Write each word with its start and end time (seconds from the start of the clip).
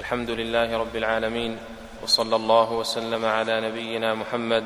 الحمد 0.00 0.30
لله 0.30 0.78
رب 0.78 0.96
العالمين 0.96 1.58
وصلى 2.02 2.36
الله 2.36 2.72
وسلم 2.72 3.24
على 3.24 3.60
نبينا 3.60 4.14
محمد 4.14 4.64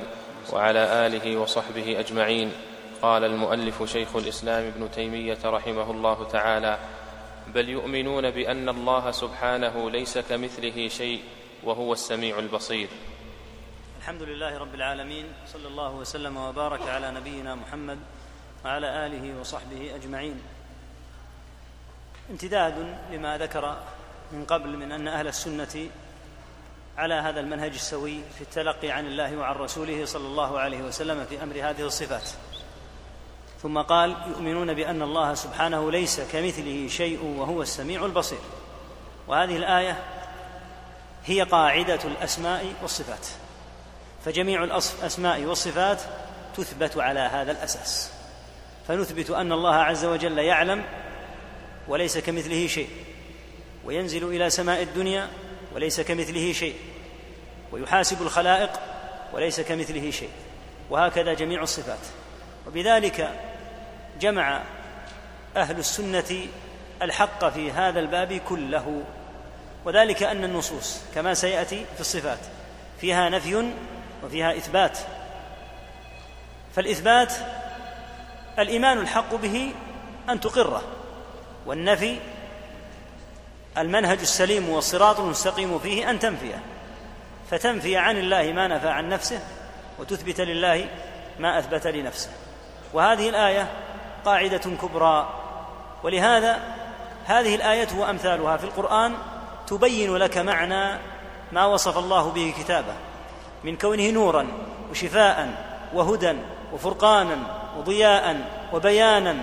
وعلى 0.53 1.07
آله 1.07 1.37
وصحبه 1.37 2.01
أجمعين. 2.01 2.53
قال 3.03 3.25
المؤلف 3.25 3.83
شيخ 3.83 4.17
الإسلام 4.17 4.65
ابن 4.67 4.91
تيمية 4.91 5.39
رحمه 5.45 5.91
الله 5.91 6.29
تعالى 6.29 6.79
بل 7.55 7.69
يؤمنون 7.69 8.31
بأن 8.31 8.69
الله 8.69 9.11
سبحانه 9.11 9.91
ليس 9.91 10.19
كمثله 10.19 10.89
شيء 10.89 11.23
وهو 11.65 11.93
السميع 11.93 12.39
البصير. 12.39 12.89
الحمد 14.01 14.23
لله 14.23 14.59
رب 14.59 14.75
العالمين 14.75 15.27
صلى 15.47 15.69
الله 15.69 15.95
وسلم 15.95 16.37
وبارك 16.37 16.89
على 16.89 17.11
نبينا 17.11 17.55
محمد 17.55 17.99
وعلى 18.65 19.07
آله 19.07 19.41
وصحبه 19.41 19.95
أجمعين. 19.95 20.41
امتداد 22.31 22.75
لما 23.13 23.39
ذكر 23.39 23.77
من 24.33 24.45
قبل 24.45 24.77
من 24.77 24.93
أن 24.93 25.09
أهل 25.09 25.29
السنة 25.29 25.89
على 26.99 27.15
هذا 27.15 27.41
المنهج 27.41 27.73
السوي 27.73 28.21
في 28.35 28.41
التلقي 28.41 28.91
عن 28.91 29.07
الله 29.07 29.37
وعن 29.37 29.55
رسوله 29.55 30.05
صلى 30.05 30.27
الله 30.27 30.59
عليه 30.59 30.83
وسلم 30.83 31.25
في 31.25 31.43
أمر 31.43 31.55
هذه 31.55 31.81
الصفات. 31.81 32.31
ثم 33.63 33.79
قال 33.79 34.17
يؤمنون 34.29 34.75
بأن 34.75 35.03
الله 35.03 35.35
سبحانه 35.35 35.91
ليس 35.91 36.21
كمثله 36.21 36.89
شيء 36.89 37.25
وهو 37.25 37.63
السميع 37.63 38.05
البصير. 38.05 38.39
وهذه 39.29 39.57
الآية 39.57 40.03
هي 41.25 41.43
قاعدة 41.43 42.01
الأسماء 42.05 42.75
والصفات. 42.83 43.27
فجميع 44.25 44.65
الاسماء 44.65 45.43
والصفات 45.43 46.01
تثبت 46.57 46.97
على 46.97 47.21
هذا 47.21 47.53
الأساس. 47.53 48.13
فنثبت 48.89 49.31
أن 49.31 49.53
الله 49.53 49.75
عز 49.75 50.05
وجل 50.05 50.39
يعلم 50.39 50.85
وليس 51.89 52.19
كمثله 52.19 52.67
شيء. 52.67 52.89
وينزل 53.85 54.29
إلى 54.29 54.51
سماء 54.51 54.83
الدنيا 54.83 55.29
وليس 55.75 56.01
كمثله 56.01 56.53
شيء 56.53 56.75
ويحاسب 57.73 58.23
الخلائق 58.23 58.71
وليس 59.33 59.61
كمثله 59.61 60.11
شيء 60.11 60.31
وهكذا 60.91 61.35
جميع 61.35 61.63
الصفات. 61.63 61.99
وبذلك 62.67 63.31
جمع 64.21 64.63
أهل 65.57 65.79
السنة 65.79 66.47
الحق 67.03 67.49
في 67.49 67.73
هذا 67.73 68.01
الباب 68.01 68.33
كله. 68.49 69.03
وذلك 69.85 70.23
أن 70.23 70.45
النصوص 70.45 71.01
كما 71.15 71.35
سيأتي 71.35 71.85
في 71.95 72.01
الصفات 72.01 72.39
فيها 73.01 73.29
نفي 73.29 73.73
وفيها 74.25 74.57
إثبات. 74.57 74.99
فالإثبات 76.77 77.33
الإيمان 78.59 78.99
الحق 78.99 79.35
به 79.35 79.73
أن 80.29 80.41
تقره 80.41 80.83
والنفي 81.67 82.19
المنهج 83.79 84.21
السليم 84.21 84.69
والصراط 84.69 85.21
المستقيم 85.21 85.79
فيه 85.79 86.11
أن 86.11 86.19
تنفيه 86.19 86.61
فتنفي 87.51 87.97
عن 87.97 88.17
الله 88.17 88.53
ما 88.53 88.69
نفى 88.69 88.89
عن 88.89 89.09
نفسه 89.09 89.41
وتثبت 89.99 90.41
لله 90.41 90.89
ما 91.39 91.59
أثبت 91.59 91.87
لنفسه. 91.87 92.31
وهذه 92.93 93.29
الآية 93.29 93.69
قاعدة 94.25 94.59
كبرى. 94.83 95.29
ولهذا 96.03 96.59
هذه 97.25 97.55
الآية 97.55 97.89
وامثالها 97.99 98.57
في 98.57 98.65
القرآن 98.65 99.15
تبين 99.67 100.17
لك 100.17 100.39
معنى 100.39 100.99
ما 101.53 101.67
وصف 101.67 101.99
الله 101.99 102.31
به 102.31 102.55
كتابه. 102.59 102.95
من 103.65 103.77
كونه 103.77 104.11
نورا 104.11 104.47
وشفاء 104.91 105.49
وهدى 105.95 106.35
وفرقانا 106.73 107.37
وضياء 107.79 108.41
وبيانا. 108.73 109.37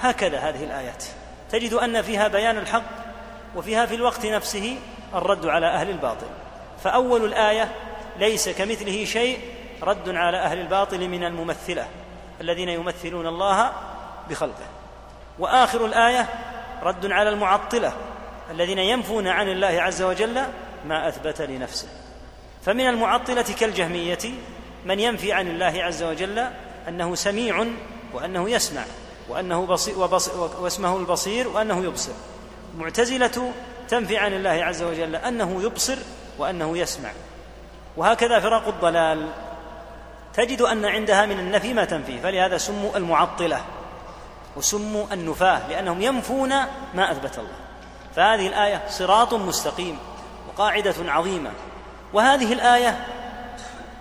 هكذا 0.00 0.38
هذه 0.38 0.64
الآيات. 0.64 1.04
تجد 1.50 1.72
أن 1.72 2.02
فيها 2.02 2.28
بيان 2.28 2.58
الحق 2.58 3.01
وفيها 3.56 3.86
في 3.86 3.94
الوقت 3.94 4.26
نفسه 4.26 4.76
الرد 5.14 5.46
على 5.46 5.66
أهل 5.66 5.90
الباطل. 5.90 6.26
فأول 6.84 7.24
الآية 7.24 7.72
ليس 8.18 8.48
كمثله 8.48 9.04
شيء 9.04 9.38
رد 9.82 10.08
على 10.08 10.36
أهل 10.36 10.60
الباطل 10.60 11.08
من 11.08 11.24
الممثلة 11.24 11.86
الذين 12.40 12.68
يمثلون 12.68 13.26
الله 13.26 13.72
بخلقه. 14.30 14.66
وآخر 15.38 15.86
الآية 15.86 16.28
رد 16.82 17.12
على 17.12 17.30
المعطلة 17.30 17.92
الذين 18.50 18.78
ينفون 18.78 19.28
عن 19.28 19.48
الله 19.48 19.82
عز 19.82 20.02
وجل 20.02 20.42
ما 20.86 21.08
أثبت 21.08 21.40
لنفسه. 21.40 21.88
فمن 22.66 22.88
المعطلة 22.88 23.42
كالجهمية 23.60 24.18
من 24.84 25.00
ينفي 25.00 25.32
عن 25.32 25.48
الله 25.48 25.84
عز 25.84 26.02
وجل 26.02 26.46
أنه 26.88 27.14
سميع 27.14 27.66
وأنه 28.12 28.50
يسمع 28.50 28.84
وأنه 29.28 29.66
بصير 29.66 29.98
وبصير 29.98 30.34
واسمه 30.60 30.96
البصير 30.96 31.48
وأنه 31.48 31.84
يبصر. 31.84 32.12
المعتزله 32.74 33.52
تنفي 33.88 34.18
عن 34.18 34.32
الله 34.32 34.50
عز 34.64 34.82
وجل 34.82 35.16
أنه 35.16 35.62
يبصر 35.62 35.96
وأنه 36.38 36.78
يسمع. 36.78 37.10
وهكذا 37.96 38.40
فرق 38.40 38.68
الضلال. 38.68 39.28
تجد 40.34 40.62
أن 40.62 40.84
عندها 40.84 41.26
من 41.26 41.38
النفي 41.38 41.74
ما 41.74 41.84
تنفيه 41.84 42.20
فلهذا 42.20 42.58
سموا 42.58 42.96
المعطلة 42.96 43.60
وسموا 44.56 45.06
النفاة 45.12 45.68
لأنهم 45.68 46.02
ينفون 46.02 46.48
ما 46.94 47.12
أثبت 47.12 47.38
الله. 47.38 47.56
فهذه 48.16 48.46
الآية 48.46 48.82
صراط 48.88 49.34
مستقيم 49.34 49.98
وقاعدة 50.48 50.94
عظيمة. 50.98 51.50
وهذه 52.12 52.52
الآية 52.52 53.06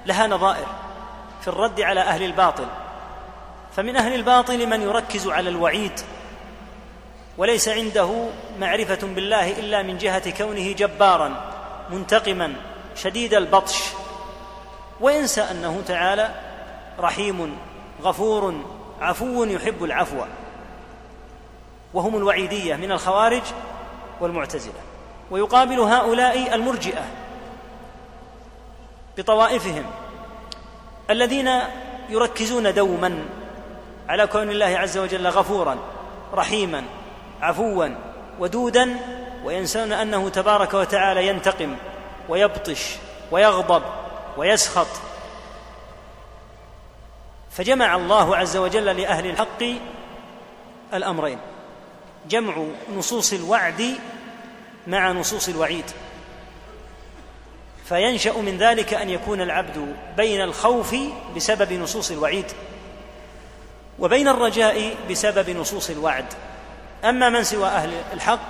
لها 0.05 0.27
نظائر 0.27 0.67
في 1.41 1.47
الرد 1.47 1.81
على 1.81 1.99
أهل 2.01 2.23
الباطل. 2.23 2.67
فمن 3.75 3.95
أهل 3.95 4.15
الباطل 4.15 4.67
من 4.67 4.81
يركز 4.81 5.27
على 5.27 5.49
الوعيد 5.49 5.99
وليس 7.37 7.69
عنده 7.69 8.27
معرفة 8.59 9.07
بالله 9.07 9.51
إلا 9.59 9.83
من 9.83 9.97
جهة 9.97 10.37
كونه 10.37 10.71
جبارا 10.71 11.51
منتقما 11.89 12.53
شديد 12.95 13.33
البطش. 13.33 13.83
وينسى 15.01 15.41
أنه 15.41 15.81
تعالى 15.87 16.35
رحيم 16.99 17.57
غفور 18.03 18.55
عفو 19.01 19.43
يحب 19.43 19.83
العفو. 19.83 20.25
وهم 21.93 22.17
الوعيدية 22.17 22.75
من 22.75 22.91
الخوارج 22.91 23.41
والمعتزلة. 24.21 24.81
ويقابل 25.31 25.79
هؤلاء 25.79 26.55
المرجئة 26.55 27.05
بطوائفهم 29.17 29.85
الذين 31.09 31.49
يركزون 32.09 32.73
دوما 32.73 33.25
على 34.09 34.27
كون 34.27 34.49
الله 34.49 34.65
عز 34.65 34.97
وجل 34.97 35.27
غفورا 35.27 35.77
رحيما. 36.33 36.83
عفوا 37.41 37.87
ودودا 38.39 38.95
وينسون 39.43 39.91
أنه 39.91 40.29
تبارك 40.29 40.73
وتعالى 40.73 41.27
ينتقم 41.27 41.75
ويبطش 42.29 42.95
ويغضب 43.31 43.83
ويسخط. 44.37 44.87
فجمع 47.51 47.95
الله 47.95 48.37
عز 48.37 48.57
وجل 48.57 48.85
لأهل 48.85 49.29
الحق 49.29 49.63
الأمرين. 50.93 51.37
جمع 52.29 52.65
نصوص 52.95 53.33
الوعد 53.33 53.95
مع 54.87 55.11
نصوص 55.11 55.49
الوعيد. 55.49 55.85
فينشأ 57.85 58.31
من 58.31 58.57
ذلك 58.57 58.93
أن 58.93 59.09
يكون 59.09 59.41
العبد 59.41 59.95
بين 60.17 60.41
الخوف 60.41 60.95
بسبب 61.35 61.73
نصوص 61.73 62.11
الوعيد 62.11 62.45
وبين 63.99 64.27
الرجاء 64.27 64.95
بسبب 65.09 65.49
نصوص 65.49 65.89
الوعد. 65.89 66.25
أما 67.03 67.29
من 67.29 67.43
سوى 67.43 67.67
أهل 67.67 67.93
الحق 68.13 68.49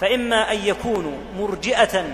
فإما 0.00 0.52
أن 0.52 0.58
يكونوا 0.58 1.18
مرجئة 1.38 2.04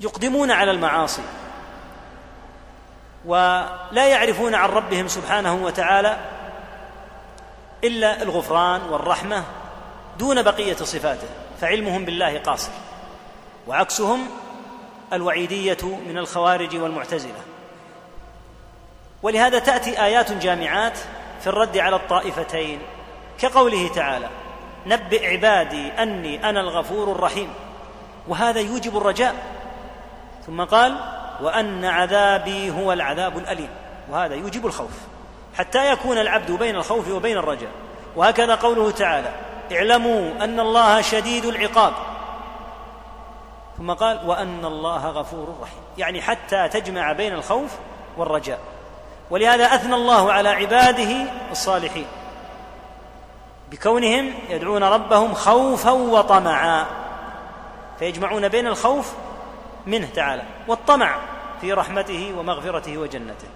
يقدمون 0.00 0.50
على 0.50 0.70
المعاصي 0.70 1.22
ولا 3.24 4.08
يعرفون 4.08 4.54
عن 4.54 4.68
ربهم 4.68 5.08
سبحانه 5.08 5.54
وتعالى 5.54 6.16
إلا 7.84 8.22
الغفران 8.22 8.82
والرحمة 8.82 9.44
دون 10.18 10.42
بقية 10.42 10.76
صفاته 10.76 11.28
فعلمهم 11.60 12.04
بالله 12.04 12.38
قاصر 12.38 12.70
وعكسهم 13.66 14.26
الوعيدية 15.12 15.98
من 16.06 16.18
الخوارج 16.18 16.76
والمعتزلة. 16.76 17.40
ولهذا 19.22 19.58
تأتي 19.58 20.02
آيات 20.04 20.32
جامعات 20.32 20.98
في 21.44 21.50
الرد 21.50 21.78
على 21.78 21.96
الطائفتين 21.96 22.78
كقوله 23.38 23.88
تعالى 23.88 24.28
نبئ 24.86 25.30
عبادي 25.30 25.92
أني 25.92 26.48
أنا 26.48 26.60
الغفور 26.60 27.12
الرحيم. 27.12 27.54
وهذا 28.28 28.60
يوجب 28.60 28.96
الرجاء. 28.96 29.34
ثم 30.46 30.64
قال 30.64 30.96
وأن 31.40 31.84
عذابي 31.84 32.70
هو 32.70 32.92
العذاب 32.92 33.38
الأليم. 33.38 33.68
وهذا 34.10 34.34
يوجب 34.34 34.66
الخوف. 34.66 34.90
حتى 35.54 35.92
يكون 35.92 36.18
العبد 36.18 36.50
بين 36.50 36.76
الخوف 36.76 37.10
وبين 37.10 37.36
الرجاء. 37.36 37.70
وهكذا 38.16 38.54
قوله 38.54 38.90
تعالى 38.90 39.32
اعلموا 39.72 40.44
أن 40.44 40.60
الله 40.60 41.00
شديد 41.00 41.44
العقاب. 41.44 41.92
ثم 43.78 43.92
قال 43.92 44.20
وأن 44.26 44.64
الله 44.64 45.06
غفور 45.06 45.54
رحيم. 45.62 45.82
يعني 45.98 46.22
حتى 46.22 46.68
تجمع 46.68 47.12
بين 47.12 47.32
الخوف 47.32 47.76
والرجاء. 48.16 48.60
ولهذا 49.30 49.64
أثنى 49.64 49.94
الله 49.94 50.32
على 50.32 50.48
عباده 50.48 51.26
الصالحين 51.50 52.06
بكونهم 53.70 54.34
يدعون 54.48 54.84
ربهم 54.84 55.34
خوفا 55.34 55.90
وطمعا 55.90 56.86
فيجمعون 57.98 58.48
بين 58.48 58.66
الخوف 58.66 59.12
منه 59.86 60.08
تعالى 60.14 60.42
والطمع 60.68 61.16
في 61.60 61.72
رحمته 61.72 62.34
ومغفرته 62.38 62.98
وجنته 62.98 63.48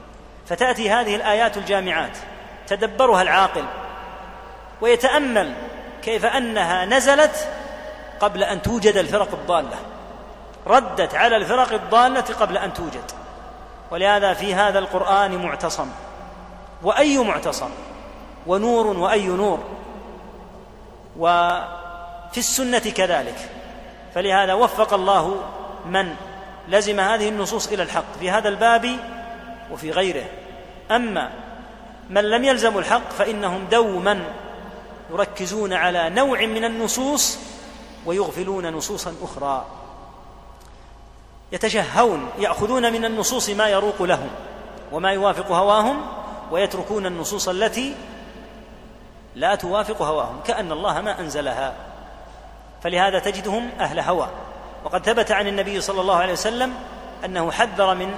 فتأتي 0.46 0.90
هذه 0.90 1.16
الآيات 1.16 1.56
الجامعات 1.56 2.18
تدبرها 2.66 3.22
العاقل 3.22 3.64
ويتأمل 4.80 5.54
كيف 6.02 6.24
أنها 6.24 6.84
نزلت 6.84 7.48
قبل 8.20 8.42
أن 8.42 8.62
توجد 8.62 8.96
الفرق 8.96 9.28
الضالة 9.32 9.76
ردت 10.66 11.14
على 11.14 11.36
الفرق 11.36 11.72
الضالة 11.72 12.20
قبل 12.40 12.58
أن 12.58 12.74
توجد 12.74 13.12
ولهذا 13.90 14.34
في 14.34 14.54
هذا 14.54 14.78
القرآن 14.78 15.42
معتصم. 15.42 15.88
وأي 16.82 17.18
معتصم؟ 17.18 17.70
ونور 18.46 18.86
وأي 18.86 19.26
نور؟ 19.26 19.58
وفي 21.18 22.36
السنة 22.38 22.78
كذلك. 22.78 23.50
فلهذا 24.14 24.54
وفق 24.54 24.94
الله 24.94 25.36
من 25.86 26.14
لزم 26.68 27.00
هذه 27.00 27.28
النصوص 27.28 27.68
إلى 27.68 27.82
الحق 27.82 28.18
في 28.20 28.30
هذا 28.30 28.48
الباب 28.48 28.96
وفي 29.72 29.90
غيره. 29.90 30.24
أما 30.90 31.30
من 32.10 32.24
لم 32.24 32.44
يلزموا 32.44 32.80
الحق 32.80 33.10
فإنهم 33.10 33.64
دوما 33.70 34.24
يركزون 35.10 35.72
على 35.72 36.10
نوع 36.10 36.46
من 36.46 36.64
النصوص 36.64 37.38
ويغفلون 38.06 38.68
نصوصا 38.72 39.14
أخرى. 39.22 39.66
يتشهون 41.52 42.28
يأخذون 42.38 42.92
من 42.92 43.04
النصوص 43.04 43.50
ما 43.50 43.68
يروق 43.68 44.02
لهم 44.02 44.28
وما 44.92 45.12
يوافق 45.12 45.52
هواهم 45.52 46.00
ويتركون 46.50 47.06
النصوص 47.06 47.48
التي 47.48 47.94
لا 49.34 49.54
توافق 49.54 50.02
هواهم 50.02 50.40
كأن 50.46 50.72
الله 50.72 51.00
ما 51.00 51.20
أنزلها. 51.20 51.74
فلهذا 52.82 53.18
تجدهم 53.18 53.70
أهل 53.80 54.00
هوى. 54.00 54.28
وقد 54.84 55.04
ثبت 55.04 55.32
عن 55.32 55.46
النبي 55.46 55.80
صلى 55.80 56.00
الله 56.00 56.16
عليه 56.16 56.32
وسلم 56.32 56.74
أنه 57.24 57.50
حذر 57.50 57.94
من 57.94 58.14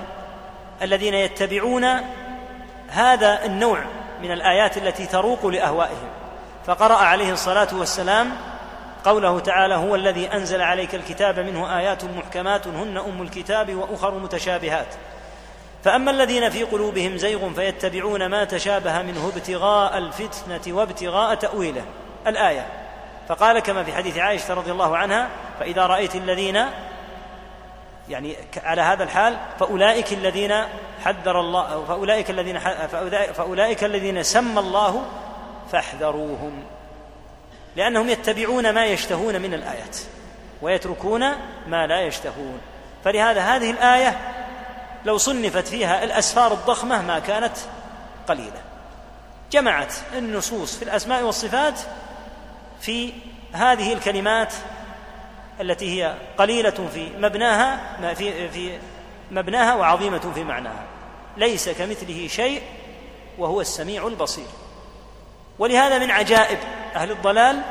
الذين 0.82 1.14
يتبعون 1.14 1.84
هذا 2.88 3.44
النوع 3.44 3.84
من 4.22 4.32
الآيات 4.32 4.76
التي 4.76 5.06
تروق 5.06 5.46
لأهوائهم. 5.46 6.08
فقرأ 6.66 6.94
عليه 6.94 7.32
الصلاة 7.32 7.68
والسلام 7.72 8.30
قوله 9.04 9.40
تعالى 9.40 9.74
هو 9.74 9.94
الذي 9.94 10.26
أنزل 10.26 10.60
عليك 10.60 10.94
الكتاب 10.94 11.40
منه 11.40 11.78
آيات 11.78 12.04
محكمات 12.04 12.66
هن 12.66 12.96
أم 12.96 13.22
الكتاب 13.22 13.74
وأخر 13.74 14.14
متشابهات. 14.18 14.94
فأما 15.84 16.10
الذين 16.10 16.50
في 16.50 16.62
قلوبهم 16.62 17.16
زيغ 17.16 17.52
فيتبعون 17.52 18.26
ما 18.26 18.44
تشابه 18.44 19.02
منه 19.02 19.32
ابتغاء 19.36 19.98
الفتنة 19.98 20.76
وابتغاء 20.76 21.34
تأويله. 21.34 21.84
الآية. 22.26 22.66
فقال 23.28 23.58
كما 23.58 23.84
في 23.84 23.92
حديث 23.92 24.18
عائشة 24.18 24.54
رضي 24.54 24.72
الله 24.72 24.96
عنها 24.96 25.28
فإذا 25.60 25.86
رأيت 25.86 26.14
الذين 26.14 26.66
يعني 28.08 28.36
على 28.64 28.82
هذا 28.82 29.04
الحال 29.04 29.36
فأولئك 29.60 30.12
الذين 30.12 30.52
حذر 31.04 31.40
الله 31.40 31.84
فأولئك 31.84 32.30
الذين 32.30 32.58
فأولئك 33.32 33.84
الذين 33.84 34.22
سمى 34.22 34.60
الله 34.60 35.02
فاحذروهم. 35.72 36.62
لأنهم 37.76 38.08
يتبعون 38.08 38.70
ما 38.70 38.86
يشتهون 38.86 39.40
من 39.40 39.54
الآيات 39.54 39.96
ويتركون 40.62 41.20
ما 41.66 41.86
لا 41.86 42.00
يشتهون. 42.00 42.60
فلهذا 43.04 43.40
هذه 43.40 43.70
الآية 43.70 44.18
لو 45.04 45.18
صنفت 45.18 45.68
فيها 45.68 46.04
الأسفار 46.04 46.52
الضخمة 46.52 47.02
ما 47.02 47.18
كانت 47.18 47.56
قليلة. 48.28 48.62
جمعت 49.52 49.94
النصوص 50.18 50.76
في 50.76 50.82
الأسماء 50.82 51.22
والصفات 51.22 51.80
في 52.80 53.12
هذه 53.52 53.92
الكلمات 53.92 54.52
التي 55.60 56.02
هي 56.02 56.14
قليلة 56.38 56.88
في 56.94 57.10
مبناها 57.18 57.80
في 58.14 58.48
في 58.48 58.78
مبناها 59.30 59.74
وعظيمة 59.74 60.32
في 60.34 60.44
معناها. 60.44 60.84
ليس 61.36 61.68
كمثله 61.68 62.28
شيء 62.28 62.62
وهو 63.38 63.60
السميع 63.60 64.06
البصير. 64.06 64.46
ولهذا 65.60 65.98
من 65.98 66.10
عجائب 66.10 66.58
أهل 66.96 67.10
الضلال 67.10 67.62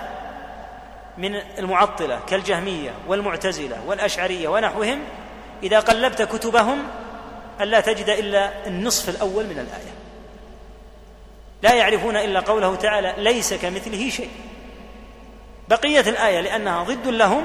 من 1.18 1.36
المعطلة 1.36 2.20
كالجهمية 2.28 2.92
والمعتزلة 3.08 3.84
والأشعرية 3.88 4.48
ونحوهم 4.48 5.00
إذا 5.64 5.80
قلبت 5.80 6.22
كتبهم 6.22 6.84
ألا 7.62 7.80
تجد 7.80 8.10
إلا 8.10 8.68
النصف 8.68 9.10
الأول 9.10 9.46
من 9.46 9.60
الآية. 9.60 9.94
لا 11.62 11.74
يعرفون 11.74 12.16
إلا 12.16 12.40
قوله 12.40 12.76
تعالى 12.76 13.14
ليس 13.18 13.54
كمثله 13.54 14.10
شيء. 14.10 14.32
بقية 15.70 16.00
الآية 16.00 16.42
لأنها 16.42 16.84
ضد 16.84 17.08
لهم 17.08 17.44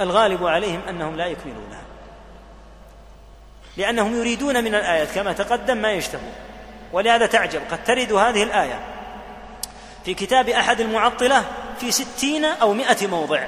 الغالب 0.00 0.46
عليهم 0.46 0.80
أنهم 0.88 1.16
لا 1.16 1.26
يكملونها. 1.26 1.82
لأنهم 3.76 4.16
يريدون 4.16 4.64
من 4.64 4.74
الآيات 4.74 5.08
كما 5.14 5.32
تقدم 5.32 5.76
ما 5.76 5.92
يشتهون. 5.92 6.32
ولهذا 6.92 7.26
تعجب 7.26 7.60
قد 7.70 7.84
ترد 7.84 8.12
هذه 8.12 8.42
الآية 8.42 8.97
في 10.08 10.14
كتاب 10.14 10.48
أحد 10.48 10.80
المعطلة 10.80 11.44
في 11.80 11.90
ستين 11.90 12.44
أو 12.44 12.72
مئة 12.72 13.06
موضع. 13.06 13.46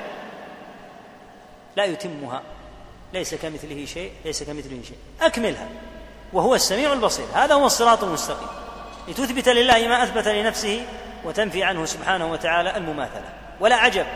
لا 1.77 1.85
يتمها. 1.85 2.43
ليس 3.13 3.35
كمثله 3.35 3.85
شيء 3.85 4.13
ليس 4.25 4.43
كمثله 4.43 4.83
شيء. 4.89 4.97
أكملها. 5.21 5.69
وهو 6.33 6.55
السميع 6.55 6.93
البصير. 6.93 7.27
هذا 7.35 7.55
هو 7.55 7.67
الصراط 7.67 8.05
المستقيم. 8.05 8.49
لتثبت 9.09 9.49
لله 9.49 9.89
ما 9.89 10.03
أثبت 10.03 10.29
لنفسه 10.29 10.87
وتنفي 11.25 11.65
عنه 11.65 11.85
سبحانه 11.85 12.33
وتعالى 12.33 12.77
المماثلة. 12.77 13.29
ولا 13.61 13.77
عجب. 13.77 14.07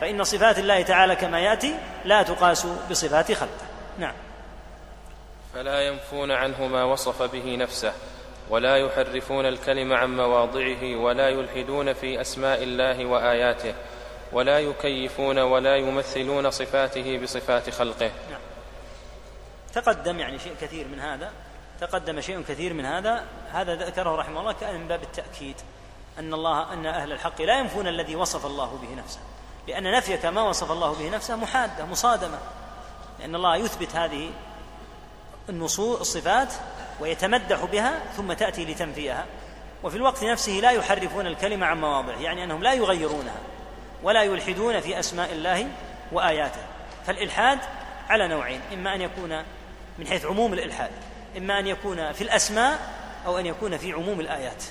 فإن 0.00 0.24
صفات 0.24 0.58
الله 0.58 0.82
تعالى 0.82 1.16
كما 1.16 1.40
يأتي 1.40 1.74
لا 2.04 2.22
تقاس 2.22 2.66
بصفات 2.90 3.32
خلقه. 3.32 3.66
نعم. 3.98 4.14
فلا 5.54 5.80
ينفون 5.80 6.30
عنه 6.30 6.66
ما 6.66 6.84
وصف 6.84 7.22
به 7.22 7.56
نفسه. 7.56 7.92
ولا 8.50 8.76
يحرفون 8.76 9.46
الكلم 9.46 9.92
عن 9.92 10.16
مواضعه 10.16 10.96
ولا 10.96 11.28
يلحدون 11.28 11.92
في 11.92 12.20
أسماء 12.20 12.62
الله 12.62 13.06
وآياته 13.06 13.74
ولا 14.32 14.58
يكيفون 14.58 15.38
ولا 15.38 15.76
يمثلون 15.76 16.50
صفاته 16.50 17.18
بصفات 17.18 17.70
خلقه 17.70 18.10
نعم. 18.30 18.40
تقدم 19.74 20.18
يعني 20.18 20.38
شيء 20.38 20.54
كثير 20.60 20.88
من 20.88 21.00
هذا 21.00 21.32
تقدم 21.80 22.20
شيء 22.20 22.42
كثير 22.42 22.74
من 22.74 22.86
هذا 22.86 23.24
هذا 23.52 23.74
ذكره 23.74 24.16
رحمه 24.16 24.40
الله 24.40 24.52
كأن 24.52 24.80
من 24.80 24.88
باب 24.88 25.02
التأكيد 25.02 25.56
أن 26.18 26.34
الله 26.34 26.72
أن 26.72 26.86
أهل 26.86 27.12
الحق 27.12 27.42
لا 27.42 27.58
ينفون 27.58 27.86
الذي 27.86 28.16
وصف 28.16 28.46
الله 28.46 28.78
به 28.82 29.02
نفسه 29.02 29.20
لأن 29.68 29.92
نفيك 29.92 30.26
ما 30.26 30.42
وصف 30.42 30.72
الله 30.72 30.92
به 30.94 31.08
نفسه 31.08 31.36
محادة 31.36 31.84
مصادمة 31.84 32.38
لأن 33.20 33.34
الله 33.34 33.56
يثبت 33.56 33.96
هذه 33.96 34.30
النصوص 35.48 36.00
الصفات 36.00 36.52
ويتمدح 37.00 37.64
بها 37.64 38.00
ثم 38.16 38.32
تأتي 38.32 38.64
لتنفيها 38.64 39.24
وفي 39.82 39.96
الوقت 39.96 40.24
نفسه 40.24 40.52
لا 40.52 40.70
يحرفون 40.70 41.26
الكلمة 41.26 41.66
عن 41.66 41.80
مواضعه 41.80 42.20
يعني 42.20 42.44
أنهم 42.44 42.62
لا 42.62 42.72
يغيرونها 42.72 43.38
ولا 44.02 44.22
يلحدون 44.22 44.80
في 44.80 44.98
أسماء 44.98 45.32
الله 45.32 45.68
وآياته. 46.12 46.60
فالإلحاد 47.06 47.58
على 48.08 48.28
نوعين 48.28 48.60
إما 48.72 48.94
أن 48.94 49.00
يكون 49.00 49.42
من 49.98 50.06
حيث 50.06 50.24
عموم 50.24 50.52
الإلحاد 50.52 50.90
إما 51.36 51.58
أن 51.58 51.66
يكون 51.66 52.12
في 52.12 52.24
الأسماء 52.24 52.78
أو 53.26 53.38
أن 53.38 53.46
يكون 53.46 53.76
في 53.76 53.92
عموم 53.92 54.20
الآيات. 54.20 54.64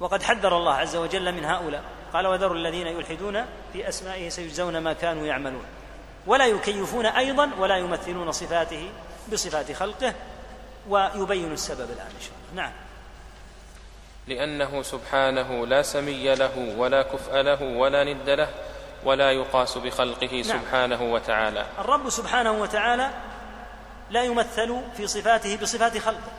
وقد 0.00 0.22
حذر 0.22 0.56
الله 0.56 0.74
عز 0.74 0.96
وجل 0.96 1.32
من 1.32 1.44
هؤلاء. 1.44 1.82
قال 2.12 2.26
وذروا 2.26 2.56
الذين 2.56 2.86
يلحدون 2.86 3.46
في 3.72 3.88
أسمائه 3.88 4.28
سيجزون 4.28 4.78
ما 4.78 4.92
كانوا 4.92 5.26
يعملون. 5.26 5.64
ولا 6.26 6.46
يكيفون 6.46 7.06
أيضا 7.06 7.50
ولا 7.58 7.76
يمثلون 7.76 8.32
صفاته 8.32 8.90
بصفات 9.32 9.72
خلقه 9.72 10.14
ويبين 10.88 11.52
السبب 11.52 11.90
الآن 11.90 12.06
إن 12.06 12.20
شاء 12.20 12.32
الله. 12.52 12.62
نعم. 12.62 12.72
لأنه 14.26 14.82
سبحانه 14.82 15.66
لا 15.66 15.82
سمي 15.82 16.34
له 16.34 16.74
ولا 16.76 17.02
كفء 17.02 17.40
له 17.40 17.62
ولا 17.62 18.04
ند 18.04 18.30
له 18.30 18.48
ولا 19.04 19.32
يقاس 19.32 19.78
بخلقه 19.78 20.32
نعم. 20.32 20.42
سبحانه 20.42 21.02
وتعالى. 21.02 21.66
الرب 21.78 22.10
سبحانه 22.10 22.52
وتعالى 22.52 23.10
لا 24.10 24.22
يمثل 24.22 24.80
في 24.96 25.06
صفاته 25.06 25.56
بصفات 25.56 25.98
خلقه. 25.98 26.32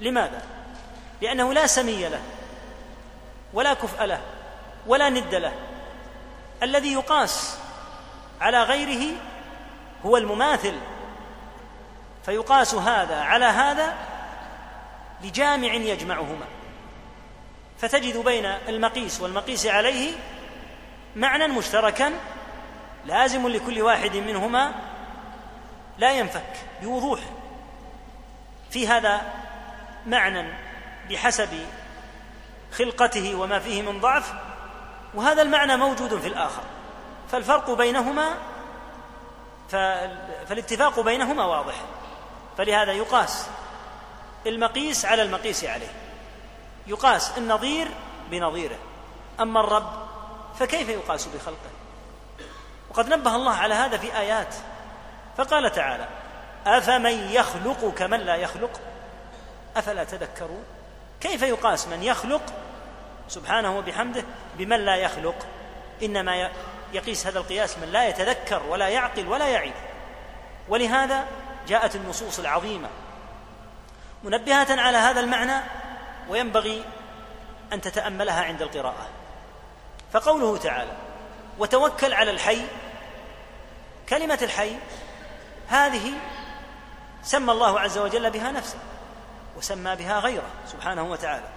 لماذا؟ 0.00 0.42
لأنه 1.22 1.52
لا 1.52 1.66
سمي 1.66 2.08
له 2.08 2.20
ولا 3.52 3.74
كفء 3.74 4.04
له 4.04 4.20
ولا 4.86 5.08
ند 5.08 5.34
له. 5.34 5.52
الذي 6.62 6.92
يقاس 6.92 7.58
على 8.40 8.62
غيره 8.62 9.16
هو 10.06 10.16
المماثل 10.16 10.74
فيقاس 12.26 12.74
هذا 12.74 13.20
على 13.20 13.44
هذا 13.44 13.94
لجامع 15.24 15.72
يجمعهما. 15.72 16.46
فتجد 17.80 18.16
بين 18.16 18.46
المقيس 18.46 19.20
والمقيس 19.20 19.66
عليه 19.66 20.12
معنى 21.16 21.46
مشتركا 21.46 22.12
لازم 23.06 23.48
لكل 23.48 23.82
واحد 23.82 24.16
منهما 24.16 24.74
لا 25.98 26.12
ينفك 26.12 26.52
بوضوح. 26.82 27.20
في 28.70 28.88
هذا 28.88 29.20
معنى 30.06 30.52
بحسب 31.10 31.66
خلقته 32.72 33.34
وما 33.34 33.58
فيه 33.58 33.82
من 33.82 34.00
ضعف 34.00 34.32
وهذا 35.14 35.42
المعنى 35.42 35.76
موجود 35.76 36.20
في 36.20 36.28
الآخر. 36.28 36.62
فالفرق 37.32 37.70
بينهما 37.70 38.34
فالاتفاق 40.48 41.00
بينهما 41.00 41.44
واضح. 41.44 41.74
فلهذا 42.60 42.92
يقاس 42.92 43.46
المقيس 44.46 45.04
على 45.04 45.22
المقيس 45.22 45.64
عليه. 45.64 45.92
يقاس 46.86 47.38
النظير 47.38 47.88
بنظيره. 48.30 48.78
أما 49.40 49.60
الرب 49.60 49.92
فكيف 50.58 50.88
يقاس 50.88 51.26
بخلقه؟ 51.26 51.70
وقد 52.90 53.08
نبه 53.08 53.36
الله 53.36 53.52
على 53.52 53.74
هذا 53.74 53.96
في 53.96 54.18
آيات. 54.18 54.54
فقال 55.36 55.72
تعالى 55.72 56.08
أفمن 56.66 57.32
يخلق 57.32 57.94
كمن 57.94 58.20
لا 58.20 58.36
يخلق؟ 58.36 58.80
أفلا 59.76 60.04
تذكرون؟ 60.04 60.64
كيف 61.20 61.42
يقاس 61.42 61.88
من 61.88 62.02
يخلق 62.02 62.42
سبحانه 63.28 63.78
وبحمده 63.78 64.24
بمن 64.58 64.84
لا 64.84 64.96
يخلق؟ 64.96 65.46
إنما 66.02 66.50
يقيس 66.92 67.26
هذا 67.26 67.38
القياس 67.38 67.78
من 67.78 67.88
لا 67.92 68.08
يتذكر 68.08 68.62
ولا 68.68 68.88
يعقل 68.88 69.28
ولا 69.28 69.48
يعي 69.48 69.72
ولهذا 70.68 71.26
جاءت 71.68 71.96
النصوص 71.96 72.38
العظيمة. 72.38 72.88
منبهه 74.24 74.80
على 74.80 74.98
هذا 74.98 75.20
المعنى 75.20 75.60
وينبغي 76.28 76.84
أن 77.72 77.80
تتأملها 77.80 78.44
عند 78.44 78.62
القراءة. 78.62 79.08
فقوله 80.12 80.56
تعالى 80.56 80.92
وتوكل 81.58 82.14
على 82.14 82.30
الحي. 82.30 82.62
كلمة 84.08 84.38
الحي 84.42 84.76
هذه 85.68 86.12
سمى 87.22 87.52
الله 87.52 87.80
عز 87.80 87.98
وجل 87.98 88.30
بها 88.30 88.52
نفسه 88.52 88.78
وسمى 89.56 89.96
بها 89.96 90.20
غيره 90.20 90.50
سبحانه 90.66 91.02
وتعالى. 91.02 91.48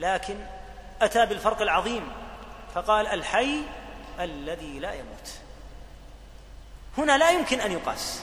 لكن 0.00 0.36
أتى 1.02 1.26
بالفرق 1.26 1.62
العظيم 1.62 2.12
فقال 2.74 3.06
الحي 3.06 3.62
الذي 4.20 4.78
لا 4.78 4.92
يموت. 4.92 5.45
هنا 6.98 7.18
لا 7.18 7.30
يمكن 7.30 7.60
أن 7.60 7.72
يقاس. 7.72 8.22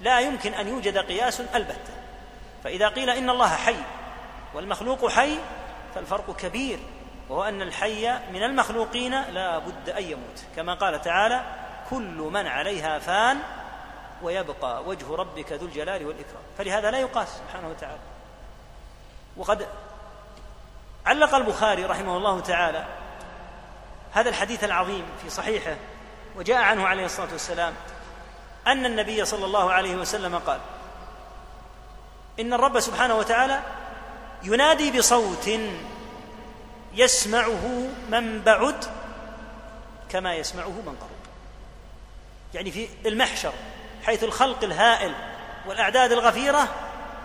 لا 0.00 0.20
يمكن 0.20 0.54
أن 0.54 0.68
يوجد 0.68 0.98
قياس 0.98 1.40
البته 1.40 1.92
فإذا 2.64 2.88
قيل 2.88 3.10
إن 3.10 3.30
الله 3.30 3.48
حي 3.48 3.76
والمخلوق 4.54 5.10
حي 5.10 5.38
فالفرق 5.94 6.36
كبير 6.36 6.78
وهو 7.28 7.44
أن 7.44 7.62
الحي 7.62 8.18
من 8.32 8.42
المخلوقين 8.42 9.22
لا 9.22 9.58
بد 9.58 9.90
أن 9.90 10.02
يموت. 10.02 10.44
كما 10.56 10.74
قال 10.74 11.02
تعالى 11.02 11.42
كل 11.90 12.30
من 12.32 12.46
عليها 12.46 12.98
فان 12.98 13.38
ويبقى 14.22 14.84
وجه 14.84 15.14
ربك 15.14 15.52
ذو 15.52 15.66
الجلال 15.66 16.06
والإكرام. 16.06 16.42
فلهذا 16.58 16.90
لا 16.90 16.98
يقاس 16.98 17.28
سبحانه 17.28 17.68
وتعالى. 17.68 17.98
وقد 19.36 19.66
علق 21.06 21.34
البخاري 21.34 21.84
رحمه 21.84 22.16
الله 22.16 22.40
تعالى 22.40 22.86
هذا 24.12 24.28
الحديث 24.28 24.64
العظيم 24.64 25.04
في 25.22 25.30
صحيحه 25.30 25.76
وجاء 26.38 26.56
عنه 26.56 26.88
عليه 26.88 27.04
الصلاة 27.04 27.32
والسلام 27.32 27.74
أن 28.66 28.86
النبي 28.86 29.24
صلى 29.24 29.44
الله 29.44 29.72
عليه 29.72 29.96
وسلم 29.96 30.38
قال 30.38 30.60
إن 32.40 32.52
الرب 32.52 32.80
سبحانه 32.80 33.14
وتعالى 33.14 33.60
ينادي 34.42 34.98
بصوت 34.98 35.50
يسمعه 36.94 37.88
من 38.10 38.42
بعد 38.42 38.84
كما 40.08 40.34
يسمعه 40.34 40.68
من 40.68 40.96
قرب. 41.00 41.18
يعني 42.54 42.70
في 42.70 42.88
المحشر 43.06 43.52
حيث 44.06 44.24
الخلق 44.24 44.64
الهائل 44.64 45.14
والأعداد 45.66 46.12
الغفيرة 46.12 46.68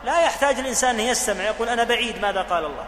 لا 0.05 0.21
يحتاج 0.21 0.59
الإنسان 0.59 0.99
أن 0.99 1.05
يستمع 1.05 1.43
يقول 1.43 1.69
أنا 1.69 1.83
بعيد 1.83 2.21
ماذا 2.21 2.41
قال 2.41 2.65
الله؟ 2.65 2.85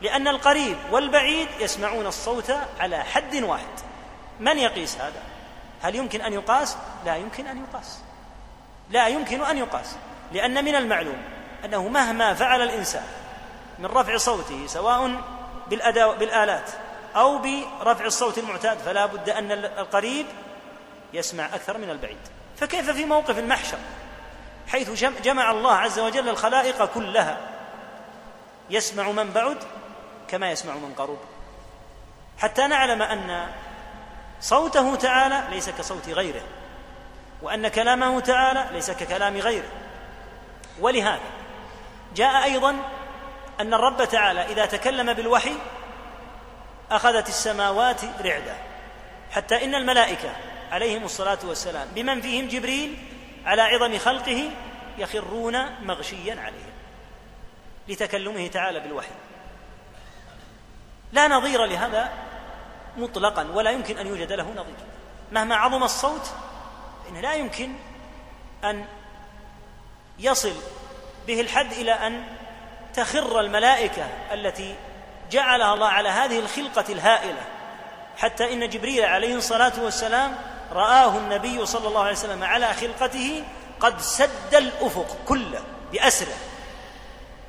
لأن 0.00 0.28
القريب 0.28 0.76
والبعيد 0.90 1.48
يسمعون 1.60 2.06
الصوت 2.06 2.52
على 2.80 3.04
حد 3.04 3.34
واحد. 3.34 3.80
من 4.40 4.58
يقيس 4.58 4.96
هذا؟ 4.96 5.31
هل 5.82 5.94
يمكن 5.94 6.20
أن 6.20 6.32
يقاس؟ 6.32 6.76
لا 7.04 7.16
يمكن 7.16 7.46
أن 7.46 7.64
يقاس. 7.64 7.98
لا 8.90 9.08
يمكن 9.08 9.42
أن 9.42 9.58
يقاس 9.58 9.96
لأن 10.32 10.64
من 10.64 10.74
المعلوم 10.74 11.22
أنه 11.64 11.88
مهما 11.88 12.34
فعل 12.34 12.62
الإنسان 12.62 13.06
من 13.78 13.86
رفع 13.86 14.16
صوته 14.16 14.66
سواء 14.66 15.20
بالأداء 15.68 16.16
بالآلات 16.16 16.70
أو 17.16 17.38
برفع 17.38 18.04
الصوت 18.04 18.38
المعتاد 18.38 18.78
فلا 18.78 19.06
بد 19.06 19.30
أن 19.30 19.52
القريب 19.52 20.26
يسمع 21.12 21.44
أكثر 21.44 21.78
من 21.78 21.90
البعيد. 21.90 22.18
فكيف 22.56 22.90
في 22.90 23.04
موقف 23.04 23.38
المحشر؟ 23.38 23.78
حيث 24.68 25.04
جمع 25.22 25.50
الله 25.50 25.72
عز 25.72 25.98
وجل 25.98 26.28
الخلائق 26.28 26.84
كلها 26.84 27.40
يسمع 28.70 29.10
من 29.10 29.30
بعد 29.30 29.58
كما 30.28 30.50
يسمع 30.50 30.74
من 30.74 30.94
قرب. 30.98 31.18
حتى 32.38 32.66
نعلم 32.66 33.02
أن 33.02 33.52
صوته 34.42 34.96
تعالى 34.96 35.44
ليس 35.50 35.70
كصوت 35.70 36.08
غيره 36.08 36.42
وأن 37.42 37.68
كلامه 37.68 38.20
تعالى 38.20 38.66
ليس 38.72 38.90
ككلام 38.90 39.36
غيره. 39.36 39.68
ولهذا 40.80 41.30
جاء 42.16 42.44
أيضا 42.44 42.76
أن 43.60 43.74
الرب 43.74 44.04
تعالى 44.04 44.52
إذا 44.52 44.66
تكلم 44.66 45.12
بالوحي 45.12 45.54
أخذت 46.90 47.28
السماوات 47.28 48.00
رعدا 48.04 48.56
حتى 49.30 49.64
إن 49.64 49.74
الملائكة 49.74 50.30
عليهم 50.72 51.04
الصلاة 51.04 51.38
والسلام 51.44 51.88
بمن 51.94 52.20
فيهم 52.20 52.48
جبريل 52.48 52.98
على 53.44 53.62
عظم 53.62 53.98
خلقه 53.98 54.50
يخرون 54.98 55.84
مغشيا 55.84 56.40
عليهم 56.40 56.72
لتكلمه 57.88 58.46
تعالى 58.46 58.80
بالوحي. 58.80 59.14
لا 61.12 61.28
نظير 61.28 61.64
لهذا 61.64 62.12
مطلقا 62.96 63.46
ولا 63.54 63.70
يمكن 63.70 63.98
أن 63.98 64.06
يوجد 64.06 64.32
له 64.32 64.50
نظير. 64.50 64.74
مهما 65.32 65.56
عظم 65.56 65.82
الصوت 65.82 66.30
فانه 67.04 67.20
لا 67.20 67.34
يمكن 67.34 67.72
أن 68.64 68.84
يصل 70.18 70.52
به 71.26 71.40
الحد 71.40 71.72
إلى 71.72 71.92
أن 71.92 72.24
تخر 72.94 73.40
الملائكة 73.40 74.08
التي 74.32 74.74
جعلها 75.30 75.74
الله 75.74 75.88
على 75.88 76.08
هذه 76.08 76.38
الخلقة 76.38 76.92
الهائلة. 76.92 77.42
حتى 78.16 78.52
إن 78.52 78.68
جبريل 78.68 79.04
عليه 79.04 79.34
الصلاة 79.34 79.72
والسلام 79.82 80.36
رآه 80.72 81.18
النبي 81.18 81.66
صلى 81.66 81.88
الله 81.88 82.00
عليه 82.00 82.12
وسلم 82.12 82.44
على 82.44 82.74
خلقته 82.74 83.44
قد 83.80 84.00
سد 84.00 84.54
الأفق 84.54 85.16
كله 85.28 85.62
بأسره. 85.92 86.34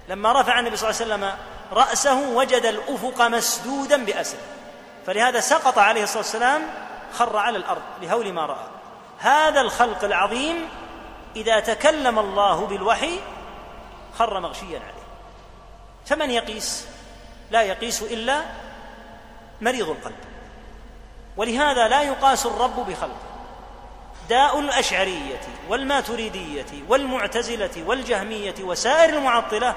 لما 0.10 0.42
رفع 0.42 0.60
النبي 0.60 0.78
صلى 0.78 0.90
الله 0.90 1.02
عليه 1.02 1.14
وسلم 1.14 1.38
رأسه 1.72 2.30
وجد 2.30 2.66
الأفق 2.66 3.22
مسدودا 3.22 4.06
بأسره. 4.06 4.40
فلهذا 5.06 5.40
سقط 5.40 5.78
عليه 5.78 6.04
الصلاة 6.04 6.24
والسلام 6.24 6.62
خر 7.14 7.38
على 7.38 7.58
الأرض 7.58 7.82
لهول 8.02 8.34
ما 8.34 8.46
رأى. 8.46 8.68
هذا 9.20 9.62
الخلق 9.62 10.04
العظيم 10.04 10.70
إذا 11.36 11.60
تكلم 11.60 12.20
الله 12.20 12.68
بالوحي 12.68 13.20
خر 14.18 14.40
مغشيا 14.40 14.80
عليه. 14.80 15.04
فمن 16.06 16.32
يقيس؟ 16.32 16.88
لا 17.52 17.62
يقيس 17.62 18.02
إلا 18.02 18.42
مريض 19.62 19.90
القلب. 19.90 20.16
ولهذا 21.38 21.88
لا 21.88 22.02
يقاس 22.02 22.46
الرب 22.46 22.76
بخلقه. 22.76 23.34
داء 24.30 24.60
الأشعرية 24.60 25.42
والماتريدية 25.70 26.66
والمعتزلة 26.88 27.84
والجهمية 27.86 28.56
وسائر 28.62 29.18
المعطلة 29.18 29.76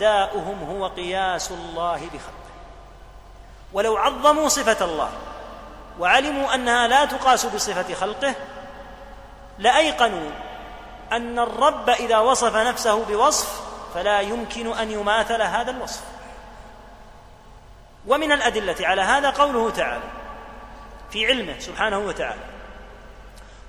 داؤهم 0.00 0.70
هو 0.70 0.86
قياس 0.86 1.50
الله 1.50 1.96
بخلقه. 1.96 2.41
ولو 3.72 3.96
عظموا 3.96 4.48
صفة 4.48 4.84
الله 4.84 5.10
وعلموا 5.98 6.54
أنها 6.54 6.88
لا 6.88 7.04
تقاس 7.04 7.46
بصفة 7.46 7.94
خلقه 7.94 8.34
لأيقنوا 9.58 10.30
أن 11.12 11.38
الرب 11.38 11.90
إذا 11.90 12.18
وصف 12.18 12.56
نفسه 12.56 13.04
بوصف 13.04 13.62
فلا 13.94 14.20
يمكن 14.20 14.72
أن 14.72 14.90
يماثل 14.90 15.42
هذا 15.42 15.70
الوصف. 15.70 16.02
ومن 18.06 18.32
الأدلة 18.32 18.76
على 18.80 19.02
هذا 19.02 19.30
قوله 19.30 19.70
تعالى 19.70 20.04
في 21.10 21.26
علمه 21.26 21.58
سبحانه 21.58 21.98
وتعالى 21.98 22.42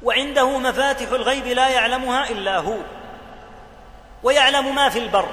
وعنده 0.04 0.58
مفاتح 0.58 1.12
الغيب 1.12 1.48
لا 1.48 1.68
يعلمها 1.68 2.30
إلا 2.30 2.58
هو 2.58 2.78
ويعلم 4.24 4.76
ما 4.76 4.90
في 4.90 5.00
البر 5.00 5.30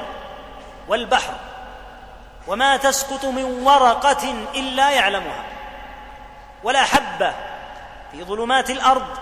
والبحر 0.89 1.35
وما 2.47 2.77
تسقط 2.77 3.25
من 3.25 3.45
ورقة 3.45 4.35
إلا 4.55 4.91
يعلمها. 4.91 5.45
ولا 6.65 6.83
حبة 6.83 7.35
في 8.13 8.25
ظلمات 8.25 8.71
الأرض 8.71 9.19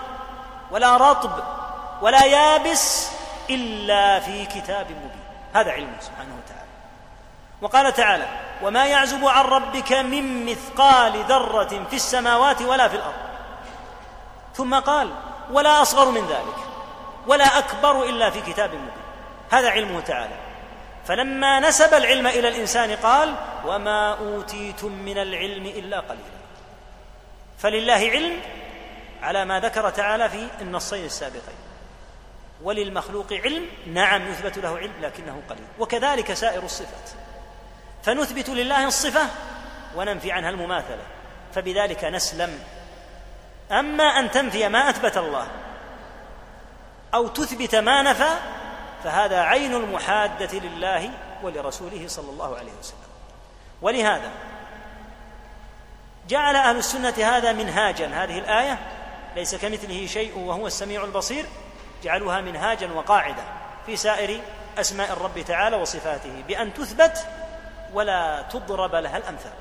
ولا 0.71 0.97
رطب 0.97 1.43
ولا 2.01 2.25
يابس 2.25 3.11
إلا 3.49 4.19
في 4.19 4.45
كتاب 4.45 4.85
مبين. 4.85 5.23
هذا 5.55 5.71
علمه 5.71 5.99
سبحانه 6.01 6.35
وتعالى. 6.43 6.69
وقال 7.61 7.93
تعالى 7.93 8.27
وما 8.61 8.85
يعزب 8.85 9.25
عن 9.25 9.45
ربك 9.45 9.91
من 9.93 10.45
مثقال 10.45 11.23
ذرة 11.23 11.85
في 11.89 11.95
السماوات 11.95 12.61
ولا 12.61 12.87
في 12.87 12.95
الأرض. 12.95 13.29
ثم 14.55 14.79
قال 14.79 15.09
ولا 15.51 15.81
أصغر 15.81 16.11
من 16.11 16.27
ذلك 16.27 16.55
ولا 17.27 17.57
أكبر 17.57 18.03
إلا 18.03 18.29
في 18.29 18.41
كتاب 18.41 18.69
مبين. 18.69 18.91
هذا 19.51 19.69
علمه 19.69 19.99
تعالى. 19.99 20.48
فلما 21.09 21.59
نسب 21.59 21.93
العلم 21.93 22.27
إلى 22.27 22.47
الإنسان 22.47 22.95
قال 22.95 23.35
وما 23.65 24.13
أوتيتم 24.13 24.91
من 24.91 25.17
العلم 25.17 25.65
إلا 25.65 25.99
قليلا. 25.99 26.39
فلله 27.59 27.93
علم 27.93 28.39
على 29.21 29.45
ما 29.45 29.59
ذكر 29.59 29.89
تعالى 29.89 30.29
في 30.29 30.47
النصين 30.61 31.05
السابقين. 31.05 31.57
وللمخلوق 32.63 33.33
علم 33.33 33.65
نعم 33.87 34.31
يثبت 34.31 34.57
له 34.57 34.77
علم 34.77 34.93
لكنه 35.01 35.41
قليل. 35.49 35.65
وكذلك 35.79 36.33
سائر 36.33 36.63
الصفات. 36.63 37.09
فنثبت 38.03 38.49
لله 38.49 38.87
الصفة 38.87 39.27
وننفي 39.95 40.31
عنها 40.31 40.49
المماثلة. 40.49 41.03
فبذلك 41.55 42.03
نسلم. 42.03 42.59
أما 43.71 44.03
أن 44.03 44.31
تنفي 44.31 44.69
ما 44.69 44.89
أثبت 44.89 45.17
الله 45.17 45.47
أو 47.13 47.27
تثبت 47.27 47.75
ما 47.75 48.01
نفى 48.01 48.58
فهذا 49.03 49.41
عين 49.41 49.75
المحادة 49.75 50.59
لله 50.59 51.09
ولرسوله 51.43 52.07
صلى 52.07 52.29
الله 52.29 52.57
عليه 52.57 52.71
وسلم. 52.79 53.09
ولهذا 53.81 54.31
جعل 56.27 56.55
أهل 56.55 56.77
السنة 56.77 57.13
هذا 57.17 57.51
منهاجا. 57.51 58.07
هذه 58.07 58.39
الآية 58.39 58.77
ليس 59.35 59.55
كمثله 59.55 60.07
شيء 60.07 60.37
وهو 60.37 60.67
السميع 60.67 61.03
البصير. 61.03 61.45
جعلوها 62.03 62.41
منهاجا 62.41 62.91
وقاعدة 62.93 63.43
في 63.85 63.95
سائر 63.95 64.41
أسماء 64.77 65.13
الرب 65.13 65.39
تعالى 65.39 65.75
وصفاته 65.75 66.43
بأن 66.47 66.73
تثبت 66.73 67.27
ولا 67.93 68.41
تضرب 68.41 68.95
لها 68.95 69.17
الأمثال 69.17 69.51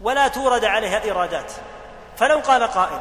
ولا 0.00 0.28
تورد 0.28 0.64
عليها 0.64 0.98
الايرادات 0.98 1.52
فلو 2.16 2.38
قال 2.38 2.62
قائل 2.62 3.00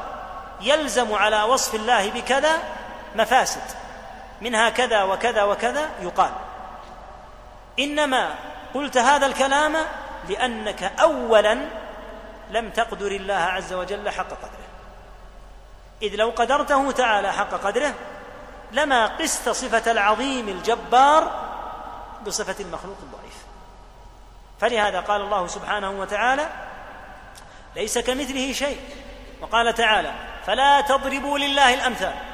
يلزم 0.62 1.14
على 1.14 1.44
وصف 1.44 1.76
الله 1.76 2.12
بكذا 2.12 2.60
مفاسد. 3.16 3.83
منها 4.44 4.70
كذا 4.70 5.04
وكذا 5.04 5.44
وكذا 5.44 5.90
يقال. 6.02 6.32
إنما 7.80 8.36
قلت 8.74 8.98
هذا 8.98 9.26
الكلام 9.26 9.76
لأنك 10.30 10.84
اولا 10.84 11.58
لم 12.52 12.70
تقدر 12.70 13.12
الله 13.12 13.34
عز 13.34 13.74
وجل 13.74 14.10
حق 14.10 14.28
قدره. 14.28 14.68
إذ 16.02 16.16
لو 16.16 16.30
قدرته 16.30 16.92
تعالى 16.92 17.34
حق 17.34 17.50
قدره 17.50 17.94
لما 18.72 19.06
قست 19.06 19.50
صفة 19.50 19.92
العظيم 19.92 20.50
الجبار 20.50 21.32
بصفة 22.26 22.56
المخلوق 22.64 22.98
الضعيف. 23.04 23.38
فلهذا 24.62 25.00
قال 25.00 25.22
الله 25.22 25.48
سبحانه 25.48 25.92
وتعالى 25.92 26.50
ليس 27.76 27.98
كمثله 27.98 28.54
شيء. 28.54 28.80
وقال 29.42 29.74
تعالى 29.74 30.12
فلا 30.46 30.82
تضربوا 30.82 31.40
لله 31.40 31.74
الأمثال. 31.74 32.33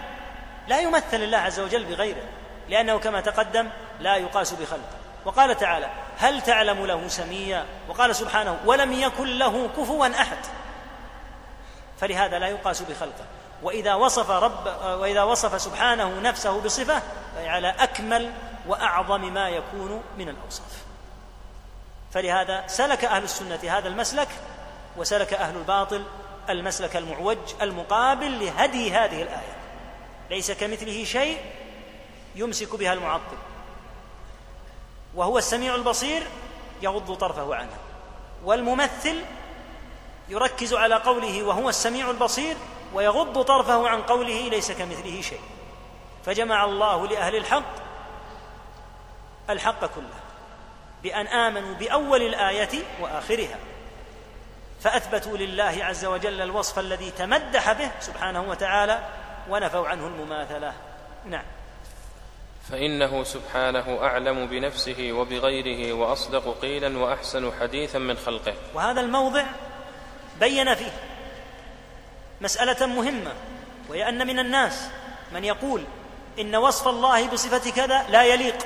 لا 0.69 0.79
يمثل 0.79 1.23
الله 1.23 1.37
عز 1.37 1.59
وجل 1.59 1.85
بغيره 1.85 2.23
لأنه 2.69 2.99
كما 2.99 3.21
تقدم 3.21 3.69
لا 3.99 4.15
يقاس 4.15 4.53
بخلقه. 4.53 4.99
وقال 5.25 5.57
تعالى 5.57 5.89
هل 6.17 6.41
تعلم 6.41 6.85
له 6.85 7.07
سميا؟ 7.07 7.65
وقال 7.87 8.15
سبحانه 8.15 8.57
ولم 8.65 8.93
يكن 8.93 9.37
له 9.37 9.69
كفوا 9.77 10.21
أحد. 10.21 10.37
فلهذا 12.01 12.39
لا 12.39 12.47
يقاس 12.47 12.81
بخلقه. 12.81 13.25
وإذا 13.63 13.93
وصف 13.93 14.29
رب 14.29 14.65
وإذا 14.99 15.23
وصف 15.23 15.61
سبحانه 15.61 16.19
نفسه 16.19 16.61
بصفة 16.61 17.01
فهي 17.35 17.49
على 17.49 17.75
أكمل 17.79 18.31
وأعظم 18.67 19.33
ما 19.33 19.49
يكون 19.49 20.03
من 20.17 20.29
الأوصاف. 20.29 20.83
فلهذا 22.11 22.63
سلك 22.67 23.05
أهل 23.05 23.23
السنة 23.23 23.59
هذا 23.63 23.87
المسلك 23.87 24.27
وسلك 24.97 25.33
أهل 25.33 25.55
الباطل 25.55 26.03
المسلك 26.49 26.95
المعوج 26.95 27.37
المقابل 27.61 28.45
لهدي 28.45 28.91
هذه 28.91 29.21
الآية. 29.21 29.58
ليس 30.29 30.51
كمثله 30.51 31.03
شيء 31.03 31.37
يمسك 32.35 32.75
بها 32.75 32.93
المعطل. 32.93 33.37
وهو 35.15 35.37
السميع 35.37 35.75
البصير 35.75 36.23
يغض 36.81 37.13
طرفه 37.13 37.55
عنها 37.55 37.77
والممثل 38.43 39.21
يركز 40.29 40.73
على 40.73 40.95
قوله 40.95 41.43
وهو 41.43 41.69
السميع 41.69 42.09
البصير 42.09 42.55
ويغض 42.93 43.41
طرفه 43.41 43.89
عن 43.89 44.01
قوله 44.01 44.49
ليس 44.49 44.71
كمثله 44.71 45.21
شيء. 45.21 45.41
فجمع 46.25 46.65
الله 46.65 47.07
لأهل 47.07 47.35
الحق 47.35 47.75
الحق 49.49 49.85
كله 49.85 50.19
بأن 51.03 51.27
آمنوا 51.27 51.75
بأول 51.75 52.21
الآية 52.21 52.83
وآخرها. 53.01 53.57
فأثبتوا 54.81 55.37
لله 55.37 55.77
عز 55.81 56.05
وجل 56.05 56.41
الوصف 56.41 56.79
الذي 56.79 57.11
تمدح 57.11 57.71
به 57.71 57.91
سبحانه 57.99 58.41
وتعالى 58.41 59.09
ونفوا 59.49 59.87
عنه 59.87 60.07
المماثلة. 60.07 60.73
نعم. 61.25 61.45
فإنه 62.71 63.23
سبحانه 63.23 63.99
أعلم 64.03 64.47
بنفسه 64.47 65.11
وبغيره 65.11 65.93
وأصدق 65.93 66.59
قيلا 66.61 66.97
وأحسن 66.97 67.51
حديثا 67.61 67.99
من 67.99 68.17
خلقه. 68.17 68.53
وهذا 68.73 69.01
الموضع 69.01 69.43
بين 70.39 70.75
فيه 70.75 70.91
مسألة 72.41 72.85
مهمة 72.85 73.31
وهي 73.89 74.09
أن 74.09 74.27
من 74.27 74.39
الناس 74.39 74.89
من 75.33 75.43
يقول 75.43 75.83
إن 76.39 76.55
وصف 76.55 76.87
الله 76.87 77.27
بصفة 77.27 77.71
كذا 77.71 78.05
لا 78.09 78.23
يليق 78.23 78.57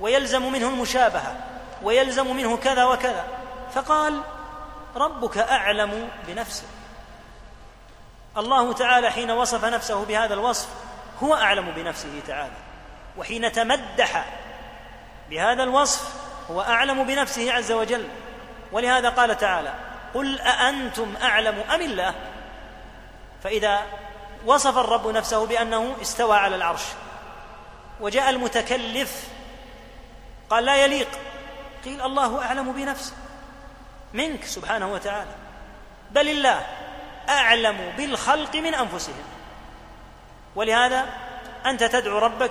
ويلزم 0.00 0.52
منه 0.52 0.68
المشابهة 0.68 1.36
ويلزم 1.82 2.36
منه 2.36 2.56
كذا 2.56 2.84
وكذا. 2.84 3.24
فقال 3.74 4.20
ربك 4.96 5.38
أعلم 5.38 6.08
بنفسه. 6.26 6.66
الله 8.36 8.72
تعالى 8.72 9.10
حين 9.10 9.30
وصف 9.30 9.64
نفسه 9.64 10.04
بهذا 10.04 10.34
الوصف 10.34 10.68
هو 11.22 11.34
أعلم 11.34 11.70
بنفسه 11.70 12.20
تعالى. 12.26 12.52
وحين 13.16 13.52
تمدح 13.52 14.24
بهذا 15.30 15.62
الوصف 15.62 16.14
هو 16.50 16.60
أعلم 16.60 17.04
بنفسه 17.04 17.52
عز 17.52 17.72
وجل. 17.72 18.08
ولهذا 18.72 19.08
قال 19.08 19.38
تعالى 19.38 19.74
قل 20.14 20.40
أأنتم 20.40 21.14
أعلم 21.22 21.60
أم 21.74 21.80
الله؟ 21.80 22.14
فإذا 23.44 23.82
وصف 24.46 24.78
الرب 24.78 25.08
نفسه 25.08 25.46
بأنه 25.46 25.96
استوى 26.02 26.36
على 26.36 26.56
العرش 26.56 26.84
وجاء 28.00 28.30
المتكلف 28.30 29.28
قال 30.50 30.64
لا 30.64 30.76
يليق. 30.76 31.08
قيل 31.84 32.02
الله 32.02 32.44
أعلم 32.44 32.72
بنفسه 32.72 33.12
منك 34.12 34.44
سبحانه 34.44 34.92
وتعالى. 34.92 35.30
بل 36.10 36.28
الله. 36.28 36.66
أعلم 37.28 37.92
بالخلق 37.96 38.56
من 38.56 38.74
أنفسهم. 38.74 39.24
ولهذا 40.56 41.06
أنت 41.66 41.84
تدعو 41.84 42.18
ربك 42.18 42.50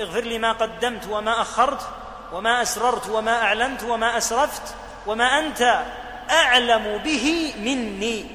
اغفر 0.00 0.20
لي 0.20 0.38
ما 0.38 0.52
قدمت 0.52 1.08
وما 1.10 1.40
أخرت 1.40 1.88
وما 2.32 2.62
أسررت 2.62 3.08
وما 3.08 3.42
أعلنت 3.42 3.82
وما 3.82 4.18
أسرفت 4.18 4.74
وما 5.06 5.38
أنت 5.38 5.82
أعلم 6.30 6.98
به 6.98 7.54
مني. 7.58 8.30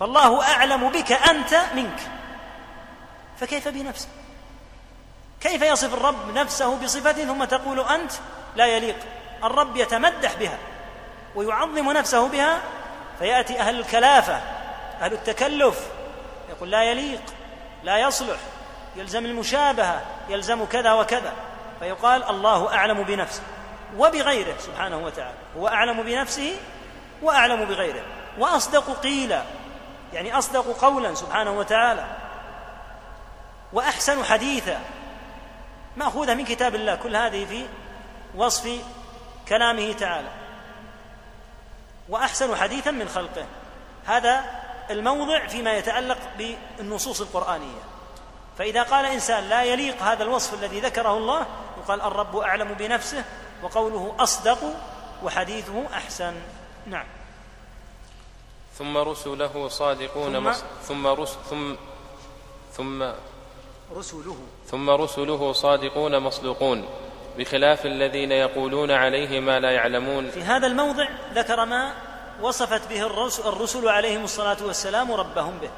فالله 0.00 0.42
أعلم 0.52 0.88
بك 0.88 1.12
أنت 1.12 1.60
منك. 1.74 2.00
فكيف 3.40 3.68
بنفسك؟ 3.68 4.08
كيف 5.40 5.62
يصف 5.62 5.94
الرب 5.94 6.34
نفسه 6.34 6.76
بصفة 6.76 7.12
ثم 7.12 7.44
تقول 7.44 7.80
أنت؟ 7.80 8.12
لا 8.56 8.66
يليق. 8.66 8.96
الرب 9.44 9.76
يتمدح 9.76 10.34
بها 10.34 10.58
ويعظم 11.34 11.92
نفسه 11.92 12.28
بها 12.28 12.60
فيأتي 13.18 13.60
أهل 13.60 13.80
الكلافة 13.80 14.40
أهل 15.04 15.12
التكلف. 15.12 15.86
يقول 16.48 16.70
لا 16.70 16.82
يليق 16.82 17.22
لا 17.82 17.98
يصلح. 17.98 18.36
يلزم 18.96 19.24
المشابهة 19.24 20.02
يلزم 20.28 20.64
كذا 20.64 20.92
وكذا. 20.92 21.32
فيقال 21.80 22.24
الله 22.30 22.74
أعلم 22.74 23.02
بنفسه 23.02 23.42
وبغيره 23.96 24.54
سبحانه 24.58 24.98
وتعالى. 24.98 25.34
هو 25.56 25.68
أعلم 25.68 26.02
بنفسه 26.02 26.56
وأعلم 27.22 27.64
بغيره. 27.64 28.04
وأصدق 28.38 29.00
قيلا 29.00 29.42
يعني 30.12 30.38
أصدق 30.38 30.76
قولا 30.80 31.14
سبحانه 31.14 31.50
وتعالى. 31.50 32.06
وأحسن 33.72 34.24
حديثا. 34.24 34.80
مأخوذة 35.96 36.34
من 36.34 36.44
كتاب 36.44 36.74
الله 36.74 36.94
كل 36.94 37.16
هذه 37.16 37.44
في 37.44 37.66
وصف 38.34 38.84
كلامه 39.48 39.92
تعالى. 39.92 40.28
وأحسن 42.08 42.56
حديثا 42.56 42.90
من 42.90 43.08
خلقه. 43.08 43.46
هذا 44.06 44.63
الموضع 44.90 45.46
فيما 45.46 45.76
يتعلق 45.76 46.18
بالنصوص 46.38 47.20
القرآنية. 47.20 47.82
فإذا 48.58 48.82
قال 48.82 49.04
إنسان 49.04 49.48
لا 49.48 49.64
يليق 49.64 50.02
هذا 50.02 50.22
الوصف 50.22 50.54
الذي 50.54 50.80
ذكره 50.80 51.16
الله 51.18 51.46
يقال 51.78 52.00
الرب 52.00 52.36
أعلم 52.36 52.74
بنفسه 52.74 53.24
وقوله 53.62 54.14
أصدق 54.18 54.58
وحديثه 55.22 55.86
أحسن. 55.94 56.34
نعم. 56.86 57.06
ثم 58.78 58.98
رسله 58.98 59.68
صادقون 59.68 60.32
ثم, 60.32 60.44
مص... 60.44 60.64
ثم 60.88 61.06
رس... 61.06 61.38
ثم 61.50 61.74
ثم 62.72 63.02
رسله. 63.96 64.36
ثم 64.66 64.90
رسله 64.90 65.52
صادقون 65.52 66.18
مصدوقون 66.18 66.88
بخلاف 67.38 67.86
الذين 67.86 68.32
يقولون 68.32 68.90
عليه 68.90 69.40
ما 69.40 69.60
لا 69.60 69.70
يعلمون. 69.70 70.30
في 70.30 70.42
هذا 70.42 70.66
الموضع 70.66 71.08
ذكر 71.32 71.64
ما 71.64 71.92
وصفت 72.40 72.88
به 72.88 73.06
الرسل 73.48 73.88
عليهم 73.88 74.24
الصلاة 74.24 74.56
والسلام 74.60 75.12
ربهم 75.12 75.58
به. 75.58 75.70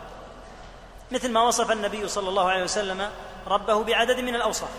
مثل 1.11 1.33
ما 1.33 1.43
وصف 1.43 1.71
النبي 1.71 2.09
صلى 2.09 2.29
الله 2.29 2.51
عليه 2.51 2.65
وسلم 2.65 3.11
ربه 3.47 3.85
بعدد 3.85 4.21
من 4.21 4.35
الأوصاف. 4.35 4.71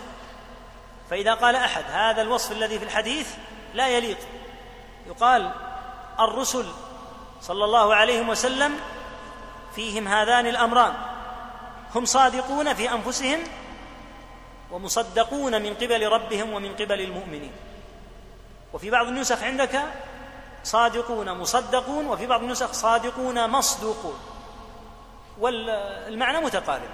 فإذا 1.10 1.34
قال 1.34 1.56
أحد 1.56 1.84
هذا 1.88 2.22
الوصف 2.22 2.52
الذي 2.52 2.78
في 2.78 2.84
الحديث 2.84 3.34
لا 3.74 3.88
يليق. 3.88 4.18
يقال 5.06 5.52
الرسل 6.20 6.66
صلى 7.40 7.64
الله 7.64 7.94
عليه 7.94 8.20
وسلم 8.20 8.80
فيهم 9.74 10.08
هذان 10.08 10.46
الأمران. 10.46 10.92
هم 11.94 12.04
صادقون 12.04 12.74
في 12.74 12.92
أنفسهم 12.92 13.40
ومصدقون 14.70 15.62
من 15.62 15.74
قبل 15.74 16.08
ربهم 16.08 16.52
ومن 16.52 16.74
قبل 16.74 17.00
المؤمنين. 17.00 17.52
وفي 18.72 18.90
بعض 18.90 19.06
النسخ 19.06 19.42
عندك 19.42 19.82
صادقون 20.64 21.38
مصدقون 21.38 22.06
وفي 22.06 22.26
بعض 22.26 22.42
النسخ 22.42 22.72
صادقون 22.72 23.50
مصدوقون. 23.50 24.18
والمعنى 25.38 26.38
متقارب. 26.38 26.90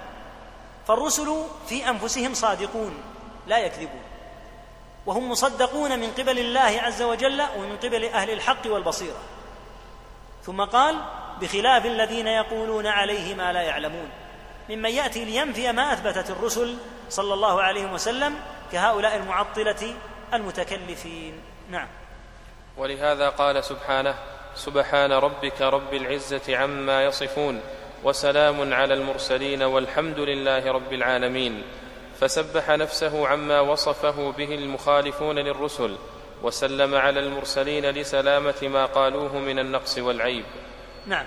فالرسل 0.87 1.43
في 1.67 1.89
أنفسهم 1.89 2.33
صادقون 2.33 3.03
لا 3.47 3.57
يكذبون. 3.57 4.03
وهم 5.05 5.31
مصدقون 5.31 5.99
من 5.99 6.11
قبل 6.11 6.39
الله 6.39 6.81
عز 6.81 7.01
وجل 7.01 7.41
ومن 7.41 7.77
قبل 7.77 8.05
أهل 8.05 8.29
الحق 8.29 8.61
والبصيرة. 8.65 9.21
ثم 10.43 10.61
قال 10.61 10.95
بخلاف 11.41 11.85
الذين 11.85 12.27
يقولون 12.27 12.87
عليه 12.87 13.35
ما 13.35 13.53
لا 13.53 13.61
يعلمون. 13.61 14.09
ممن 14.69 14.89
يأتي 14.89 15.25
لينفي 15.25 15.71
ما 15.71 15.93
أثبتت 15.93 16.29
الرسل 16.29 16.77
صلى 17.09 17.33
الله 17.33 17.61
عليه 17.61 17.91
وسلم 17.91 18.35
كهؤلاء 18.71 19.15
المعطلة 19.15 19.95
المتكلفين. 20.33 21.41
نعم. 21.69 21.87
ولهذا 22.77 23.29
قال 23.29 23.63
سبحانه 23.63 24.15
سبحان 24.55 25.11
ربك 25.11 25.61
رب 25.61 25.93
العزة 25.93 26.57
عما 26.57 27.03
يصفون 27.03 27.61
وسلام 28.03 28.73
على 28.73 28.93
المرسلين 28.93 29.63
والحمد 29.63 30.19
لله 30.19 30.71
رب 30.71 30.93
العالمين. 30.93 31.63
فسبح 32.19 32.69
نفسه 32.69 33.27
عما 33.27 33.59
وصفه 33.59 34.31
به 34.31 34.55
المخالفون 34.55 35.39
للرسل 35.39 35.97
وسلم 36.43 36.95
على 36.95 37.19
المرسلين 37.19 37.85
لسلامة 37.85 38.55
ما 38.61 38.85
قالوه 38.85 39.37
من 39.37 39.59
النقص 39.59 39.97
والعيب. 39.97 40.45
نعم. 41.05 41.25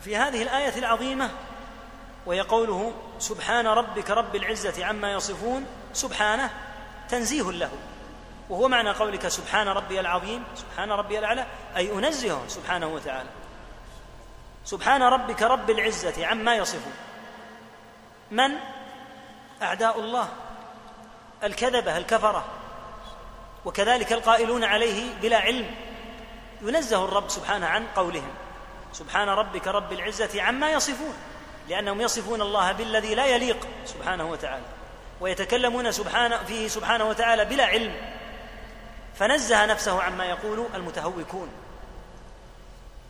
في 0.00 0.16
هذه 0.16 0.42
الآية 0.42 0.78
العظيمة 0.78 1.30
وهي 2.26 2.40
قوله 2.40 2.92
سبحان 3.18 3.66
ربك 3.66 4.10
رب 4.10 4.36
العزة 4.36 4.84
عما 4.84 5.12
يصفون 5.12 5.66
سبحانه 5.92 6.50
تنزيه 7.08 7.52
له. 7.52 7.70
وهو 8.50 8.68
معنى 8.68 8.90
قولك 8.90 9.28
سبحان 9.28 9.68
ربي 9.68 10.00
العظيم 10.00 10.44
سبحان 10.56 10.92
ربي 10.92 11.18
الأعلى 11.18 11.46
أي 11.76 11.92
أنزهه 11.92 12.42
سبحانه 12.48 12.86
وتعالى. 12.86 13.28
سبحان 14.64 15.02
ربك 15.02 15.42
رب 15.42 15.70
العزة 15.70 16.26
عما 16.26 16.56
يصفون. 16.56 16.92
من؟ 18.30 18.50
أعداء 19.62 20.00
الله. 20.00 20.28
الكذبة 21.44 21.96
الكفرة. 21.96 22.44
وكذلك 23.64 24.12
القائلون 24.12 24.64
عليه 24.64 25.14
بلا 25.22 25.38
علم. 25.38 25.74
ينزه 26.62 27.04
الرب 27.04 27.28
سبحانه 27.28 27.66
عن 27.66 27.86
قولهم. 27.96 28.30
سبحان 28.92 29.28
ربك 29.28 29.68
رب 29.68 29.92
العزة 29.92 30.42
عما 30.42 30.70
يصفون. 30.70 31.14
لأنهم 31.68 32.00
يصفون 32.00 32.42
الله 32.42 32.72
بالذي 32.72 33.14
لا 33.14 33.26
يليق 33.26 33.66
سبحانه 33.84 34.30
وتعالى. 34.30 34.64
ويتكلمون 35.20 35.92
سبحانه 35.92 36.44
فيه 36.44 36.68
سبحانه 36.68 37.04
وتعالى 37.04 37.44
بلا 37.44 37.66
علم. 37.66 38.17
فنزه 39.18 39.66
نفسه 39.66 40.02
عما 40.02 40.24
يقول 40.24 40.66
المتهوكون. 40.74 41.48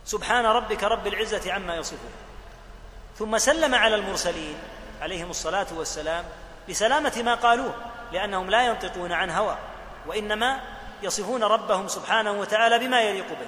سبحان 0.05 0.45
ربك 0.45 0.83
رب 0.83 1.07
العزة 1.07 1.53
عما 1.53 1.75
يصفون. 1.75 2.11
ثم 3.17 3.37
سلم 3.37 3.75
على 3.75 3.95
المرسلين 3.95 4.57
عليهم 5.01 5.29
الصلاة 5.29 5.67
والسلام 5.77 6.25
لسلامه 6.67 7.21
ما 7.25 7.35
قالوه 7.35 7.73
لأنهم 8.11 8.49
لا 8.49 8.65
ينطقون 8.65 9.11
عن 9.11 9.29
هوى 9.29 9.57
وإنما 10.07 10.59
يصفون 11.01 11.43
ربهم 11.43 11.87
سبحانه 11.87 12.31
وتعالى 12.31 12.79
بما 12.79 13.01
يليق 13.01 13.29
به. 13.29 13.47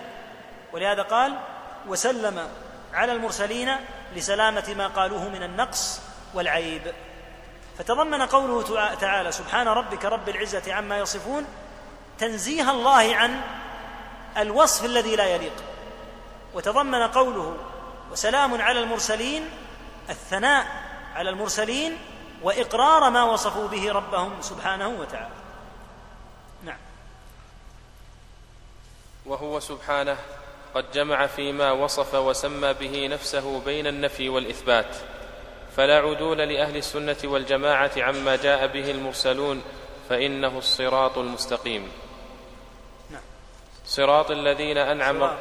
ولهذا 0.73 1.01
قال 1.01 1.39
وسلم 1.87 2.49
على 2.93 3.11
المرسلين 3.11 3.75
لسلامة 4.15 4.73
ما 4.77 4.87
قالوه 4.87 5.29
من 5.29 5.43
النقص 5.43 6.01
والعيب. 6.33 6.93
فتضمن 7.77 8.21
قوله 8.21 8.95
تعالى 8.95 9.31
سبحان 9.31 9.67
ربك 9.67 10.05
رب 10.05 10.29
العزة 10.29 10.73
عما 10.73 10.99
يصفون 10.99 11.45
تنزيه 12.19 12.71
الله 12.71 13.15
عن 13.15 13.41
الوصف 14.37 14.85
الذي 14.85 15.15
لا 15.15 15.35
يليق. 15.35 15.63
وتضمن 16.53 17.07
قوله 17.07 17.57
وسلام 18.11 18.61
على 18.61 18.79
المرسلين 18.79 19.49
الثناء 20.09 20.67
على 21.15 21.29
المرسلين 21.29 21.97
وإقرار 22.41 23.09
ما 23.09 23.23
وصفوا 23.23 23.67
به 23.67 23.91
ربهم 23.91 24.41
سبحانه 24.41 24.87
وتعالى. 24.87 25.35
نعم. 26.65 26.77
وهو 29.25 29.59
سبحانه 29.59 30.17
قد 30.75 30.91
جمع 30.91 31.27
فيما 31.27 31.71
وصف 31.71 32.15
وسمى 32.15 32.73
به 32.73 33.07
نفسه 33.07 33.59
بين 33.59 33.87
النفي 33.87 34.29
والإثبات. 34.29 34.95
فلا 35.77 35.97
عدول 35.97 36.37
لأهل 36.37 36.77
السنة 36.77 37.17
والجماعة 37.23 37.91
عما 37.97 38.35
جاء 38.35 38.67
به 38.67 38.91
المرسلون 38.91 39.61
فإنه 40.09 40.57
الصراط 40.57 41.17
المستقيم. 41.17 41.91
صراط 43.91 44.31
الذين 44.31 44.77
انعم 44.77 45.37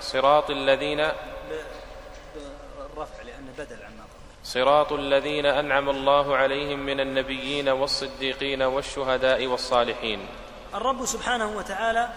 صراط, 0.00 0.50
الذين 0.50 1.00
الرفع 1.00 3.22
لأن 3.22 3.52
بدل 3.58 3.84
عما 3.84 4.04
صراط 4.44 4.92
الذين 4.92 5.46
أنعم 5.46 5.90
الله 5.90 6.36
عليهم 6.36 6.78
من 6.78 7.00
النبيين 7.00 7.68
والصديقين 7.68 8.62
والشهداء 8.62 9.46
والصالحين. 9.46 10.26
الرب 10.74 11.06
سبحانه 11.06 11.56
وتعالى 11.56 12.08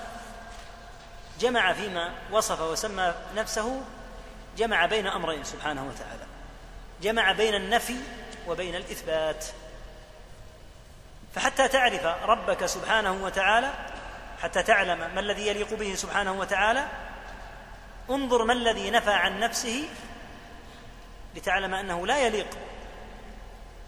جمع 1.39 1.73
فيما 1.73 2.13
وصف 2.31 2.61
وسمى 2.61 3.13
نفسه 3.35 3.81
جمع 4.57 4.85
بين 4.85 5.07
أمرين 5.07 5.43
سبحانه 5.43 5.87
وتعالى. 5.87 6.25
جمع 7.01 7.31
بين 7.31 7.55
النفي 7.55 7.97
وبين 8.47 8.75
الإثبات. 8.75 9.45
فحتى 11.35 11.67
تعرف 11.67 12.05
ربك 12.05 12.65
سبحانه 12.65 13.23
وتعالى 13.23 13.69
حتى 14.43 14.63
تعلم 14.63 14.99
ما 15.15 15.19
الذي 15.19 15.47
يليق 15.47 15.73
به 15.73 15.95
سبحانه 15.95 16.31
وتعالى. 16.31 16.87
انظر 18.09 18.43
ما 18.43 18.53
الذي 18.53 18.91
نفى 18.91 19.11
عن 19.11 19.39
نفسه 19.39 19.89
لتعلم 21.35 21.73
أنه 21.73 22.07
لا 22.07 22.19
يليق. 22.19 22.47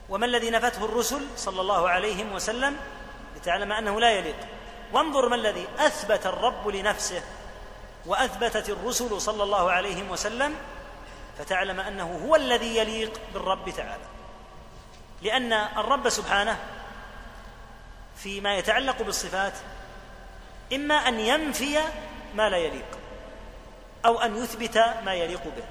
وما 0.09 0.25
الذي 0.25 0.49
نفته 0.49 0.85
الرسل 0.85 1.27
صلى 1.37 1.61
الله 1.61 1.89
عليه 1.89 2.23
وسلم 2.23 2.77
لتعلم 3.35 3.71
أنه 3.71 3.99
لا 3.99 4.11
يليق. 4.11 4.35
وانظر 4.93 5.29
ما 5.29 5.35
الذي 5.35 5.67
أثبت 5.79 6.25
الرب 6.25 6.67
لنفسه 6.67 7.21
وأثبتت 8.05 8.69
الرسل 8.69 9.21
صلى 9.21 9.43
الله 9.43 9.71
عليه 9.71 10.09
وسلم 10.09 10.55
فتعلم 11.37 11.79
أنه 11.79 12.21
هو 12.25 12.35
الذي 12.35 12.77
يليق 12.77 13.19
بالرب 13.33 13.69
تعالى. 13.69 14.03
لأن 15.21 15.53
الرب 15.53 16.09
سبحانه 16.09 16.59
فيما 18.15 18.55
يتعلق 18.55 19.01
بالصفات 19.01 19.53
إما 20.73 20.95
أن 20.95 21.19
ينفي 21.19 21.79
ما 22.35 22.49
لا 22.49 22.57
يليق 22.57 22.97
أو 24.05 24.21
أن 24.21 24.43
يثبت 24.43 24.77
ما 25.05 25.13
يليق 25.13 25.43
به. 25.43 25.63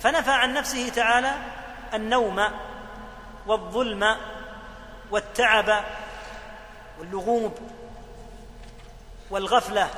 فنفى 0.00 0.30
عن 0.30 0.52
نفسه 0.54 0.88
تعالى 0.88 1.34
النوم 1.94 2.44
والظلم 3.46 4.16
والتعب 5.10 5.84
واللغوب 6.98 7.58
والغفلة 9.30 9.90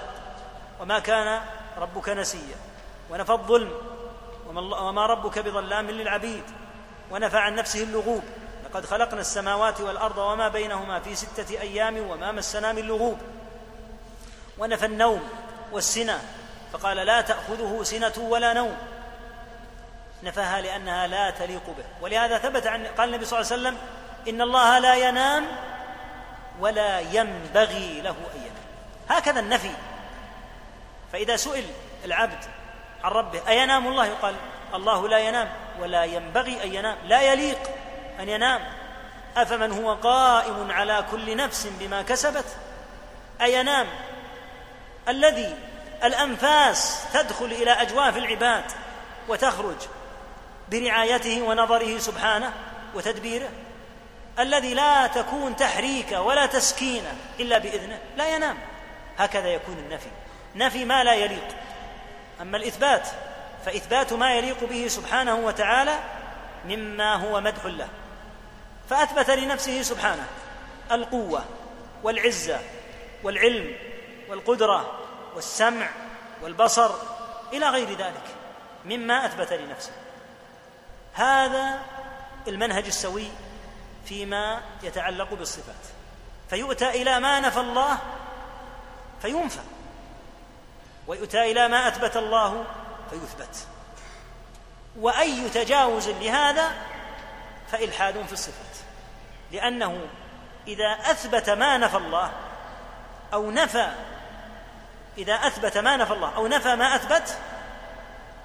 وما 0.81 0.99
كان 0.99 1.41
ربك 1.79 2.09
نسيا. 2.09 2.57
ونفى 3.11 3.33
الظلم 3.33 3.73
وما 4.57 5.07
ربك 5.07 5.39
بظلام 5.39 5.91
للعبيد. 5.91 6.45
ونفى 7.11 7.37
عن 7.37 7.55
نفسه 7.55 7.83
اللغوب. 7.83 8.23
لقد 8.65 8.85
خلقنا 8.85 9.21
السماوات 9.21 9.81
والأرض 9.81 10.19
وما 10.19 10.49
بينهما 10.49 11.01
في 11.01 11.15
ستة 11.15 11.61
أيام 11.61 12.11
وما 12.11 12.33
مسنا 12.33 12.73
من 12.73 12.83
لغوب. 12.83 13.19
ونفى 14.59 14.87
النوم 14.87 15.29
والسنة. 15.73 16.23
فقال 16.73 16.97
لا 16.97 17.21
تأخذه 17.21 17.81
سنة 17.83 18.13
ولا 18.19 18.53
نوم. 18.53 18.77
نفاها 20.23 20.61
لأنها 20.61 21.07
لا 21.07 21.31
تليق 21.31 21.67
به. 21.67 21.85
ولهذا 22.01 22.39
ثبت 22.39 22.67
عن 22.67 22.87
قال 22.87 23.09
النبي 23.09 23.25
صلى 23.25 23.41
الله 23.41 23.53
عليه 23.53 23.63
وسلم 23.63 23.79
إن 24.29 24.43
الله 24.43 24.79
لا 24.79 24.95
ينام 24.95 25.47
ولا 26.61 27.01
ينبغي 27.01 28.01
له 28.01 28.11
أن 28.11 28.41
ينام. 28.41 28.65
هكذا 29.09 29.41
النفي. 29.41 29.71
فإذا 31.13 31.37
سئل 31.37 31.65
العبد 32.05 32.45
عن 33.05 33.11
ربه 33.11 33.49
أينام 33.49 33.89
الله؟ 33.89 34.07
يقال 34.07 34.35
الله 34.75 35.09
لا 35.09 35.19
ينام 35.19 35.49
ولا 35.81 36.05
ينبغي 36.05 36.65
أن 36.65 36.75
ينام. 36.75 36.97
لا 37.05 37.21
يليق 37.21 37.59
أن 38.21 38.29
ينام. 38.29 38.61
أفمن 39.37 39.73
هو 39.73 39.95
قائم 39.95 40.71
على 40.71 41.05
كل 41.11 41.37
نفس 41.37 41.69
بما 41.81 42.03
كسبت؟ 42.03 42.57
أينام؟ 43.41 43.87
الذي 45.09 45.57
الأنفاس 46.05 47.05
تدخل 47.13 47.45
إلى 47.45 47.71
أجواف 47.71 48.17
العباد 48.17 48.65
وتخرج 49.29 49.77
برعايته 50.71 51.43
ونظره 51.43 51.99
سبحانه 51.99 52.53
وتدبيره 52.95 53.49
الذي 54.39 54.75
لا 54.75 55.07
تكون 55.07 55.57
تحريكه 55.57 56.21
ولا 56.21 56.47
تسكينة 56.47 57.15
إلا 57.41 57.59
بإذنه 57.59 57.99
لا 58.17 58.35
ينام. 58.35 58.57
هكذا 59.19 59.49
يكون 59.49 59.79
النفي. 59.79 60.09
نفي 60.57 60.85
ما 60.85 61.05
لا 61.05 61.15
يليق. 61.15 61.49
أما 62.41 62.57
الإثبات 62.57 63.09
فإثبات 63.67 64.13
ما 64.13 64.35
يليق 64.35 64.65
به 64.65 64.89
سبحانه 64.89 65.35
وتعالى 65.35 65.99
مما 66.65 67.15
هو 67.15 67.41
مدح 67.41 67.65
له. 67.65 67.89
فأثبت 68.91 69.31
لنفسه 69.31 69.83
سبحانه 69.83 70.27
القوة 70.93 71.45
والعزة 72.03 72.61
والعلم 73.23 73.88
والقدرة 74.29 74.99
والسمع 75.35 75.89
والبصر 76.43 76.91
إلى 77.53 77.69
غير 77.69 77.89
ذلك 77.91 78.25
مما 78.85 79.27
أثبت 79.27 79.53
لنفسه. 79.53 79.93
هذا 81.15 81.81
المنهج 82.49 82.87
السوي 82.87 83.29
فيما 84.05 84.63
يتعلق 84.83 85.35
بالصفات. 85.35 85.87
فيؤتى 86.51 86.89
إلى 86.89 87.21
ما 87.21 87.41
نفى 87.41 87.61
الله 87.61 87.99
فينفى. 89.23 89.61
ويؤتى 91.07 91.53
إلى 91.53 91.69
ما 91.69 91.89
أثبت 91.89 92.17
الله 92.17 92.65
فيثبت. 93.11 93.67
وأي 94.99 95.49
تجاوز 95.49 96.09
لهذا 96.09 96.73
فإلحاد 97.73 98.27
في 98.27 98.33
الصفات. 98.33 98.77
لأنه 99.53 100.07
إذا 100.67 100.99
أثبت 101.11 101.51
ما 101.51 101.79
نفى 101.79 101.97
الله 101.97 102.33
أو 103.33 103.51
نفى 103.51 103.93
إذا 105.19 105.35
أثبت 105.35 105.79
ما 105.79 105.97
نفى 105.97 106.13
الله 106.13 106.37
أو 106.37 106.47
نفى 106.47 106.77
ما 106.77 106.95
أثبت 106.95 107.39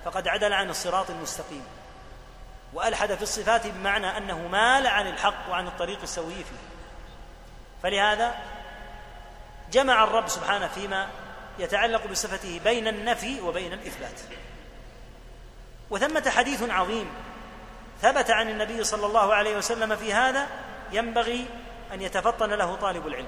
فقد 0.06 0.28
عدل 0.28 0.54
عن 0.54 0.70
الصراط 0.70 1.10
المستقيم. 1.10 1.66
وألحد 2.74 3.16
في 3.16 3.22
الصفات 3.22 3.68
بمعنى 3.68 4.18
أنه 4.18 4.48
مال 4.48 4.88
عن 4.88 5.08
الحق 5.08 5.50
وعن 5.50 5.68
الطريق 5.68 6.02
السوي 6.02 6.36
فيه. 6.36 6.64
فلهذا 7.84 8.36
جمع 9.72 10.04
الرب 10.04 10.28
سبحانه 10.28 10.68
فيما 10.68 11.08
يتعلق 11.60 12.08
بصفته 12.08 12.62
بين 12.64 12.88
النفي 12.88 13.42
وبين 13.42 13.74
الإثبات. 13.74 14.22
وثمة 15.90 16.30
حديث 16.30 16.70
عظيم 16.70 17.10
ثبت 18.02 18.32
عن 18.32 18.50
النبي 18.50 18.84
صلى 18.84 19.06
الله 19.06 19.34
عليه 19.34 19.58
وسلم 19.58 19.96
في 19.96 20.14
هذا 20.14 20.48
ينبغي 20.92 21.46
أن 21.94 22.02
يتفطن 22.02 22.50
له 22.50 22.76
طالب 22.76 23.08
العلم. 23.08 23.28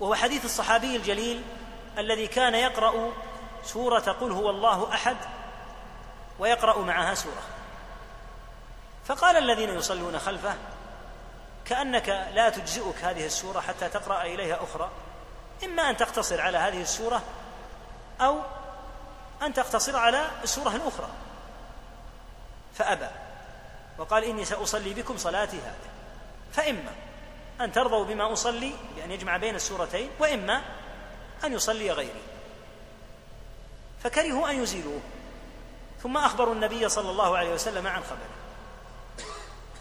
وهو 0.00 0.14
حديث 0.14 0.44
الصحابي 0.44 0.96
الجليل 0.96 1.42
الذي 1.98 2.26
كان 2.26 2.54
يقرأ 2.54 3.12
سورة 3.64 4.16
قل 4.20 4.32
هو 4.32 4.50
الله 4.50 4.94
أحد 4.94 5.16
ويقرأ 6.38 6.78
معها 6.78 7.14
سورة. 7.14 7.42
فقال 9.06 9.36
الذين 9.36 9.68
يصلون 9.68 10.18
خلفه 10.18 10.54
كأنك 11.64 12.08
لا 12.08 12.48
تجزئك 12.48 13.04
هذه 13.04 13.26
السورة 13.26 13.60
حتى 13.60 13.88
تقرأ 13.88 14.22
إليها 14.22 14.58
أخرى. 14.62 14.90
إما 15.64 15.90
أن 15.90 15.96
تقتصر 15.96 16.40
على 16.40 16.58
هذه 16.58 16.82
السورة 16.82 17.22
أو 18.20 18.40
أن 19.42 19.54
تقتصر 19.54 19.96
على 19.96 20.30
السوره 20.42 20.76
الاخرى 20.76 21.08
فأبى 22.74 23.08
وقال 23.98 24.24
إني 24.24 24.44
سأصلي 24.44 24.94
بكم 24.94 25.16
صلاتي 25.16 25.56
هذه. 25.56 25.90
فإما 26.52 26.92
أن 27.60 27.72
ترضوا 27.72 28.04
بما 28.04 28.32
أصلي 28.32 28.72
بأن 28.96 29.10
يجمع 29.10 29.36
بين 29.36 29.54
السورتين 29.54 30.10
وإما 30.18 30.62
أن 31.44 31.52
يصلي 31.52 31.90
غيري. 31.90 32.22
فكرهوا 34.04 34.50
أن 34.50 34.62
يزيلوه. 34.62 35.00
ثم 36.02 36.16
أخبروا 36.16 36.54
النبي 36.54 36.88
صلى 36.88 37.10
الله 37.10 37.36
عليه 37.36 37.54
وسلم 37.54 37.86
عن 37.86 38.02
خبره. 38.02 38.40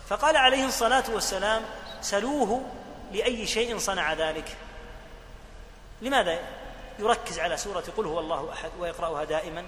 فقال 0.09 0.37
عليه 0.37 0.65
الصلاة 0.65 1.03
والسلام 1.09 1.65
سلوه 2.01 2.65
لأي 3.11 3.47
شيء 3.47 3.77
صنع 3.77 4.13
ذلك. 4.13 4.57
لماذا 6.01 6.39
يركز 6.99 7.39
على 7.39 7.57
سورة 7.57 7.83
قل 7.97 8.05
هو 8.05 8.19
الله 8.19 8.53
أحد 8.53 8.71
ويقرأها 8.79 9.23
دائما؟ 9.23 9.65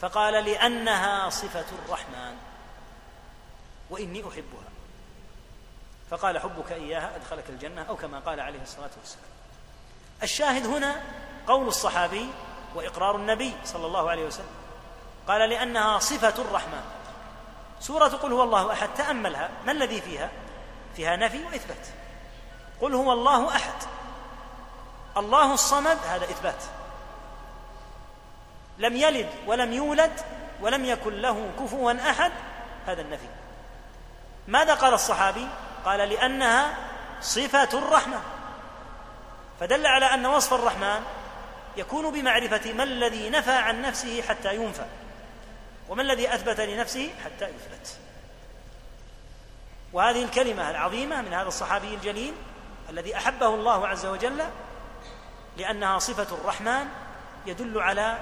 فقال 0.00 0.44
لأنها 0.44 1.30
صفة 1.30 1.64
الرحمن. 1.84 2.36
وإني 3.90 4.20
أحبها. 4.20 4.68
فقال 6.10 6.38
حبك 6.38 6.72
إياها 6.72 7.16
أدخلك 7.16 7.44
الجنة 7.48 7.82
أو 7.82 7.96
كما 7.96 8.18
قال 8.18 8.40
عليه 8.40 8.62
الصلاة 8.62 8.90
والسلام. 9.00 9.33
الشاهد 10.24 10.66
هنا 10.66 11.02
قول 11.46 11.68
الصحابي 11.68 12.30
وإقرار 12.74 13.16
النبي 13.16 13.52
صلى 13.64 13.86
الله 13.86 14.10
عليه 14.10 14.26
وسلم. 14.26 14.54
قال 15.28 15.50
لأنها 15.50 15.98
صفة 15.98 16.34
الرحمن. 16.42 16.84
سورة 17.80 18.08
قل 18.08 18.32
هو 18.32 18.42
الله 18.42 18.72
أحد 18.72 18.88
تأملها. 18.96 19.50
ما 19.66 19.72
الذي 19.72 20.00
فيها؟ 20.00 20.30
فيها 20.96 21.16
نفي 21.16 21.44
وإثبات. 21.44 21.86
قل 22.80 22.94
هو 22.94 23.12
الله 23.12 23.56
أحد. 23.56 23.72
الله 25.16 25.54
الصمد 25.54 25.98
هذا 26.06 26.24
إثبات. 26.24 26.62
لم 28.78 28.96
يلد 28.96 29.28
ولم 29.46 29.72
يولد 29.72 30.20
ولم 30.60 30.84
يكن 30.84 31.12
له 31.12 31.50
كفوا 31.60 32.10
أحد 32.10 32.32
هذا 32.86 33.00
النفي. 33.00 33.28
ماذا 34.48 34.74
قال 34.74 34.94
الصحابي؟ 34.94 35.48
قال 35.84 36.08
لأنها 36.08 36.76
صفة 37.20 37.78
الرحمن. 37.78 38.20
فدل 39.60 39.86
على 39.86 40.06
أن 40.06 40.26
وصف 40.26 40.54
الرحمن 40.54 41.00
يكون 41.76 42.12
بمعرفة 42.12 42.72
ما 42.72 42.82
الذي 42.82 43.30
نفى 43.30 43.52
عن 43.52 43.82
نفسه 43.82 44.22
حتى 44.22 44.54
ينفى 44.54 44.86
وما 45.88 46.02
الذي 46.02 46.34
أثبت 46.34 46.60
لنفسه 46.60 47.10
حتى 47.24 47.44
يثبت. 47.44 47.98
وهذه 49.92 50.24
الكلمة 50.24 50.70
العظيمة 50.70 51.22
من 51.22 51.32
هذا 51.32 51.48
الصحابي 51.48 51.94
الجليل 51.94 52.34
الذي 52.90 53.16
أحبه 53.16 53.46
الله 53.46 53.88
عز 53.88 54.06
وجل 54.06 54.42
لأنها 55.56 55.98
صفة 55.98 56.34
الرحمن 56.34 56.86
يدل 57.46 57.80
على 57.80 58.18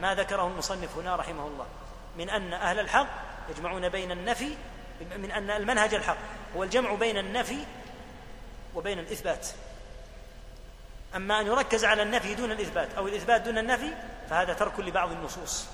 ما 0.00 0.14
ذكره 0.14 0.46
المصنف 0.46 0.96
هنا 0.96 1.16
رحمه 1.16 1.46
الله 1.46 1.66
من 2.16 2.30
أن 2.30 2.52
أهل 2.52 2.78
الحق 2.78 3.06
يجمعون 3.50 3.88
بين 3.88 4.10
النفي 4.10 4.56
من 5.16 5.30
أن 5.30 5.50
المنهج 5.50 5.94
الحق 5.94 6.16
هو 6.56 6.62
الجمع 6.62 6.94
بين 6.94 7.18
النفي 7.18 7.64
وبين 8.74 8.98
الإثبات. 8.98 9.46
أما 11.16 11.40
أن 11.40 11.46
يركز 11.46 11.84
على 11.84 12.02
النفي 12.02 12.34
دون 12.34 12.52
الإثبات 12.52 12.94
أو 12.94 13.08
الإثبات 13.08 13.40
دون 13.40 13.58
النفي 13.58 13.94
فهذا 14.30 14.52
ترك 14.52 14.80
لبعض 14.80 15.10
النصوص. 15.10 15.66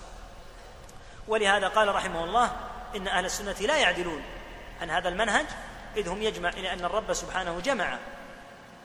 ولهذا 1.28 1.68
قال 1.68 1.94
رحمه 1.94 2.24
الله 2.24 2.56
إن 2.96 3.08
أهل 3.08 3.24
السنة 3.24 3.56
لا 3.60 3.76
يعدلون 3.76 4.22
عن 4.80 4.90
هذا 4.90 5.08
المنهج 5.08 5.46
إذ 5.96 6.08
هم 6.08 6.22
يجمع 6.22 6.48
إلى 6.48 6.72
أن 6.72 6.84
الرب 6.84 7.12
سبحانه 7.12 7.60
جمع 7.60 7.98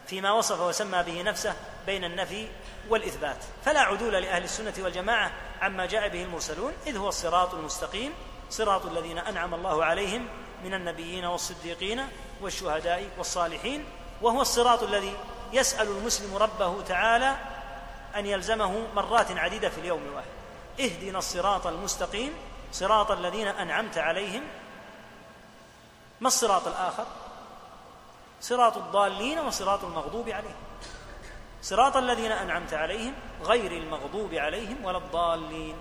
فيما 0.08 0.32
وصف 0.32 0.60
وسمى 0.60 1.04
به 1.04 1.22
نفسه 1.22 1.56
بين 1.86 2.04
النفي 2.04 2.48
والإثبات. 2.90 3.38
فلا 3.66 3.80
عدول 3.80 4.14
لأهل 4.14 4.44
السنة 4.44 4.74
والجماعة 4.80 5.32
عما 5.62 5.86
جاء 5.86 6.10
به 6.10 6.24
المرسلون 6.24 6.74
إذ 6.88 6.98
هو 6.98 7.10
الصراط 7.10 7.54
المستقيم 7.54 8.14
صراط 8.50 8.86
الذين 8.86 9.18
أنعم 9.18 9.54
الله 9.54 9.86
عليهم 9.86 10.28
من 10.64 10.74
النبيين 10.74 11.26
والصديقين 11.26 12.08
والشهداء 12.42 13.10
والصالحين 13.18 13.86
وهو 14.22 14.42
الصراط 14.42 14.84
الذي 14.84 15.16
يسأل 15.54 15.88
المسلم 15.88 16.38
ربه 16.38 16.82
تعالى 16.82 17.36
أن 18.16 18.26
يلزمه 18.26 18.88
مرات 18.96 19.32
عديدة 19.32 19.70
في 19.70 19.78
اليوم 19.78 20.02
الواحد. 20.04 20.28
اهدنا 20.80 21.18
الصراط 21.18 21.68
المستقيم 21.68 22.34
صراط 22.72 23.12
الذين 23.12 23.48
أنعمت 23.48 23.98
عليهم. 23.98 24.44
ما 26.22 26.28
الصراط 26.28 26.68
الآخر؟ 26.68 27.06
صراط 28.42 28.78
الضالين 28.78 29.40
وصراط 29.40 29.84
المغضوب 29.84 30.30
عليهم. 30.30 30.56
صراط 31.62 31.98
الذين 31.98 32.32
أنعمت 32.32 32.74
عليهم 32.74 33.14
غير 33.44 33.72
المغضوب 33.72 34.34
عليهم 34.34 34.86
ولا 34.86 34.98
الضالين. 34.98 35.76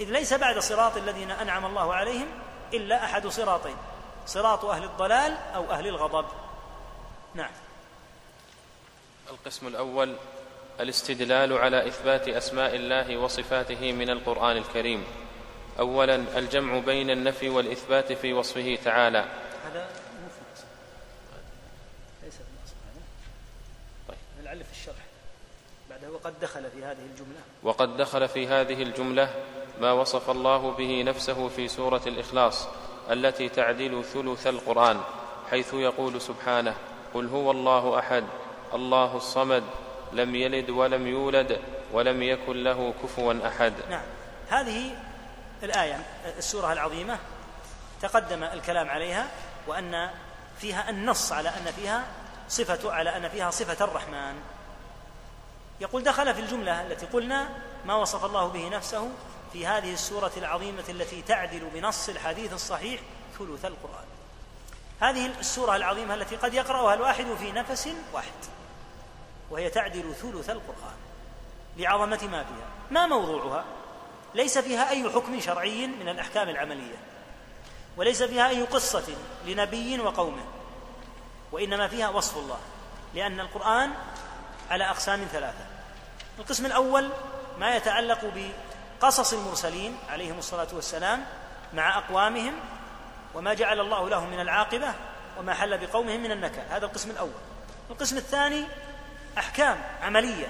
إذ 0.00 0.10
ليس 0.10 0.34
بعد 0.34 0.58
صراط 0.58 0.96
الذين 0.96 1.30
أنعم 1.30 1.66
الله 1.66 1.94
عليهم 1.94 2.26
إلا 2.74 3.04
أحد 3.04 3.26
صراطين 3.26 3.76
صراط 4.26 4.64
أهل 4.64 4.84
الضلال 4.84 5.36
أو 5.54 5.70
أهل 5.70 5.86
الغضب. 5.86 6.26
نعم. 7.34 7.50
القسم 9.30 9.66
الأول 9.66 10.14
الاستدلال 10.80 11.52
على 11.52 11.88
إثبات 11.88 12.28
أسماء 12.28 12.74
الله 12.74 13.16
وصفاته 13.16 13.92
من 13.92 14.10
القرآن 14.10 14.56
الكريم. 14.56 15.04
اولا 15.78 16.14
الجمع 16.14 16.78
بين 16.78 17.10
النفي 17.10 17.48
والإثبات 17.48 18.12
في 18.12 18.32
وصفه 18.32 18.78
تعالى. 18.84 19.18
هذا 19.64 19.88
ليس 22.24 22.34
في 22.34 22.40
الاصل 22.40 22.74
هذا. 22.86 23.02
طيب. 24.08 24.44
لعل 24.44 24.64
في 24.64 24.72
الشرح. 24.72 25.04
بعده 25.90 26.10
وقد 26.10 26.40
دخل 26.40 26.70
في 26.70 26.84
هذه 26.84 27.06
الجملة. 27.12 27.40
وقد 27.62 27.96
دخل 27.96 28.28
في 28.28 28.46
هذه 28.46 28.82
الجملة 28.82 29.34
ما 29.80 29.92
وصف 29.92 30.30
الله 30.30 30.70
به 30.70 31.02
نفسه 31.02 31.48
في 31.48 31.68
سورة 31.68 32.02
الإخلاص 32.06 32.68
التي 33.10 33.48
تعدل 33.48 34.04
ثلث 34.04 34.46
القرآن 34.46 35.00
حيث 35.50 35.74
يقول 35.74 36.20
سبحانه 36.20 36.74
قل 37.14 37.26
هو 37.28 37.50
الله 37.50 37.98
أحد 37.98 38.24
الله 38.74 39.16
الصمد 39.16 39.64
لم 40.12 40.34
يلد 40.34 40.70
ولم 40.70 41.06
يولد 41.06 41.60
ولم 41.92 42.22
يكن 42.22 42.64
له 42.64 42.94
كفوا 43.02 43.48
أحد. 43.48 43.72
نعم. 43.90 44.02
هذه 44.50 44.90
الآية 45.62 46.04
السورة 46.38 46.72
العظيمة 46.72 47.18
تقدم 48.02 48.44
الكلام 48.44 48.88
عليها 48.88 49.28
وأن 49.66 50.10
فيها 50.58 50.90
النص 50.90 51.32
على 51.32 51.48
أن 51.48 51.72
فيها 51.76 52.04
صفة 52.48 52.92
على 52.92 53.16
أن 53.16 53.28
فيها 53.28 53.50
صفة 53.50 53.84
الرحمن. 53.84 54.34
يقول 55.80 56.02
دخل 56.02 56.34
في 56.34 56.40
الجملة 56.40 56.86
التي 56.86 57.06
قلنا 57.06 57.48
ما 57.84 57.94
وصف 57.94 58.24
الله 58.24 58.46
به 58.46 58.68
نفسه 58.68 59.10
في 59.52 59.66
هذه 59.66 59.92
السورة 59.92 60.32
العظيمة 60.36 60.84
التي 60.88 61.22
تعدل 61.22 61.68
بنص 61.74 62.08
الحديث 62.08 62.52
الصحيح 62.52 63.00
ثلث 63.38 63.64
القرآن. 63.64 64.04
هذه 65.00 65.26
السورة 65.40 65.76
العظيمة 65.76 66.14
التي 66.14 66.36
قد 66.36 66.54
يقرأها 66.54 66.94
الواحد 66.94 67.26
في 67.38 67.52
نفس 67.52 67.88
واحد. 68.12 68.32
وهي 69.52 69.70
تعدل 69.70 70.14
ثلث 70.14 70.50
القرآن 70.50 70.96
لعظمة 71.76 72.28
ما 72.32 72.44
فيها. 72.44 72.68
ما 72.90 73.06
موضوعها؟ 73.06 73.64
ليس 74.34 74.58
فيها 74.58 74.90
أي 74.90 75.10
حكم 75.10 75.40
شرعي 75.40 75.86
من 75.86 76.08
الأحكام 76.08 76.48
العملية 76.48 76.96
وليس 77.96 78.22
فيها 78.22 78.48
أي 78.48 78.62
قصة 78.62 79.04
لنبي 79.46 80.00
وقومه 80.00 80.44
وإنما 81.52 81.88
فيها 81.88 82.08
وصف 82.08 82.36
الله 82.36 82.58
لأن 83.14 83.40
القرآن 83.40 83.90
على 84.70 84.84
أقسام 84.84 85.24
ثلاثة. 85.32 85.66
القسم 86.38 86.66
الأول 86.66 87.08
ما 87.58 87.76
يتعلق 87.76 88.32
بقصص 89.00 89.32
المرسلين 89.32 89.98
عليهم 90.08 90.38
الصلاة 90.38 90.68
والسلام 90.72 91.24
مع 91.74 91.98
أقوامهم 91.98 92.54
وما 93.34 93.54
جعل 93.54 93.80
الله 93.80 94.08
لهم 94.08 94.30
من 94.30 94.40
العاقبة 94.40 94.94
وما 95.38 95.54
حل 95.54 95.78
بقومهم 95.78 96.22
من 96.22 96.32
النكال. 96.32 96.64
هذا 96.70 96.86
القسم 96.86 97.10
الأول. 97.10 97.40
القسم 97.90 98.16
الثاني 98.16 98.64
أحكام 99.38 99.82
عملية 100.02 100.46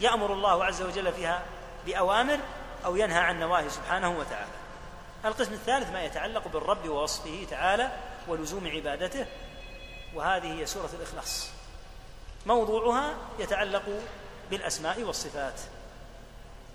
يأمر 0.00 0.32
الله 0.32 0.64
عز 0.64 0.82
وجل 0.82 1.12
فيها 1.12 1.42
بأوامر 1.86 2.38
أو 2.84 2.96
ينهى 2.96 3.18
عن 3.18 3.40
نواهي 3.40 3.70
سبحانه 3.70 4.10
وتعالى. 4.10 4.52
القسم 5.24 5.52
الثالث 5.52 5.90
ما 5.90 6.02
يتعلق 6.02 6.48
بالرب 6.48 6.88
ووصفه 6.88 7.46
تعالى 7.50 7.92
ولزوم 8.28 8.68
عبادته 8.68 9.26
وهذه 10.14 10.60
هي 10.60 10.66
سورة 10.66 10.90
الإخلاص. 10.92 11.50
موضوعها 12.46 13.14
يتعلق 13.38 13.82
بالأسماء 14.50 15.02
والصفات. 15.02 15.60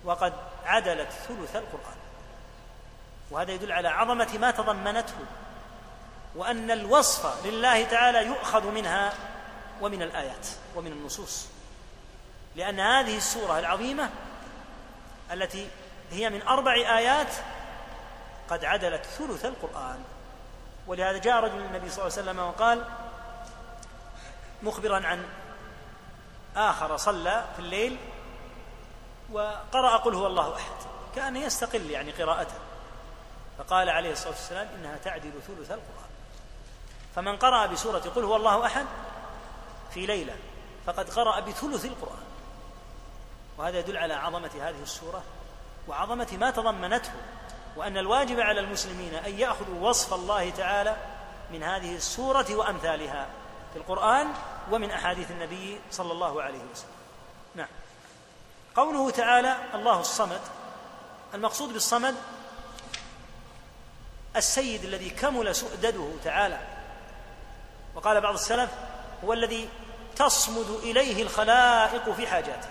وقد 0.04 0.32
عدلت 0.64 1.08
ثلث 1.10 1.56
القرآن. 1.56 1.96
وهذا 3.30 3.52
يدل 3.52 3.72
على 3.72 3.88
عظمة 3.88 4.38
ما 4.38 4.50
تضمنته 4.50 5.14
وأن 6.34 6.70
الوصف 6.70 7.46
لله 7.46 7.84
تعالى 7.84 8.26
يؤخذ 8.26 8.70
منها 8.70 9.12
ومن 9.80 10.02
الآيات 10.02 10.46
ومن 10.76 10.92
النصوص. 10.92 11.46
لأن 12.56 12.80
هذه 12.80 13.16
السورة 13.16 13.58
العظيمة 13.58 14.10
التي 15.32 15.68
هي 16.10 16.30
من 16.30 16.42
أربع 16.42 16.72
آيات 16.72 17.34
قد 18.50 18.64
عدلت 18.64 19.04
ثلث 19.06 19.44
القرآن. 19.44 20.04
ولهذا 20.86 21.18
جاء 21.18 21.40
رجل 21.40 21.58
النبي 21.58 21.90
صلى 21.90 22.06
الله 22.06 22.18
عليه 22.18 22.22
وسلم 22.22 22.38
وقال 22.38 22.84
مخبرا 24.62 25.06
عن 25.06 25.24
آخر 26.56 26.96
صلى 26.96 27.44
في 27.56 27.62
الليل 27.62 27.98
وقرأ 29.32 29.96
قل 29.96 30.14
هو 30.14 30.26
الله 30.26 30.56
أحد. 30.56 30.72
كأن 31.16 31.36
يستقل 31.36 31.90
يعني 31.90 32.12
قراءته. 32.12 32.54
فقال 33.58 33.90
عليه 33.90 34.12
الصلاة 34.12 34.30
والسلام 34.30 34.68
إنها 34.74 34.96
تعدل 34.96 35.32
ثلث 35.46 35.70
القرآن. 35.70 36.08
فمن 37.14 37.36
قرأ 37.36 37.66
بسورة 37.66 37.98
قل 37.98 38.24
هو 38.24 38.36
الله 38.36 38.66
أحد 38.66 38.86
في 39.94 40.06
ليلة 40.06 40.36
فقد 40.86 41.10
قرأ 41.10 41.40
بثلث 41.40 41.84
القرآن. 41.84 42.24
وهذا 43.58 43.78
يدل 43.78 43.96
على 43.96 44.14
عظمة 44.14 44.50
هذه 44.60 44.82
السورة 44.82 45.22
وعظمة 45.88 46.36
ما 46.40 46.50
تضمنته 46.50 47.12
وأن 47.76 47.96
الواجب 47.96 48.40
على 48.40 48.60
المسلمين 48.60 49.14
أن 49.14 49.38
يأخذوا 49.38 49.88
وصف 49.88 50.14
الله 50.14 50.50
تعالى 50.50 50.96
من 51.52 51.62
هذه 51.62 51.96
السورة 51.96 52.46
وأمثالها 52.54 53.26
في 53.72 53.78
القرآن 53.78 54.26
ومن 54.70 54.90
أحاديث 54.90 55.30
النبي 55.30 55.80
صلى 55.90 56.12
الله 56.12 56.42
عليه 56.42 56.58
وسلم. 56.72 56.90
نعم. 57.54 57.68
قوله 58.76 59.10
تعالى 59.10 59.56
الله 59.74 60.00
الصمد 60.00 60.40
المقصود 61.34 61.72
بالصمد 61.72 62.14
السيد 64.36 64.84
الذي 64.84 65.10
كمل 65.10 65.54
سؤدده 65.54 66.10
تعالى. 66.24 66.60
وقال 67.94 68.20
بعض 68.20 68.34
السلف 68.34 68.70
هو 69.24 69.32
الذي 69.32 69.68
تصمد 70.16 70.70
إليه 70.82 71.22
الخلائق 71.22 72.10
في 72.10 72.26
حاجاته. 72.26 72.68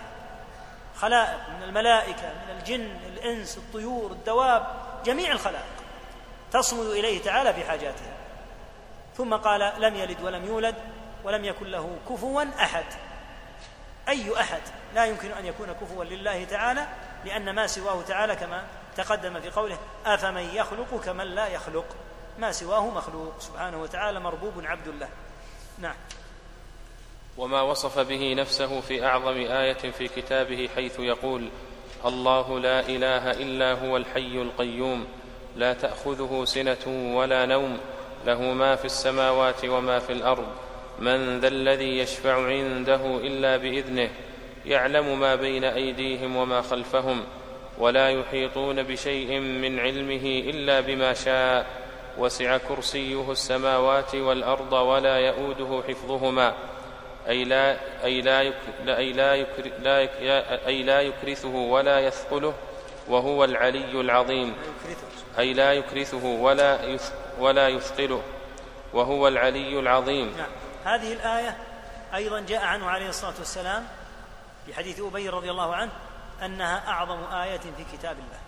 خلائق 0.96 1.38
من 1.56 1.62
الملائكة 1.62 2.28
من 2.28 2.56
الجن 2.58 2.96
الإنس 3.06 3.56
الطيور 3.56 4.12
الدواب 4.12 4.66
جميع 5.04 5.32
الخلائق 5.32 5.78
تصمد 6.52 6.86
إليه 6.86 7.22
تعالى 7.22 7.54
في 7.54 7.64
حاجاتها 7.64 8.16
ثم 9.16 9.34
قال 9.34 9.72
لم 9.78 9.94
يلد 9.94 10.22
ولم 10.22 10.44
يولد 10.44 10.74
ولم 11.24 11.44
يكن 11.44 11.66
له 11.66 11.96
كفوا 12.08 12.44
أحد. 12.62 12.84
أي 14.08 14.40
أحد؟ 14.40 14.62
لا 14.94 15.04
يمكن 15.04 15.32
أن 15.32 15.46
يكون 15.46 15.72
كفوا 15.72 16.04
لله 16.04 16.44
تعالى 16.44 16.86
لأن 17.24 17.50
ما 17.50 17.66
سواه 17.66 18.02
تعالى 18.02 18.36
كما 18.36 18.64
تقدم 18.96 19.40
في 19.40 19.50
قوله 19.50 19.78
أفمن 20.06 20.54
يخلق 20.54 21.00
كمن 21.04 21.24
لا 21.24 21.46
يخلق؟ 21.46 21.86
ما 22.38 22.52
سواه 22.52 22.86
مخلوق. 22.86 23.40
سبحانه 23.40 23.82
وتعالى 23.82 24.20
مربوب 24.20 24.64
عبد 24.64 24.88
الله. 24.88 25.08
نعم. 25.78 25.96
وما 27.38 27.62
وصف 27.62 27.98
به 27.98 28.34
نفسه 28.34 28.80
في 28.80 29.04
أعظم 29.04 29.36
آية 29.36 29.72
في 29.72 30.08
كتابه 30.08 30.68
حيث 30.76 31.00
يقول 31.00 31.48
الله 32.04 32.60
لا 32.60 32.80
إله 32.80 33.30
إلا 33.30 33.72
هو 33.72 33.96
الحي 33.96 34.42
القيوم 34.42 35.06
لا 35.56 35.72
تأخذه 35.72 36.44
سنة 36.44 37.14
ولا 37.16 37.46
نوم 37.46 37.78
له 38.26 38.42
ما 38.42 38.76
في 38.76 38.84
السماوات 38.84 39.64
وما 39.64 39.98
في 39.98 40.12
الأرض 40.12 40.46
من 40.98 41.40
ذا 41.40 41.48
الذي 41.48 41.98
يشفع 41.98 42.46
عنده 42.46 43.16
إلا 43.16 43.56
بإذنه 43.56 44.10
يعلم 44.66 45.20
ما 45.20 45.34
بين 45.34 45.64
أيديهم 45.64 46.36
وما 46.36 46.62
خلفهم 46.62 47.24
ولا 47.78 48.10
يحيطون 48.10 48.82
بشيء 48.82 49.40
من 49.40 49.78
علمه 49.78 50.42
إلا 50.50 50.80
بما 50.80 51.14
شاء 51.14 51.66
وسع 52.18 52.56
كرسيه 52.56 53.30
السماوات 53.32 54.14
والأرض 54.14 54.72
ولا 54.72 55.18
يئوده 55.18 55.82
حفظهما 55.88 56.54
أي 57.28 57.44
لا 57.44 57.76
أي 58.04 58.20
لا 58.20 58.40
أي 58.86 59.12
لا, 59.12 59.34
يكر 59.34 59.72
لا 59.78 60.08
أي 60.66 60.82
لا 60.82 61.00
يكرثه 61.00 61.48
ولا 61.48 62.00
يثقله 62.00 62.54
وهو 63.08 63.44
العلي 63.44 64.00
العظيم. 64.00 64.56
أي 65.38 65.52
لا 65.54 65.72
يكرثه 65.72 66.24
ولا 66.24 66.98
ولا 67.38 67.68
يثقله 67.68 68.22
وهو 68.92 69.28
العلي 69.28 69.78
العظيم. 69.78 70.36
نعم. 70.36 70.50
هذه 70.84 71.12
الآية 71.12 71.56
أيضا 72.14 72.40
جاء 72.40 72.64
عنه 72.64 72.90
عليه 72.90 73.08
الصلاة 73.08 73.34
والسلام 73.38 73.86
في 74.66 74.74
حديث 74.74 75.00
أبي 75.00 75.28
رضي 75.28 75.50
الله 75.50 75.74
عنه 75.74 75.92
أنها 76.44 76.88
أعظم 76.88 77.24
آية 77.34 77.58
في 77.58 77.84
كتاب 77.92 78.16
الله. 78.16 78.40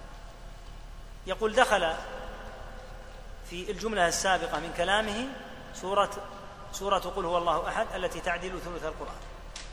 يقول 1.26 1.52
دخل 1.52 1.92
في 3.50 3.70
الجملة 3.70 4.08
السابقة 4.08 4.60
من 4.60 4.72
كلامه 4.76 5.28
سورة 5.74 6.10
سورة 6.72 6.98
قل 6.98 7.24
هو 7.24 7.38
الله 7.38 7.68
أحد 7.68 7.86
التي 7.94 8.20
تعدل 8.20 8.60
ثلث 8.60 8.84
القرآن. 8.84 9.20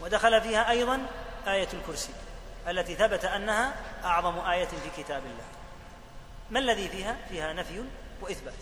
ودخل 0.02 0.42
فيها 0.42 0.70
أيضا 0.70 1.06
آية 1.48 1.68
الكرسي 1.74 2.14
التي 2.68 2.96
ثبت 2.96 3.26
أنها 3.26 3.76
أعظم 4.04 4.40
آية 4.40 4.66
في 4.66 5.04
كتاب 5.04 5.22
الله. 5.26 5.46
ما 6.50 6.60
الذي 6.60 6.88
فيها؟ 6.88 7.18
فيها 7.30 7.54
نفي 7.54 7.84
وإثبات. 8.22 8.54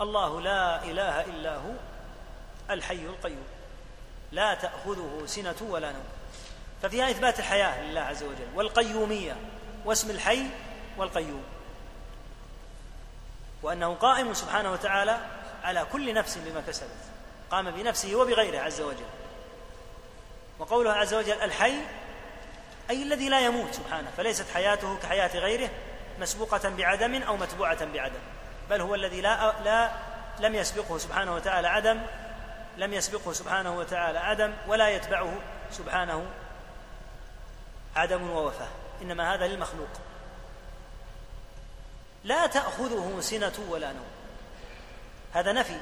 الله 0.00 0.40
لا 0.40 0.84
إله 0.84 1.20
إلا 1.20 1.56
هو 1.56 1.72
الحي 2.70 3.06
القيوم. 3.06 3.46
لا 4.32 4.54
تأخذه 4.54 5.22
سنة 5.26 5.56
ولا 5.60 5.92
نوم. 5.92 6.04
ففيها 6.82 7.10
إثبات 7.10 7.38
الحياة 7.38 7.82
لله 7.82 8.00
عز 8.00 8.22
وجل 8.22 8.48
والقيومية 8.54 9.36
واسم 9.84 10.10
الحي 10.10 10.46
والقيوم. 10.96 11.44
وأنه 13.62 13.94
قائم 13.94 14.34
سبحانه 14.34 14.72
وتعالى 14.72 15.18
على 15.66 15.86
كل 15.92 16.14
نفس 16.14 16.38
بما 16.38 16.62
كسبت 16.66 16.90
قام 17.50 17.70
بنفسه 17.70 18.14
وبغيره 18.14 18.60
عز 18.60 18.80
وجل. 18.80 19.06
وقوله 20.58 20.92
عز 20.92 21.14
وجل 21.14 21.40
الحي 21.40 21.74
أي 22.90 23.02
الذي 23.02 23.28
لا 23.28 23.40
يموت 23.40 23.74
سبحانه 23.74 24.10
فليست 24.16 24.46
حياته 24.54 24.96
كحياة 24.96 25.38
غيره 25.38 25.70
مسبوقة 26.20 26.68
بعدم 26.68 27.22
أو 27.22 27.36
متبوعة 27.36 27.84
بعدم 27.84 28.20
بل 28.70 28.80
هو 28.80 28.94
الذي 28.94 29.20
لا 29.20 29.52
لا 29.64 29.90
لم 30.40 30.54
يسبقه 30.54 30.98
سبحانه 30.98 31.34
وتعالى 31.34 31.68
عدم 31.68 32.00
لم 32.76 32.92
يسبقه 32.92 33.32
سبحانه 33.32 33.78
وتعالى 33.78 34.18
عدم 34.18 34.54
ولا 34.68 34.88
يتبعه 34.88 35.32
سبحانه 35.70 36.26
عدم 37.96 38.30
ووفاه. 38.30 38.68
إنما 39.02 39.34
هذا 39.34 39.46
للمخلوق. 39.46 39.88
لا 42.24 42.46
تأخذه 42.46 43.16
سنة 43.20 43.66
ولا 43.68 43.92
نوم. 43.92 44.15
هذا 45.36 45.52
نفي 45.52 45.80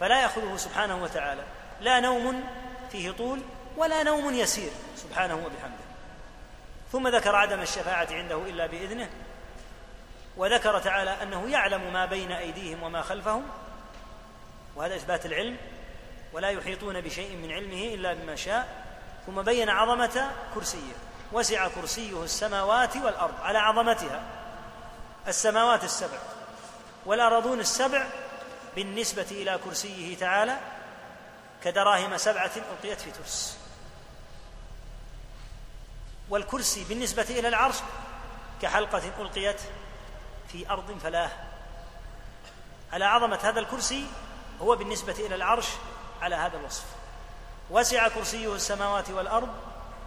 فلا 0.00 0.22
يأخذه 0.22 0.56
سبحانه 0.56 1.02
وتعالى. 1.02 1.42
لا 1.80 2.00
نوم 2.00 2.44
فيه 2.92 3.10
طول 3.10 3.40
ولا 3.76 4.02
نوم 4.02 4.34
يسير 4.34 4.70
سبحانه 4.96 5.34
وبحمده. 5.34 5.84
ثم 6.92 7.08
ذكر 7.08 7.36
عدم 7.36 7.60
الشفاعة 7.60 8.08
عنده 8.10 8.36
إلا 8.36 8.66
بإذنه 8.66 9.10
وذكر 10.36 10.78
تعالى 10.78 11.22
أنه 11.22 11.50
يعلم 11.50 11.92
ما 11.92 12.06
بين 12.06 12.32
أيديهم 12.32 12.82
وما 12.82 13.02
خلفهم 13.02 13.42
وهذا 14.76 14.96
إثبات 14.96 15.26
العلم 15.26 15.56
ولا 16.32 16.50
يحيطون 16.50 17.00
بشيء 17.00 17.36
من 17.36 17.52
علمه 17.52 17.94
إلا 17.94 18.12
بما 18.12 18.36
شاء. 18.36 18.68
ثم 19.26 19.42
بين 19.42 19.68
عظمة 19.70 20.30
كرسيه 20.54 20.92
وسع 21.32 21.68
كرسيه 21.68 22.24
السماوات 22.24 22.96
والأرض 22.96 23.34
على 23.42 23.58
عظمتها 23.58 24.22
السماوات 25.28 25.84
السبع 25.84 26.18
والأرضون 27.06 27.60
السبع 27.60 28.06
بالنسبة 28.76 29.26
إلى 29.30 29.60
كرسيه 29.64 30.16
تعالى 30.16 30.58
كدراهم 31.64 32.16
سبعة 32.16 32.50
ألقيت 32.56 33.00
في 33.00 33.10
ترس. 33.10 33.58
والكرسي 36.30 36.84
بالنسبة 36.84 37.26
إلى 37.30 37.48
العرش 37.48 37.76
كحلقة 38.62 39.02
ألقيت 39.18 39.60
في 40.52 40.70
أرض 40.70 40.98
فلاه 40.98 41.30
على 42.92 43.04
عظمة 43.04 43.38
هذا 43.42 43.60
الكرسي 43.60 44.06
هو 44.60 44.76
بالنسبة 44.76 45.12
إلى 45.12 45.34
العرش 45.34 45.68
على 46.22 46.36
هذا 46.36 46.56
الوصف. 46.56 46.84
وسع 47.70 48.08
كرسيه 48.08 48.54
السماوات 48.54 49.10
والأرض 49.10 49.48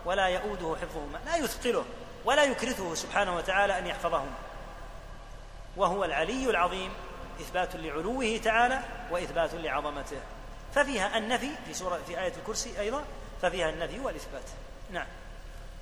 ولا 0.06 0.28
يؤوده 0.28 0.76
حفظهما 0.82 1.20
لا 1.26 1.36
يثقله 1.36 1.86
ولا 2.26 2.44
يكرثه 2.44 2.96
سبحانه 2.96 3.36
وتعالى 3.36 3.80
أن 3.80 3.88
يحفظهما. 3.88 4.34
وهو 5.78 6.04
العلي 6.04 6.50
العظيم 6.50 6.94
إثبات 7.44 7.76
لعلوه 7.76 8.40
تعالى 8.44 8.80
وإثبات 9.12 9.54
لعظمته. 9.54 10.20
ففيها 10.76 11.18
النفي 11.18 11.50
في 11.66 11.74
سورة 11.74 12.00
في 12.08 12.20
آية 12.20 12.34
الكرسي 12.38 12.80
أيضا 12.80 13.04
ففيها 13.42 13.70
النفي 13.70 14.00
والإثبات. 14.00 14.50
نعم. 14.92 15.08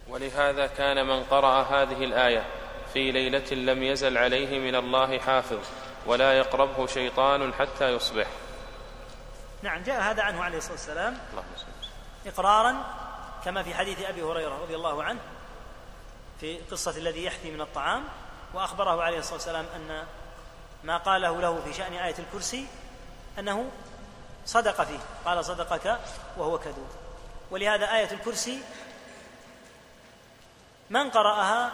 ولهذا 0.10 0.68
كان 0.68 1.08
من 1.08 1.24
قرأ 1.24 1.62
هذه 1.62 2.04
الآية 2.04 2.46
في 2.94 3.12
ليلة 3.12 3.54
لم 3.54 3.84
يزل 3.84 4.18
عليه 4.18 4.60
من 4.60 4.76
الله 4.76 5.20
حافظ 5.20 5.60
ولا 6.06 6.34
يقربه 6.38 6.88
شيطان 6.88 7.54
حتى 7.54 7.90
يصبح. 7.90 8.28
نعم 9.62 9.84
جاء 9.84 10.02
هذا 10.02 10.24
عنه 10.24 10.44
عليه 10.44 10.58
الصلاة 10.58 10.74
والسلام 10.74 11.18
إقرارا 12.26 12.76
كما 13.46 13.64
في 13.64 13.74
حديث 13.74 14.02
أبي 14.02 14.24
هريرة 14.24 14.62
رضي 14.62 14.76
الله 14.76 15.04
عنه 15.04 15.20
في 16.40 16.58
قصة 16.72 16.98
الذي 16.98 17.26
يحثي 17.26 17.52
من 17.52 17.62
الطعام 17.62 18.04
وأخبره 18.54 19.02
عليه 19.02 19.20
الصلاة 19.20 19.34
والسلام 19.34 19.66
أن 19.76 20.04
ما 20.84 20.98
قاله 20.98 21.42
له 21.42 21.62
في 21.62 21.74
شأن 21.74 21.94
آية 21.94 22.16
الكرسي 22.20 22.68
أنه 23.40 23.72
صدق 24.46 24.84
فيه. 24.84 25.00
قال 25.26 25.46
صدقك 25.46 26.00
وهو 26.38 26.60
كذوب. 26.60 26.90
ولهذا 27.52 27.96
آية 27.96 28.12
الكرسي 28.12 28.62
من 30.90 31.10
قرأها 31.10 31.72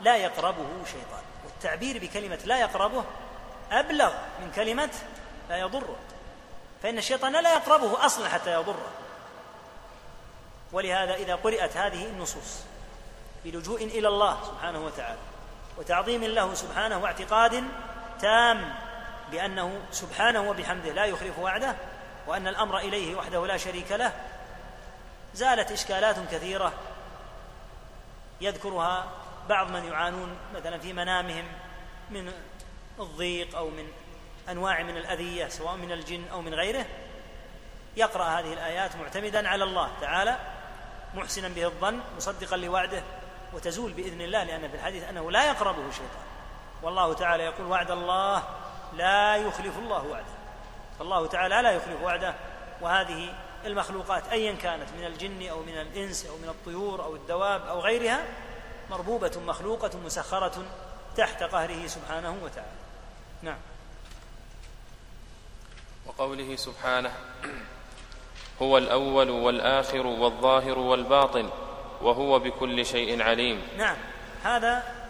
لا 0.00 0.16
يقربه 0.16 0.84
شيطان. 0.86 1.22
والتعبير 1.44 1.98
بكلمة 1.98 2.38
لا 2.44 2.60
يقربه 2.60 3.04
أبلغ 3.70 4.12
من 4.40 4.52
كلمة 4.52 4.90
لا 5.48 5.56
يضره. 5.56 5.96
فإن 6.82 6.98
الشيطان 6.98 7.32
لا 7.32 7.52
يقربه 7.52 8.06
أصلا 8.06 8.28
حتى 8.28 8.52
يضره. 8.52 8.86
ولهذا 10.72 11.14
إذا 11.14 11.34
قرأت 11.34 11.76
هذه 11.76 12.06
النصوص 12.06 12.60
بلجوء 13.44 13.84
إلى 13.84 14.08
الله 14.08 14.44
سبحانه 14.44 14.84
وتعالى 14.84 15.18
وتعظيم 15.78 16.24
له 16.24 16.54
سبحانه 16.54 16.98
واعتقاد 16.98 17.64
تام 18.24 18.74
بأنه 19.30 19.80
سبحانه 19.90 20.40
وبحمده 20.50 20.92
لا 20.92 21.04
يخلف 21.04 21.38
وعده 21.38 21.74
وأن 22.26 22.48
الأمر 22.48 22.78
إليه 22.78 23.14
وحده 23.14 23.46
لا 23.46 23.56
شريك 23.56 23.92
له. 23.92 24.12
زالت 25.34 25.72
إشكالات 25.72 26.16
كثيرة 26.32 26.72
يذكرها 28.40 29.10
بعض 29.48 29.70
من 29.70 29.84
يعانون 29.84 30.36
مثلا 30.54 30.78
في 30.78 30.92
منامهم 30.92 31.44
من 32.10 32.32
الضيق 33.00 33.56
أو 33.56 33.70
من 33.70 33.88
أنواع 34.48 34.82
من 34.82 34.96
الأذية 34.96 35.48
سواء 35.48 35.76
من 35.76 35.92
الجن 35.92 36.28
أو 36.32 36.40
من 36.40 36.54
غيره. 36.54 36.86
يقرأ 37.96 38.24
هذه 38.24 38.52
الآيات 38.52 38.96
معتمدا 38.96 39.48
على 39.48 39.64
الله 39.64 39.90
تعالى 40.00 40.38
محسنا 41.14 41.48
به 41.48 41.64
الظن 41.64 42.00
مصدقا 42.16 42.56
لوعده 42.56 43.02
وتزول 43.52 43.92
بإذن 43.92 44.20
الله 44.20 44.44
لأن 44.44 44.68
في 44.68 44.76
الحديث 44.76 45.04
أنه 45.04 45.30
لا 45.30 45.44
يقربه 45.44 45.90
شيطان 45.90 46.33
والله 46.84 47.14
تعالى 47.14 47.42
يقول 47.42 47.66
وعد 47.66 47.90
الله 47.90 48.42
لا 48.96 49.36
يخلف 49.36 49.78
الله 49.78 50.06
وعده. 50.06 50.34
فالله 50.98 51.26
تعالى 51.26 51.62
لا 51.62 51.70
يخلف 51.70 52.02
وعده 52.02 52.34
وهذه 52.80 53.34
المخلوقات 53.66 54.28
ايا 54.28 54.52
كانت 54.52 54.88
من 54.98 55.06
الجن 55.06 55.48
أو 55.48 55.60
من 55.60 55.78
الإنس 55.78 56.26
أو 56.26 56.36
من 56.36 56.48
الطيور 56.48 57.04
أو 57.04 57.14
الدواب 57.14 57.66
أو 57.66 57.80
غيرها 57.80 58.24
مربوبة 58.90 59.32
مخلوقة 59.46 59.98
مسخرة 60.04 60.64
تحت 61.16 61.42
قهره 61.42 61.86
سبحانه 61.86 62.36
وتعالى. 62.42 62.70
نعم. 63.42 63.58
وقوله 66.06 66.56
سبحانه 66.56 67.12
هو 68.62 68.78
الأول 68.78 69.30
والآخر 69.30 70.06
والظاهر 70.06 70.78
والباطن 70.78 71.50
وهو 72.02 72.38
بكل 72.38 72.86
شيء 72.86 73.22
عليم. 73.22 73.62
نعم. 73.78 73.96
هذا 74.44 75.03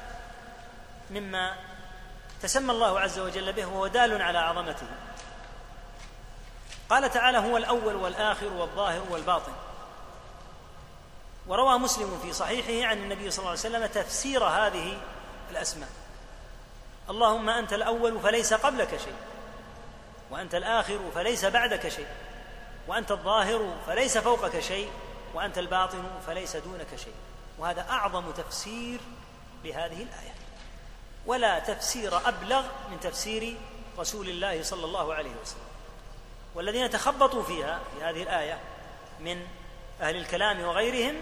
مما 1.11 1.57
تسمى 2.43 2.73
الله 2.73 3.01
عز 3.01 3.19
وجل 3.19 3.53
به 3.53 3.67
وهو 3.67 3.87
دال 3.87 4.23
على 4.23 4.39
عظمته. 4.39 4.87
قال 6.91 7.11
تعالى 7.11 7.39
هو 7.39 7.57
الأول 7.57 7.95
والآخر 7.95 8.47
والظاهر 8.47 9.03
والباطن 9.11 9.53
وروى 11.47 11.79
مسلم 11.79 12.19
في 12.23 12.33
صحيحه 12.33 12.89
عن 12.89 12.99
النبي 12.99 13.31
صلى 13.31 13.39
الله 13.39 13.51
عليه 13.51 13.61
وسلم 13.61 13.87
تفسير 13.87 14.45
هذه 14.45 15.01
الأسماء. 15.51 15.89
اللهم 17.11 17.49
أنت 17.49 17.73
الأول 17.73 18.21
فليس 18.21 18.55
قبلك 18.55 18.89
شيء 18.89 19.17
وأنت 20.31 20.55
الآخر 20.55 20.99
فليس 21.15 21.45
بعدك 21.45 21.89
شيء 21.89 22.09
وأنت 22.89 23.11
الظاهر 23.11 23.77
فليس 23.87 24.19
فوقك 24.19 24.61
شيء 24.61 24.91
وأنت 25.35 25.59
الباطن 25.59 26.05
فليس 26.27 26.57
دونك 26.57 26.97
شيء 26.97 27.15
وهذا 27.59 27.87
أعظم 27.91 28.31
تفسير 28.31 29.01
لهذه 29.65 30.03
الآية. 30.03 30.34
ولا 31.27 31.59
تفسير 31.59 32.29
أبلغ 32.29 32.65
من 32.91 33.01
تفسير 33.01 33.57
رسول 33.99 34.29
الله 34.29 34.63
صلى 34.63 34.85
الله 34.85 35.15
عليه 35.15 35.31
وسلم. 35.43 35.61
والذين 36.55 36.91
تخبطوا 36.91 37.43
فيها 37.43 37.81
في 37.95 38.05
هذه 38.05 38.23
الآية 38.23 38.59
من 39.21 39.47
أهل 40.01 40.17
الكلام 40.17 40.61
وغيرهم 40.61 41.21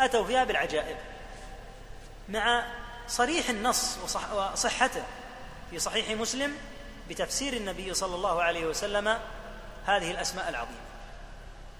أتوا 0.00 0.24
فيها 0.24 0.44
بالعجائب 0.44 0.96
مع 2.28 2.66
صريح 3.08 3.48
النص 3.48 3.98
وصحته 4.32 5.04
في 5.70 5.78
صحيح 5.78 6.10
مسلم 6.10 6.56
بتفسير 7.08 7.52
النبي 7.52 7.94
صلى 7.94 8.14
الله 8.14 8.42
عليه 8.42 8.66
وسلم 8.66 9.18
هذه 9.86 10.10
الأسماء 10.10 10.48
العظيمة. 10.48 10.80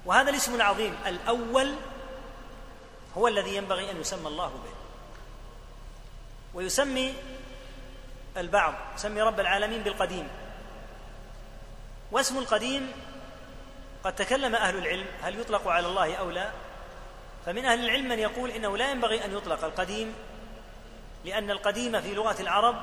وهذا 0.07 0.31
الاسم 0.31 0.55
العظيم 0.55 0.97
الأول 1.07 1.74
هو 3.16 3.29
الذي 3.29 3.57
ينبغي 3.57 3.91
أن 3.91 4.01
يسمى 4.01 4.29
الله 4.29 4.49
به. 4.49 4.88
ويسمي 6.55 7.15
البعض 8.37 8.75
يسمي 8.95 9.23
رب 9.23 9.41
العالمين 9.41 9.83
بالقديم. 9.83 10.29
واسم 12.13 12.39
القديم 12.39 12.93
قد 14.05 14.15
تكلم 14.15 14.55
أهل 14.55 14.77
العلم 14.77 15.07
هل 15.23 15.41
يطلق 15.41 15.69
على 15.69 15.87
الله 15.87 16.15
أو 16.15 16.31
لا؟ 16.31 16.51
فمن 17.47 17.65
أهل 17.65 17.85
العلم 17.85 18.09
من 18.09 18.19
يقول 18.19 18.51
إنه 18.51 18.77
لا 18.77 18.91
ينبغي 18.91 19.25
أن 19.25 19.37
يطلق 19.37 19.65
القديم 19.65 20.15
لأن 21.25 21.51
القديم 21.51 22.01
في 22.01 22.15
لغة 22.15 22.37
العرب 22.41 22.77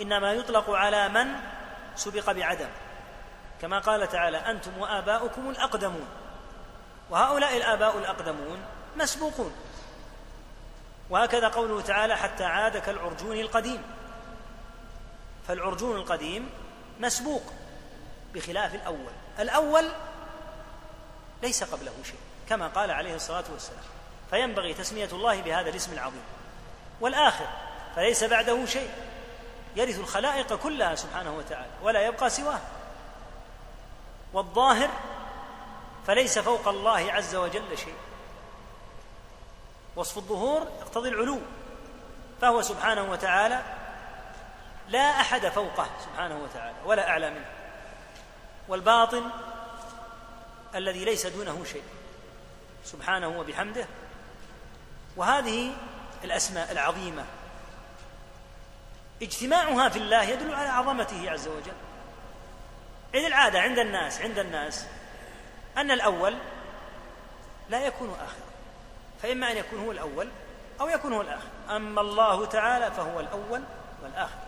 إنما 0.00 0.32
يطلق 0.32 0.70
على 0.70 1.08
من 1.08 1.26
سبق 1.96 2.32
بعدم. 2.32 2.68
كما 3.60 3.78
قال 3.78 4.08
تعالى 4.08 4.36
أنتم 4.38 4.78
وآباؤكم 4.78 5.50
الأقدمون. 5.50 6.08
وهؤلاء 7.10 7.56
الآباء 7.56 7.98
الأقدمون 7.98 8.64
مسبوقون. 8.96 9.54
وهكذا 11.10 11.48
قوله 11.48 11.80
تعالى 11.80 12.16
حتى 12.16 12.44
عاد 12.44 12.76
كالعرجون 12.76 13.40
القديم. 13.40 13.82
فالعرجون 15.48 15.96
القديم 15.96 16.50
مسبوق 17.00 17.42
بخلاف 18.34 18.74
الأول. 18.74 19.12
الأول 19.38 19.88
ليس 21.42 21.64
قبله 21.64 21.92
شيء 22.04 22.18
كما 22.48 22.68
قال 22.68 22.90
عليه 22.90 23.14
الصلاة 23.14 23.44
والسلام. 23.52 23.82
فينبغي 24.30 24.74
تسمية 24.74 25.08
الله 25.12 25.40
بهذا 25.40 25.70
الاسم 25.70 25.92
العظيم. 25.92 26.24
والآخر 27.00 27.46
فليس 27.96 28.24
بعده 28.24 28.66
شيء. 28.66 28.90
يرث 29.76 29.98
الخلائق 29.98 30.54
كلها 30.54 30.94
سبحانه 30.94 31.36
وتعالى 31.36 31.70
ولا 31.82 32.06
يبقى 32.06 32.30
سواه. 32.30 32.60
والظاهر 34.32 34.90
فليس 36.06 36.38
فوق 36.38 36.68
الله 36.68 37.12
عز 37.12 37.34
وجل 37.34 37.78
شيء. 37.78 37.94
وصف 39.96 40.16
الظهور 40.18 40.60
يقتضي 40.80 41.08
العلو 41.08 41.40
فهو 42.40 42.62
سبحانه 42.62 43.10
وتعالى 43.10 43.62
لا 44.88 45.20
أحد 45.20 45.48
فوقه 45.48 45.90
سبحانه 46.04 46.38
وتعالى 46.42 46.76
ولا 46.84 47.08
أعلى 47.08 47.30
منه. 47.30 47.46
والباطن 48.68 49.30
الذي 50.74 51.04
ليس 51.04 51.26
دونه 51.26 51.64
شيء 51.64 51.82
سبحانه 52.84 53.28
وبحمده. 53.28 53.86
وهذه 55.16 55.72
الأسماء 56.24 56.72
العظيمة 56.72 57.24
اجتماعها 59.22 59.88
في 59.88 59.98
الله 59.98 60.22
يدل 60.22 60.54
على 60.54 60.68
عظمته 60.68 61.30
عز 61.30 61.48
وجل. 61.48 61.76
إذ 63.14 63.24
العادة 63.24 63.60
عند 63.60 63.78
الناس 63.78 64.20
عند 64.20 64.38
الناس 64.38 64.86
أن 65.76 65.90
الأول 65.90 66.36
لا 67.68 67.86
يكون 67.86 68.10
آخر. 68.10 68.45
فإما 69.22 69.52
أن 69.52 69.56
يكون 69.56 69.84
هو 69.84 69.92
الأول 69.92 70.28
أو 70.80 70.88
يكون 70.88 71.12
هو 71.12 71.20
الآخر. 71.20 71.48
أما 71.70 72.00
الله 72.00 72.46
تعالى 72.46 72.90
فهو 72.90 73.20
الأول 73.20 73.62
والآخر. 74.02 74.38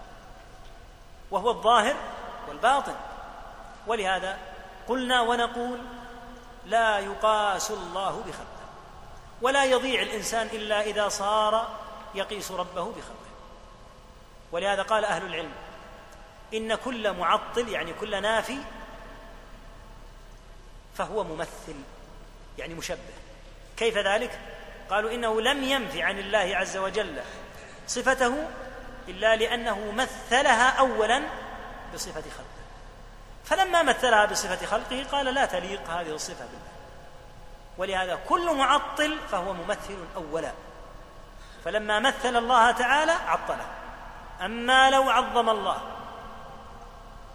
وهو 1.30 1.50
الظاهر 1.50 1.96
والباطن. 2.48 2.94
ولهذا 3.86 4.38
قلنا 4.88 5.20
ونقول 5.20 5.78
لا 6.66 6.98
يقاس 6.98 7.70
الله 7.70 8.10
بخلقه. 8.10 8.68
ولا 9.42 9.64
يضيع 9.64 10.02
الإنسان 10.02 10.46
إلا 10.46 10.80
إذا 10.80 11.08
صار 11.08 11.68
يقيس 12.14 12.50
ربه 12.50 12.84
بخلقه. 12.84 13.28
ولهذا 14.52 14.82
قال 14.82 15.04
أهل 15.04 15.26
العلم 15.26 15.52
إن 16.54 16.74
كل 16.74 17.12
معطل 17.12 17.68
يعني 17.68 17.92
كل 17.92 18.22
نافي 18.22 18.58
فهو 20.94 21.24
ممثل 21.24 21.74
يعني 22.58 22.74
مشبه. 22.74 22.98
كيف 23.76 23.98
ذلك؟ 23.98 24.40
قالوا 24.91 25.11
إنه 25.11 25.41
لم 25.41 25.64
ينف 25.64 25.97
عن 25.97 26.18
الله 26.18 26.57
عز 26.57 26.76
وجل 26.76 27.20
صفته 27.86 28.49
إلا 29.09 29.36
لأنه 29.36 29.93
مثلها 29.93 30.70
اولا 30.78 31.22
بصفة 31.95 32.20
خلقه. 32.20 32.59
فلما 33.45 33.82
مثلها 33.82 34.26
بصفة 34.26 34.66
خلقه 34.66 35.05
قال 35.12 35.26
لا 35.26 35.47
تليق 35.47 35.91
هذه 35.91 36.14
الصفة 36.14 36.45
بالله. 36.45 36.72
ولهذا 37.78 38.18
كل 38.28 38.57
معطل 38.57 39.18
فهو 39.30 39.53
ممثل 39.53 39.99
اولا. 40.16 40.53
فلما 41.64 41.99
مثل 42.01 42.36
الله 42.36 42.70
تعالى 42.70 43.12
عطله. 43.12 43.66
أما 44.45 44.91
لو 44.91 45.11
عظم 45.11 45.49
الله 45.49 45.82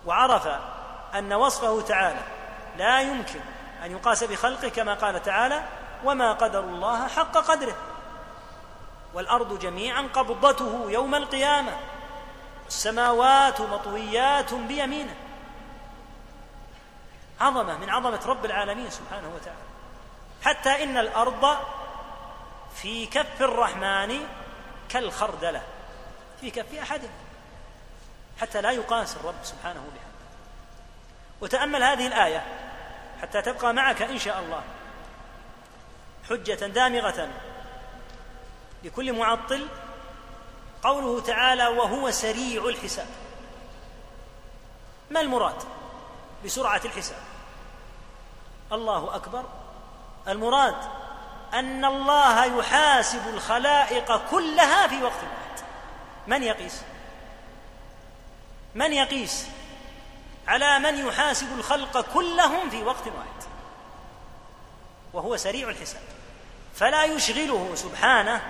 وعرف 0.06 0.48
أن 1.16 1.34
وصفه 1.34 1.82
تعالى 1.82 2.22
لا 2.78 3.02
يمكن 3.02 3.40
أن 3.84 3.92
يقاس 3.92 4.24
بخلقه 4.24 4.70
كما 4.70 4.94
قال 4.94 5.24
تعالى 5.24 5.64
وما 6.04 6.34
قدر 6.34 6.60
الله 6.60 7.08
حق 7.08 7.38
قدره 7.38 7.76
والارض 9.14 9.60
جميعا 9.60 10.10
قبضته 10.14 10.86
يوم 10.90 11.16
القيامه 11.16 11.78
السماوات 12.68 13.62
مطويات 13.62 14.54
بيمينه 14.54 15.16
عظمه 17.42 17.78
من 17.78 17.90
عظمة 17.90 18.20
رب 18.26 18.46
العالمين 18.46 18.90
سبحانه 18.90 19.32
وتعالى. 19.36 19.60
حتى 20.44 20.84
إن 20.84 20.98
الأرض 20.98 21.58
في 22.76 23.06
كف 23.06 23.42
الرحمن 23.42 24.20
كالخردلة 24.90 25.62
في 26.42 26.52
كف 26.52 26.76
احدهم 26.76 27.12
حتى 28.42 28.62
لا 28.62 28.72
يقاس 28.72 29.16
الرب 29.16 29.36
سبحانه 29.44 29.80
بحمده 29.80 30.14
وتأمل 31.42 31.84
هذه 31.84 32.08
الآية 32.08 32.46
حتى 33.22 33.42
تبقى 33.42 33.74
معك 33.74 34.02
إن 34.02 34.20
شاء 34.20 34.40
الله. 34.40 34.64
حجة 36.30 36.68
دامغة. 36.68 37.30
لكل 38.84 39.14
معطل 39.14 39.68
قوله 40.84 41.22
تعالى 41.22 41.68
وهو 41.68 42.12
سريع 42.12 42.66
الحساب. 42.66 43.08
ما 45.12 45.22
المراد 45.22 45.64
بسرعة 46.46 46.82
الحساب؟ 46.86 47.22
الله 48.72 49.16
أكبر. 49.16 49.44
المراد 50.28 50.76
أن 51.54 51.86
الله 51.86 52.60
يحاسب 52.60 53.28
الخلائق 53.28 54.30
كلها 54.32 54.88
في 54.88 55.04
وقت 55.04 55.14
واحد. 55.14 55.66
من 56.28 56.44
يقيس؟ 56.44 56.82
من 58.76 58.94
يقيس 58.94 59.48
على 60.48 60.80
من 60.80 61.08
يحاسب 61.08 61.48
الخلق 61.58 62.14
كلهم 62.14 62.70
في 62.70 62.84
وقت 62.84 63.08
واحد؟ 63.08 63.43
وهو 65.14 65.38
سريع 65.38 65.70
الحساب. 65.70 66.02
فلا 66.76 67.04
يشغله 67.04 67.76
سبحانه 67.76 68.42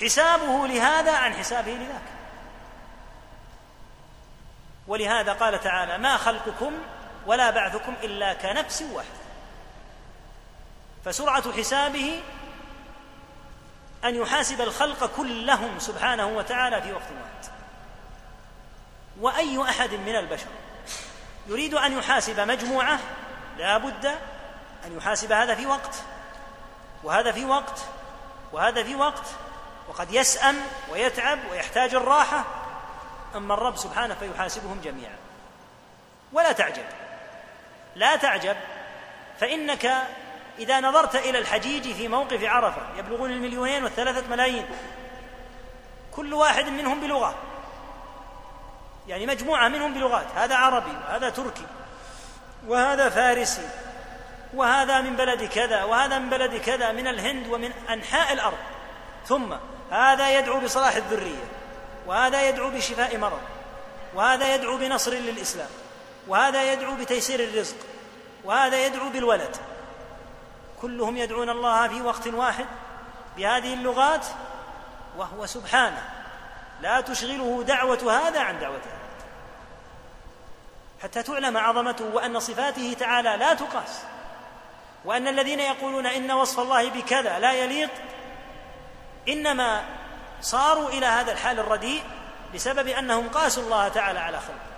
حسابه 0.00 0.66
لهذا 0.66 1.16
عن 1.16 1.34
حسابه 1.34 1.72
لذاك. 1.72 2.02
ولهذا 4.86 5.32
قال 5.32 5.60
تعالى 5.60 5.98
ما 5.98 6.16
خلقكم 6.16 6.72
ولا 7.26 7.50
بعثكم 7.50 7.94
إلا 8.02 8.34
كنفس 8.34 8.82
واحدة. 8.82 9.22
فسرعة 11.04 11.52
حسابه 11.52 12.20
أن 14.04 14.14
يحاسب 14.14 14.60
الخلق 14.60 15.16
كلهم 15.16 15.78
سبحانه 15.78 16.26
وتعالى 16.26 16.82
في 16.82 16.92
وقت 16.92 17.02
واحد. 17.02 17.52
وأي 19.20 19.62
أحد 19.62 19.94
من 19.94 20.16
البشر 20.16 20.46
يريد 21.46 21.74
أن 21.74 21.98
يحاسب 21.98 22.40
مجموعة 22.40 22.98
لا 23.58 23.78
بد 23.78 24.14
أن 24.86 24.96
يحاسب 24.96 25.32
هذا 25.32 25.54
في 25.54 25.66
وقت 25.66 25.94
وهذا 27.04 27.32
في 27.32 27.44
وقت 27.44 27.80
وهذا 28.52 28.84
في 28.84 28.94
وقت 28.94 29.26
وقد 29.88 30.12
يسأم 30.12 30.56
ويتعب 30.90 31.38
ويحتاج 31.50 31.94
الراحة 31.94 32.44
أما 33.34 33.54
الرب 33.54 33.76
سبحانه 33.76 34.14
فيحاسبهم 34.14 34.80
جميعا. 34.84 35.16
ولا 36.32 36.52
تعجب. 36.52 36.84
لا 37.96 38.16
تعجب 38.16 38.56
فإنك 39.40 39.92
إذا 40.58 40.80
نظرت 40.80 41.16
إلى 41.16 41.38
الحجيج 41.38 41.94
في 41.94 42.08
موقف 42.08 42.44
عرفة 42.44 42.82
يبلغون 42.96 43.30
المليونين 43.30 43.84
والثلاثة 43.84 44.28
ملايين 44.30 44.66
كل 46.12 46.34
واحد 46.34 46.68
منهم 46.68 47.00
بلغة. 47.00 47.34
يعني 49.08 49.26
مجموعة 49.26 49.68
منهم 49.68 49.94
بلغات 49.94 50.26
هذا 50.34 50.56
عربي 50.56 50.96
وهذا 51.06 51.30
تركي 51.30 51.66
وهذا 52.66 53.08
فارسي 53.08 53.68
وهذا 54.54 55.00
من 55.00 55.16
بلد 55.16 55.44
كذا 55.44 55.84
وهذا 55.84 56.18
من 56.18 56.30
بلد 56.30 56.56
كذا 56.56 56.92
من 56.92 57.06
الهند 57.06 57.48
ومن 57.48 57.72
أنحاء 57.90 58.32
الأرض. 58.32 58.58
ثم 59.26 59.54
هذا 59.90 60.38
يدعو 60.38 60.60
بصلاح 60.60 60.96
الذرية 60.96 61.44
وهذا 62.06 62.48
يدعو 62.48 62.70
بشفاء 62.70 63.18
مرض 63.18 63.40
وهذا 64.14 64.54
يدعو 64.54 64.76
بنصر 64.76 65.12
للإسلام 65.12 65.68
وهذا 66.28 66.72
يدعو 66.72 66.94
بتيسير 66.94 67.40
الرزق 67.40 67.76
وهذا 68.44 68.86
يدعو 68.86 69.08
بالولد. 69.08 69.56
كلهم 70.82 71.16
يدعون 71.16 71.50
الله 71.50 71.88
في 71.88 72.02
وقت 72.02 72.26
واحد 72.26 72.66
بهذه 73.36 73.74
اللغات 73.74 74.26
وهو 75.16 75.46
سبحانه. 75.46 76.02
لا 76.80 77.00
تشغله 77.00 77.64
دعوة 77.66 78.28
هذا 78.28 78.40
عن 78.40 78.58
دعوة 78.58 78.76
هذا. 78.76 79.02
حتى 81.02 81.22
تعلم 81.22 81.56
عظمته 81.56 82.04
وأن 82.04 82.40
صفاته 82.40 82.96
تعالى 82.98 83.36
لا 83.36 83.54
تقاس. 83.54 84.02
وأن 85.04 85.28
الذين 85.28 85.60
يقولون 85.60 86.06
إن 86.06 86.30
وصف 86.30 86.60
الله 86.60 86.90
بكذا 86.90 87.38
لا 87.38 87.52
يليق 87.52 87.90
إنما 89.28 89.84
صاروا 90.40 90.88
إلى 90.88 91.06
هذا 91.06 91.32
الحال 91.32 91.58
الرديء 91.58 92.02
بسبب 92.54 92.88
أنهم 92.88 93.28
قاسوا 93.28 93.62
الله 93.62 93.88
تعالى 93.88 94.18
على 94.18 94.38
خلقه. 94.38 94.72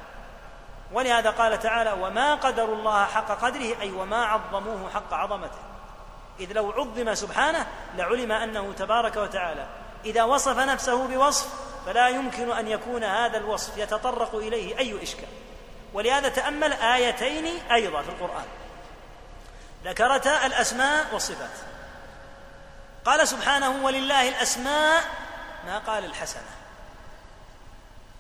ولهذا 0.93 1.31
قال 1.31 1.59
تعالى 1.59 1.93
وما 1.93 2.35
قدروا 2.35 2.77
الله 2.77 3.05
حق 3.05 3.45
قدره 3.45 3.81
أي 3.81 3.93
وما 3.93 4.25
عظموه 4.25 4.91
حق 4.95 5.15
عظمته. 5.15 5.59
إذ 6.41 6.53
لو 6.53 6.71
عظم 6.71 7.15
سبحانه 7.15 7.67
لعلم 7.97 8.33
أنه 8.33 8.73
تبارك 8.73 9.17
وتعالى. 9.17 9.67
إذا 10.05 10.23
وصف 10.23 10.59
نفسه 10.59 11.07
بوصف 11.07 11.49
فلا 11.87 12.09
يمكن 12.09 12.53
أن 12.53 12.69
يكون 12.69 13.05
هذا 13.05 13.39
الوصف 13.39 13.79
يتطرق 13.79 14.35
إليه 14.35 14.79
أي 14.79 15.03
إشكال. 15.03 15.29
ولهذا 15.95 16.29
تأمل 16.29 16.73
آيتين 16.73 17.63
أيضا 17.73 18.03
في 18.03 18.09
القرآن. 18.09 18.45
ذكرتا 19.85 20.47
الأسماء 20.47 21.07
والصفات. 21.13 21.51
قال 23.05 23.29
سبحانه 23.29 23.85
ولله 23.85 24.29
الأسماء 24.29 25.05
ما 25.67 25.79
قال 25.79 26.05
الحسنة. 26.05 26.43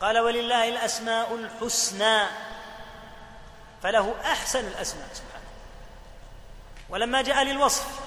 قال 0.01 0.19
ولله 0.19 0.69
الأسماء 0.69 1.35
الحسنى 1.35 2.27
فله 3.83 4.15
أحسن 4.25 4.67
الأسماء 4.67 5.09
سبحانه. 5.13 5.45
ولما 6.89 7.23
جاء 7.23 7.43
للوصف 7.43 8.01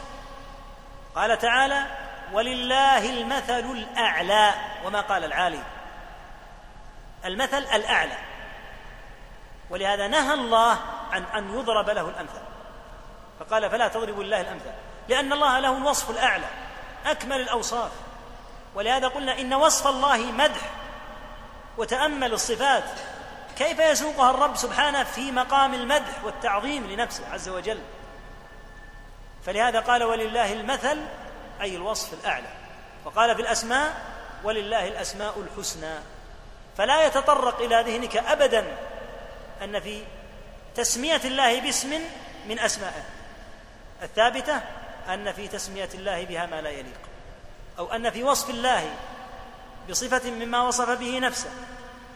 قال 1.15 1.37
تعالى 1.37 1.85
ولله 2.33 3.09
المثل 3.09 3.71
الأعلى 3.71 4.53
وما 4.85 5.01
قال 5.01 5.23
العالي. 5.23 5.63
المثل 7.25 7.57
الأعلى. 7.57 8.17
ولهذا 9.69 10.07
نهى 10.07 10.33
الله 10.33 10.79
عن 11.11 11.23
أن 11.23 11.59
يضرب 11.59 11.89
له 11.89 12.09
الامثال 12.09 12.46
فقال 13.39 13.69
فلا 13.69 13.87
تضربوا 13.87 14.23
لله 14.23 14.41
الأمثال. 14.41 14.73
لأن 15.09 15.33
الله 15.33 15.59
له 15.59 15.77
الوصف 15.77 16.09
الأعلى 16.09 16.47
أكمل 17.05 17.41
الأوصاف. 17.41 17.91
ولهذا 18.75 19.07
قلنا 19.07 19.39
إن 19.39 19.53
وصف 19.53 19.87
الله 19.87 20.17
مدح 20.17 20.69
وتأمل 21.77 22.33
الصفات. 22.33 22.83
كيف 23.57 23.79
يسوقها 23.79 24.31
الرب 24.31 24.55
سبحانه 24.55 25.03
في 25.03 25.31
مقام 25.31 25.73
المدح 25.73 26.23
والتعظيم 26.23 26.87
لنفسه 26.87 27.23
عز 27.33 27.49
وجل؟ 27.49 27.79
فلهذا 29.45 29.79
قال 29.79 30.03
ولله 30.03 30.53
المثل 30.53 31.01
أي 31.61 31.75
الوصف 31.75 32.13
الأعلى. 32.13 32.49
وقال 33.05 33.35
في 33.35 33.41
الأسماء 33.41 34.01
ولله 34.43 34.87
الأسماء 34.87 35.39
الحسنى. 35.39 35.95
فلا 36.77 37.05
يتطرق 37.05 37.61
إلى 37.61 37.83
ذهنك 37.87 38.17
ابدا 38.17 38.77
أن 39.63 39.79
في 39.79 40.03
تسمية 40.75 41.21
الله 41.25 41.61
باسم 41.61 42.01
من 42.47 42.59
أسمائه. 42.59 43.03
الثابتة 44.03 44.61
أن 45.13 45.31
في 45.31 45.47
تسمية 45.47 45.89
الله 45.93 46.25
بها 46.25 46.45
ما 46.45 46.61
لا 46.61 46.69
يليق 46.69 46.99
أو 47.79 47.93
أن 47.93 48.09
في 48.09 48.23
وصف 48.23 48.49
الله 48.49 48.95
بصفة 49.89 50.31
مما 50.31 50.67
وصف 50.67 50.89
به 50.89 51.19
نفسه 51.19 51.49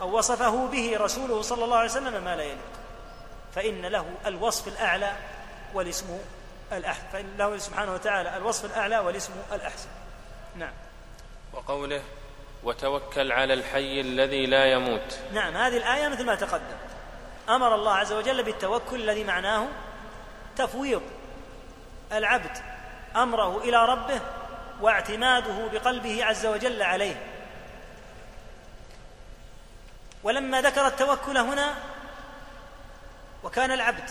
أو 0.01 0.17
وصفه 0.17 0.67
به 0.67 0.97
رسوله 0.99 1.41
صلى 1.41 1.63
الله 1.63 1.77
عليه 1.77 1.89
وسلم 1.89 2.23
ما 2.23 2.35
لا 2.35 2.43
يليق. 2.43 2.71
فإن 3.55 3.85
له 3.85 4.05
الوصف 4.25 4.67
الأعلى 4.67 5.13
والاسم 5.73 6.17
الأحسن 6.71 7.03
فإن 7.13 7.37
له 7.37 7.57
سبحانه 7.57 7.93
وتعالى 7.93 8.37
الوصف 8.37 8.65
الأعلى 8.65 8.99
والاسم 8.99 9.33
الأحسن. 9.51 9.87
نعم. 10.55 10.73
وقوله 11.53 12.01
وتوكل 12.63 13.31
على 13.31 13.53
الحي 13.53 14.01
الذي 14.01 14.45
لا 14.45 14.71
يموت 14.71 15.19
نعم 15.33 15.57
هذه 15.57 15.77
الآية 15.77 16.07
مثل 16.07 16.25
ما 16.25 16.35
تقدم. 16.35 16.77
أمر 17.49 17.75
الله 17.75 17.93
عز 17.93 18.13
وجل 18.13 18.43
بالتوكل 18.43 18.95
الذي 19.01 19.23
معناه 19.23 19.67
تفويض. 20.57 21.01
العبد 22.11 22.57
أمره 23.15 23.57
إلى 23.57 23.85
ربه 23.85 24.21
واعتماده 24.81 25.67
بقلبه 25.67 26.25
عز 26.25 26.45
وجل 26.45 26.81
عليه. 26.81 27.15
ولما 30.23 30.61
ذكر 30.61 30.87
التوكل 30.87 31.37
هنا 31.37 31.75
وكان 33.43 33.71
العبد 33.71 34.09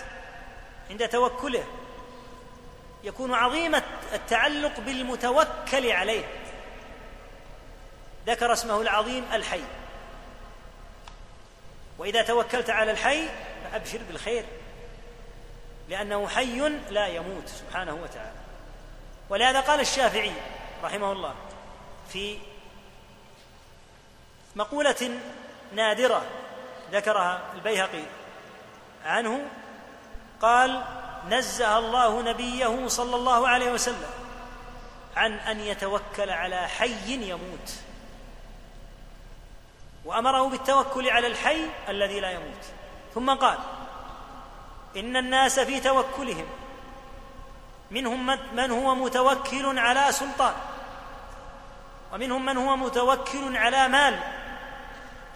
عند 0.91 1.09
توكله 1.09 1.65
يكون 3.05 3.35
عظيم 3.35 3.75
التعلق 4.13 4.81
بالمتوكل 4.81 5.91
عليه. 5.93 6.25
ذكر 8.27 8.53
اسمه 8.53 8.81
العظيم 8.81 9.25
الحي. 9.33 9.63
وإذا 11.99 12.23
توكلت 12.23 12.71
على 12.71 12.91
الحي 12.91 13.29
فأبشر 13.65 13.99
بالخير. 14.09 14.45
لأنه 15.91 16.29
حي 16.29 16.59
لا 16.91 17.07
يموت 17.07 17.49
سبحانه 17.49 17.95
وتعالى. 17.95 18.41
ولهذا 19.31 19.61
قال 19.61 19.81
الشافعي 19.81 20.33
رحمه 20.85 21.13
الله 21.13 21.35
في 22.09 22.39
مقولة 24.57 25.21
نادرة 25.75 26.23
ذكرها 26.93 27.41
البيهقي 27.55 28.03
عنه 29.05 29.41
قال 30.43 30.85
نزه 31.29 31.79
الله 31.79 32.23
نبيه 32.23 32.89
صلى 32.89 33.17
الله 33.17 33.49
عليه 33.49 33.73
وسلم 33.73 34.11
عن 35.17 35.33
أن 35.33 35.61
يتوكل 35.61 36.31
على 36.31 36.69
حي 36.69 37.13
يموت. 37.31 37.75
وأمره 40.05 40.49
بالتوكل 40.49 41.11
على 41.11 41.27
الحي 41.27 41.61
الذي 41.89 42.21
لا 42.21 42.31
يموت. 42.31 42.65
ثم 43.15 43.31
قال 43.31 43.59
إن 44.97 45.17
الناس 45.17 45.61
في 45.61 45.81
توكلهم. 45.81 46.47
منهم 47.91 48.27
من 48.53 48.71
هو 48.71 48.95
متوكل 48.95 49.79
على 49.79 50.13
سلطان. 50.13 50.55
ومنهم 52.13 52.47
من 52.47 52.57
هو 52.57 52.77
متوكل 52.77 53.57
على 53.57 53.89
مال. 53.89 54.19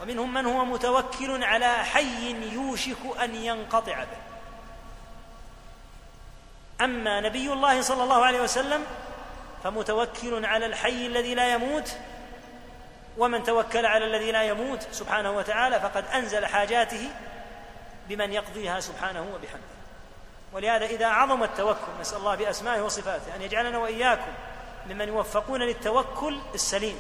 ومنهم 0.03 0.35
من 0.35 0.47
هو 0.47 0.65
متوكل 0.65 1.45
على 1.45 1.75
حي 1.85 2.53
يوشك 2.53 3.21
أن 3.23 3.35
ينقطع 3.35 4.05
به. 4.05 4.25
أما 6.85 7.21
نبي 7.21 7.53
الله 7.53 7.83
صلى 7.83 8.03
الله 8.03 8.25
عليه 8.25 8.41
وسلم 8.41 8.85
فمتوكل 9.65 10.47
على 10.47 10.67
الحي 10.67 11.07
الذي 11.07 11.35
لا 11.35 11.53
يموت. 11.53 11.97
ومن 13.19 13.43
توكل 13.43 13.87
على 13.87 14.05
الذي 14.05 14.33
لا 14.33 14.43
يموت 14.43 14.87
سبحانه 14.93 15.31
وتعالى 15.31 15.81
فقد 15.81 16.05
أنزل 16.15 16.47
حاجاته 16.47 17.11
بمن 18.09 18.33
يقضيها 18.33 18.81
سبحانه 18.81 19.21
وبحمده. 19.21 19.75
ولهذا 20.53 20.85
إذا 20.87 21.07
عظم 21.07 21.43
التوكل 21.43 22.01
نسأل 22.01 22.19
الله 22.19 22.35
بأسمائه 22.35 22.81
وصفاته 22.81 23.37
أن 23.37 23.43
يجعلنا 23.43 23.79
وإياكم 23.79 24.33
ممن 24.87 25.09
يوفقون 25.09 25.63
للتوكل 25.63 26.41
السليم. 26.55 26.99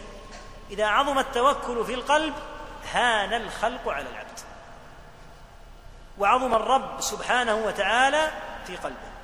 إذا 0.71 0.87
عظم 0.87 1.19
التوكل 1.19 1.85
في 1.85 1.95
القلب 1.95 2.35
هان 2.93 3.33
الخلق 3.33 3.89
على 3.89 4.09
العبد. 4.09 4.41
وعظم 6.19 6.55
الرب 6.55 7.01
سبحانه 7.01 7.55
وتعالى 7.55 8.31
في 8.67 8.77
قلبه. 8.77 9.15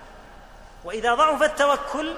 وإذا 0.85 1.15
ضعف 1.15 1.43
التوكل 1.43 2.17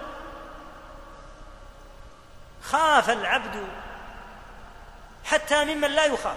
خاف 2.62 3.10
العبد 3.10 3.66
حتى 5.24 5.64
ممن 5.64 5.90
لا 5.90 6.04
يخاف 6.04 6.36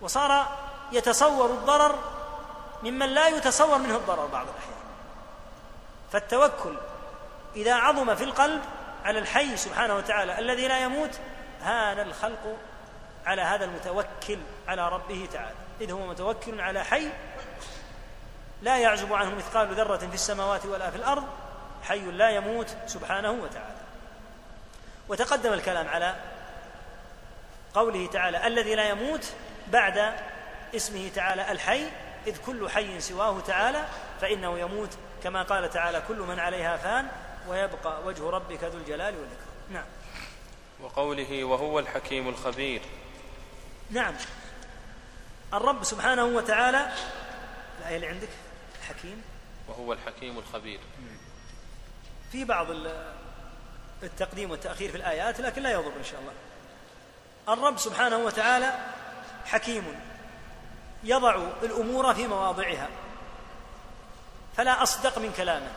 وصار 0.00 0.46
يتصور 0.92 1.50
الضرر 1.50 1.98
ممن 2.82 3.06
لا 3.06 3.28
يتصور 3.28 3.78
منه 3.78 3.96
الضرر 3.96 4.26
بعض 4.26 4.46
الأحيان. 4.46 4.76
فالتوكل 6.12 6.76
إذا 7.56 7.74
عظم 7.74 8.14
في 8.14 8.24
القلب 8.24 8.62
على 9.04 9.18
الحي 9.18 9.56
سبحانه 9.56 9.96
وتعالى 9.96 10.38
الذي 10.38 10.68
لا 10.68 10.78
يموت 10.78 11.18
هان 11.62 12.00
الخلق 12.00 12.56
على 13.26 13.42
هذا 13.42 13.64
المتوكل 13.64 14.38
على 14.68 14.88
ربه 14.88 15.28
تعالى. 15.32 15.54
إذ 15.80 15.92
هو 15.92 16.06
متوكل 16.06 16.60
على 16.60 16.84
حي 16.84 17.08
لا 18.62 18.78
يعزب 18.78 19.12
عنه 19.12 19.34
مثقال 19.34 19.74
ذرة 19.74 19.96
في 19.96 20.14
السماوات 20.14 20.66
ولا 20.66 20.90
في 20.90 20.96
الأرض 20.96 21.24
حي 21.82 21.98
لا 22.00 22.30
يموت 22.30 22.76
سبحانه 22.86 23.30
وتعالى. 23.30 23.76
وتقدم 25.08 25.52
الكلام 25.52 25.88
على 25.88 26.16
قوله 27.74 28.06
تعالى 28.06 28.46
الذي 28.46 28.74
لا 28.74 28.88
يموت 28.88 29.32
بعد 29.68 30.14
اسمه 30.74 31.10
تعالى 31.14 31.52
الحي 31.52 31.86
إذ 32.26 32.36
كل 32.46 32.70
حي 32.70 33.00
سواه 33.00 33.40
تعالى 33.40 33.86
فإنه 34.20 34.58
يموت 34.58 34.90
كما 35.22 35.42
قال 35.42 35.70
تعالى 35.70 36.02
كل 36.08 36.18
من 36.18 36.38
عليها 36.40 36.76
فان 36.76 37.08
ويبقى 37.48 38.02
وجه 38.04 38.30
ربك 38.30 38.64
ذو 38.64 38.78
الجلال 38.78 39.14
والإكرام. 39.14 39.46
نعم. 39.70 39.84
وقوله 40.80 41.44
وهو 41.44 41.78
الحكيم 41.78 42.28
الخبير. 42.28 42.82
نعم. 43.90 44.14
الرب 45.54 45.84
سبحانه 45.84 46.24
وتعالى 46.24 46.92
الآية 47.80 47.96
اللي 47.96 48.06
عندك؟ 48.06 48.28
الحكيم. 48.80 49.22
وهو 49.68 49.92
الحكيم 49.92 50.38
الخبير. 50.38 50.80
في 52.32 52.44
بعض 52.44 52.66
التقديم 54.02 54.50
والتأخير 54.50 54.90
في 54.90 54.96
الآيات 54.96 55.40
لكن 55.40 55.62
لا 55.62 55.70
يضر 55.70 55.92
إن 55.98 56.04
شاء 56.04 56.20
الله. 56.20 56.32
الرب 57.48 57.78
سبحانه 57.78 58.16
وتعالى 58.16 58.74
حكيم. 59.46 60.00
يضع 61.06 61.34
الأمور 61.62 62.14
في 62.14 62.26
مواضعها. 62.26 62.88
فلا 64.56 64.82
أصدق 64.82 65.18
من 65.18 65.32
كلامه. 65.32 65.70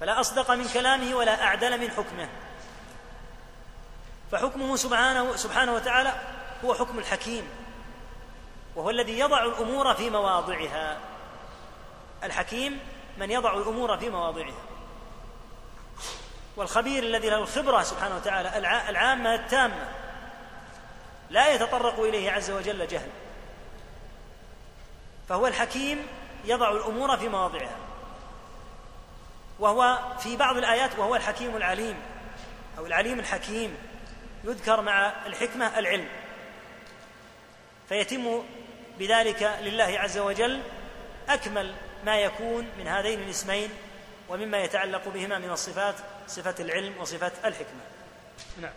فلا 0.00 0.20
أصدق 0.20 0.50
من 0.50 0.68
كلامه 0.68 1.14
ولا 1.14 1.42
أعدل 1.42 1.80
من 1.80 1.90
حكمه. 1.90 2.28
فحكمه 4.32 4.76
سبحانه 4.76 5.36
سبحانه 5.36 5.74
وتعالى 5.74 6.12
هو 6.64 6.74
حكم 6.74 6.98
الحكيم. 6.98 7.48
وهو 8.76 8.90
الذي 8.90 9.18
يضع 9.18 9.44
الأمور 9.44 9.94
في 9.94 10.10
مواضعها. 10.10 10.98
الحكيم 12.24 12.80
من 13.18 13.30
يضع 13.30 13.56
الأمور 13.56 13.98
في 13.98 14.10
مواضعها. 14.10 14.62
والخبير 16.56 17.02
الذي 17.02 17.30
له 17.30 17.38
الخبرة 17.38 17.82
سبحانه 17.82 18.16
وتعالى 18.16 18.58
العامة 18.88 19.34
التامة 19.34 19.88
لا 21.30 21.54
يتطرق 21.54 22.00
إليه 22.00 22.30
عز 22.30 22.50
وجل 22.50 22.86
جهل. 22.86 23.10
فهو 25.28 25.46
الحكيم 25.46 26.06
يضع 26.44 26.72
الأمور 26.72 27.16
في 27.16 27.28
مواضعها. 27.28 27.76
وهو 29.58 29.98
في 30.18 30.36
بعض 30.36 30.56
الآيات 30.56 30.98
وهو 30.98 31.16
الحكيم 31.16 31.56
العليم 31.56 31.96
أو 32.78 32.86
العليم 32.86 33.18
الحكيم. 33.18 33.76
يذكر 34.44 34.80
مع 34.80 35.12
الحكمة 35.26 35.78
العلم. 35.78 36.08
فيتم 37.88 38.42
بذلك 38.98 39.58
لله 39.62 39.98
عز 39.98 40.18
وجل 40.18 40.62
أكمل 41.28 41.74
ما 42.04 42.20
يكون 42.20 42.68
من 42.78 42.88
هذين 42.88 43.22
الاسمين 43.22 43.70
ومما 44.28 44.58
يتعلق 44.58 45.08
بهما 45.08 45.38
من 45.38 45.50
الصفات 45.50 45.94
صفة 46.26 46.54
العلم 46.60 46.98
وصفة 47.00 47.32
الحكمة. 47.44 47.80
نعم. 48.60 48.72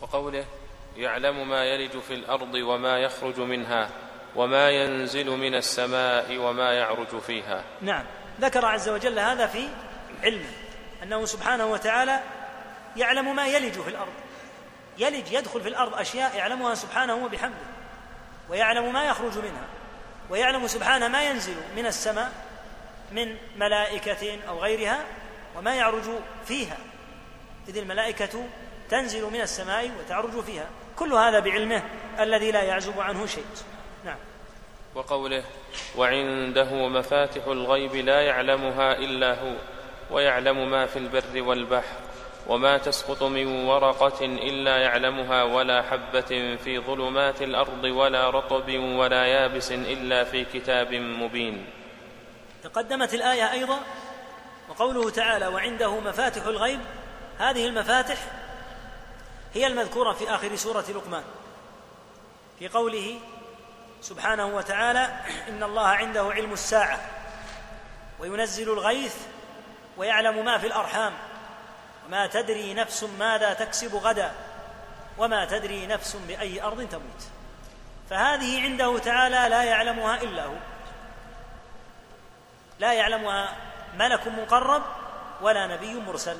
وقوله 0.00 0.46
يعلم 0.96 1.48
ما 1.48 1.64
يلج 1.64 1.98
في 1.98 2.14
الأرض 2.14 2.54
وما 2.54 2.98
يخرج 2.98 3.40
منها. 3.40 3.90
وما 4.36 4.70
ينزل 4.70 5.30
من 5.30 5.54
السماء 5.54 6.36
وما 6.36 6.72
يعرج 6.72 7.18
فيها. 7.20 7.64
نعم. 7.80 8.04
ذكر 8.40 8.66
عز 8.66 8.88
وجل 8.88 9.18
هذا 9.18 9.46
في 9.46 9.68
علمه. 10.22 10.50
أنه 11.02 11.24
سبحانه 11.24 11.66
وتعالى 11.66 12.20
يعلم 12.96 13.36
ما 13.36 13.46
يلج 13.46 13.80
في 13.80 13.90
الأرض. 13.90 14.12
يلج 14.98 15.32
يدخل 15.32 15.60
في 15.60 15.68
الأرض 15.68 15.94
أشياء 15.94 16.36
يعلمها 16.36 16.74
سبحانه 16.74 17.14
وبحمده. 17.14 17.66
ويعلم 18.48 18.92
ما 18.92 19.04
يخرج 19.04 19.38
منها. 19.38 19.66
ويعلم 20.30 20.66
سبحانه 20.66 21.08
ما 21.08 21.22
ينزل 21.22 21.56
من 21.76 21.86
السماء 21.86 22.32
من 23.12 23.36
ملائكة 23.56 24.38
أو 24.48 24.62
غيرها 24.62 25.04
وما 25.56 25.74
يعرج 25.74 26.10
فيها. 26.46 26.76
إذ 27.68 27.76
الملائكة 27.76 28.46
تنزل 28.90 29.24
من 29.24 29.40
السماء 29.40 29.90
وتعرج 30.00 30.40
فيها. 30.40 30.66
كل 30.96 31.12
هذا 31.12 31.38
بعلمه 31.40 31.82
الذي 32.20 32.50
لا 32.50 32.62
يعزب 32.62 33.00
عنه 33.00 33.26
شيء. 33.26 33.46
نعم. 34.04 34.16
وقوله 34.94 35.44
وعنده 35.96 36.88
مفاتح 36.88 37.46
الغيب 37.46 37.94
لا 37.94 38.20
يعلمها 38.20 38.92
إلا 38.92 39.40
هو 39.40 39.54
ويعلم 40.10 40.70
ما 40.70 40.86
في 40.86 40.98
البر 40.98 41.42
والبحر 41.42 41.96
وما 42.46 42.78
تسقط 42.78 43.22
من 43.22 43.46
ورقة 43.66 44.24
إلا 44.24 44.76
يعلمها 44.78 45.42
ولا 45.42 45.82
حبة 45.82 46.56
في 46.64 46.78
ظلمات 46.78 47.42
الأرض 47.42 47.84
ولا 47.84 48.30
رطب 48.30 48.68
ولا 48.78 49.26
يابس 49.26 49.72
إلا 49.72 50.24
في 50.24 50.44
كتاب 50.44 50.94
مبين. 50.94 51.66
تقدمت 52.62 53.14
الآية 53.14 53.52
أيضا 53.52 53.78
وقوله 54.68 55.10
تعالى 55.10 55.46
وعنده 55.46 56.00
مفاتح 56.00 56.46
الغيب 56.46 56.80
هذه 57.38 57.66
المفاتح 57.66 58.18
هي 59.54 59.66
المذكورة 59.66 60.12
في 60.12 60.30
آخر 60.30 60.56
سورة 60.56 60.84
لقمان 60.94 61.22
في 62.58 62.68
قوله 62.68 63.20
سبحانه 64.04 64.46
وتعالى 64.46 65.10
إن 65.48 65.62
الله 65.62 65.86
عنده 65.86 66.22
علم 66.22 66.52
الساعة 66.52 67.00
وينزل 68.18 68.72
الغيث 68.72 69.16
ويعلم 69.96 70.44
ما 70.44 70.58
في 70.58 70.66
الأرحام 70.66 71.12
وما 72.06 72.26
تدري 72.26 72.74
نفس 72.74 73.04
ماذا 73.18 73.54
تكسب 73.54 73.94
غدا 73.94 74.32
وما 75.18 75.44
تدري 75.44 75.86
نفس 75.86 76.16
بأي 76.16 76.62
أرض 76.62 76.88
تموت. 76.88 77.22
فهذه 78.10 78.62
عنده 78.62 78.98
تعالى 78.98 79.48
لا 79.48 79.62
يعلمها 79.64 80.22
إلا 80.22 80.44
هو. 80.44 80.56
لا 82.78 82.92
يعلمها 82.92 83.56
ملك 83.96 84.28
مقرب 84.28 84.82
ولا 85.40 85.66
نبي 85.66 85.94
مرسل. 85.94 86.36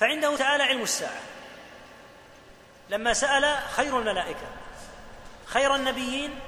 فعنده 0.00 0.36
تعالى 0.36 0.62
علم 0.62 0.82
الساعة. 0.82 1.20
لما 2.90 3.12
سأل 3.12 3.58
خير 3.70 3.98
الملائكة. 3.98 4.46
خير 5.46 5.74
النبيين 5.74 6.40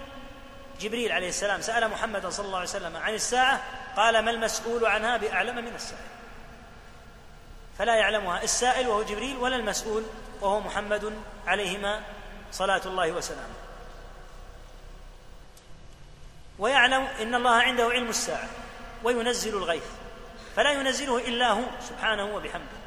جبريل 0.80 1.12
عليه 1.12 1.28
السلام 1.28 1.61
سأل 1.61 1.88
محمدا 1.88 2.30
صلى 2.30 2.47
الله 2.47 2.59
عليه 2.59 2.68
وسلم 2.68 2.97
عن 2.97 3.14
الساعة 3.14 3.62
قال 3.97 4.18
ما 4.18 4.30
المسؤول 4.30 4.86
عنها 4.86 5.16
بأعلم 5.16 5.57
من 5.57 5.74
السائل؟ 5.74 6.05
فلا 7.78 7.95
يعلمها 7.95 8.43
السائل 8.43 8.88
وهو 8.88 9.03
جبريل 9.03 9.36
ولا 9.36 9.57
المسؤول 9.57 10.05
وهو 10.41 10.61
محمد 10.61 11.14
عليهما 11.47 12.03
صلاة 12.53 12.80
الله 12.86 13.12
وسلامه. 13.12 13.55
ويعلم 16.59 17.03
إن 17.03 17.34
الله 17.34 17.55
عنده 17.55 17.84
علم 17.84 18.09
الساعة 18.09 18.49
وينزل 19.05 19.57
الغيث 19.57 19.84
فلا 20.57 20.70
ينزله 20.70 21.18
إلا 21.18 21.51
هو 21.51 21.64
سبحانه 21.88 22.34
وبحمده. 22.34 22.80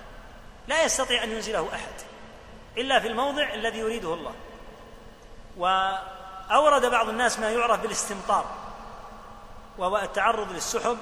لا 0.67 0.83
يستطيع 0.83 1.23
أن 1.23 1.31
ينزله 1.31 1.69
أحد. 1.75 2.12
إلا 2.77 2.99
في 2.99 3.07
الموضع 3.07 3.53
الذي 3.53 3.79
يريده 3.79 4.13
الله. 4.13 4.33
وأورد 5.57 6.85
بعض 6.85 7.09
الناس 7.09 7.39
ما 7.39 7.49
يعرف 7.49 7.79
بالاستمطار 7.79 8.45
وهو 9.77 9.97
التعرض 9.97 10.51
للسحب 10.51 10.97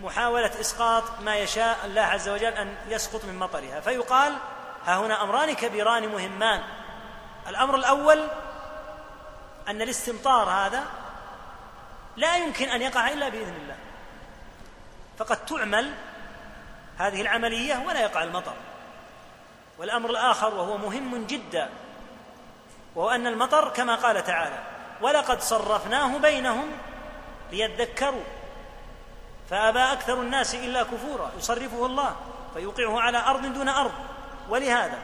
لمحاولة 0.00 0.60
إسقاط 0.60 1.02
ما 1.20 1.36
يشاء 1.36 1.78
الله 1.84 2.02
عز 2.02 2.28
وجل 2.28 2.52
أن 2.52 2.76
يسقط 2.88 3.24
من 3.24 3.38
مطرها. 3.38 3.80
فيقال 3.80 4.36
ها 4.86 4.96
هنا 4.96 5.22
أمران 5.22 5.52
كبيران 5.52 6.08
مهمان. 6.08 6.62
الأمر 7.48 7.74
الأول 7.74 8.28
أن 9.68 9.82
الاستمطار 9.82 10.50
هذا 10.50 10.84
لا 12.16 12.36
يمكن 12.36 12.68
أن 12.68 12.82
يقع 12.82 13.08
إلا 13.08 13.28
بإذن 13.28 13.54
الله. 13.54 13.76
فقد 15.18 15.46
تعمل 15.46 15.94
هذه 16.98 17.20
العملية 17.20 17.82
ولا 17.86 18.00
يقع 18.00 18.22
المطر. 18.22 18.54
والأمر 19.78 20.10
الآخر 20.10 20.54
وهو 20.54 20.76
مهم 20.76 21.26
جدا 21.26 21.70
وهو 22.94 23.10
أن 23.10 23.26
المطر 23.26 23.68
كما 23.68 23.94
قال 23.94 24.24
تعالى 24.24 24.58
ولقد 25.00 25.40
صرفناه 25.40 26.18
بينهم 26.18 26.70
ليذكروا 27.52 28.24
فأبى 29.50 29.78
أكثر 29.78 30.20
الناس 30.20 30.54
إلا 30.54 30.82
كفورا 30.82 31.30
يصرفه 31.38 31.86
الله 31.86 32.16
فيوقعه 32.54 33.00
على 33.00 33.18
أرض 33.18 33.46
دون 33.46 33.68
أرض. 33.68 33.92
ولهذا 34.48 34.98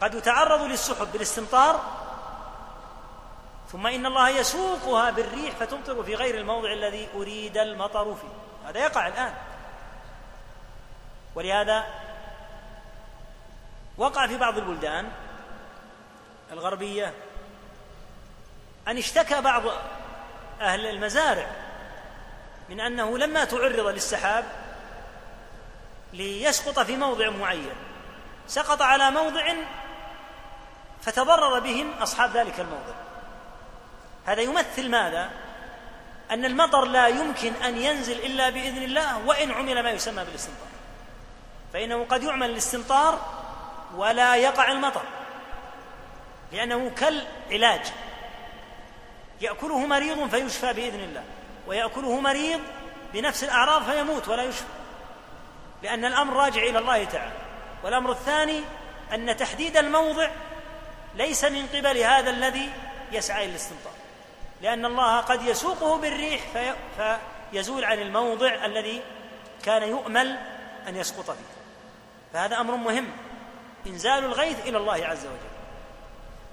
قد 0.00 0.14
يتعرض 0.14 0.62
للسحب 0.62 1.12
بالاستمطار 1.12 1.80
ثم 3.72 3.86
إن 3.86 4.06
الله 4.06 4.28
يسوقها 4.28 5.10
بالريح 5.10 5.54
فتمطر 5.56 6.02
في 6.02 6.14
غير 6.14 6.34
الموضع 6.38 6.72
الذي 6.72 7.08
أريد 7.14 7.58
المطر 7.58 8.14
فيه. 8.14 8.68
هذا 8.68 8.80
يقع 8.80 9.08
الآن. 9.08 9.34
ولهذا 11.34 11.86
وقع 13.98 14.26
في 14.26 14.36
بعض 14.36 14.58
البلدان 14.58 15.08
الغربية 16.52 17.12
أن 18.88 18.98
اشتكى 18.98 19.40
بعض 19.40 19.62
أهل 20.60 20.86
المزارع 20.86 21.46
من 22.68 22.80
أنه 22.80 23.18
لما 23.18 23.44
تعرض 23.44 23.86
للسحاب 23.86 24.44
ليسقط 26.12 26.78
في 26.78 26.96
موضع 26.96 27.30
معين 27.30 27.74
سقط 28.46 28.82
على 28.82 29.10
موضع 29.10 29.52
فتضرر 31.02 31.58
بهم 31.58 31.92
أصحاب 31.92 32.36
ذلك 32.36 32.60
الموضع. 32.60 32.94
هذا 34.26 34.40
يمثل 34.40 34.90
ماذا؟ 34.90 35.30
أن 36.30 36.44
المطر 36.44 36.84
لا 36.84 37.08
يمكن 37.08 37.54
أن 37.54 37.76
ينزل 37.76 38.18
إلا 38.18 38.50
بإذن 38.50 38.82
الله 38.82 39.26
وإن 39.26 39.50
عمل 39.50 39.82
ما 39.82 39.90
يسمى 39.90 40.24
بالاستمطار 40.24 40.68
فإنه 41.72 42.04
قد 42.04 42.22
يعمل 42.22 42.50
الاستمطار 42.50 43.18
ولا 43.96 44.36
يقع 44.36 44.72
المطر 44.72 45.02
لأنه 46.52 46.90
كالعلاج. 46.90 47.92
يأكله 49.40 49.86
مريض 49.86 50.28
فيشفى 50.28 50.72
بإذن 50.72 51.00
الله 51.00 51.24
ويأكله 51.66 52.20
مريض 52.20 52.60
بنفس 53.12 53.44
الأعراض 53.44 53.90
فيموت 53.90 54.28
ولا 54.28 54.42
يشفى 54.42 54.64
لأن 55.82 56.04
الأمر 56.04 56.36
راجع 56.36 56.62
إلى 56.62 56.78
الله 56.78 57.04
تعالى. 57.04 57.32
والأمر 57.84 58.10
الثاني 58.10 58.60
أن 59.12 59.36
تحديد 59.36 59.76
الموضع 59.76 60.30
ليس 61.14 61.44
من 61.44 61.66
قبل 61.66 61.98
هذا 61.98 62.30
الذي 62.30 62.70
يسعى 63.12 63.44
إلى 63.44 63.50
الاستمطار 63.50 63.92
لأن 64.62 64.84
الله 64.84 65.20
قد 65.20 65.42
يسوقه 65.42 65.96
بالريح 65.96 66.40
في 66.52 66.74
فيزول 67.52 67.84
عن 67.84 67.98
الموضع 67.98 68.64
الذي 68.64 69.02
كان 69.64 69.82
يؤمل 69.82 70.38
أن 70.88 70.96
يسقط 70.96 71.30
فيه 71.30 71.61
فهذا 72.32 72.60
أمر 72.60 72.76
مهم. 72.76 73.08
إنزال 73.86 74.24
الغيث 74.24 74.60
إلى 74.60 74.78
الله 74.78 75.06
عز 75.06 75.26
وجل. 75.26 75.52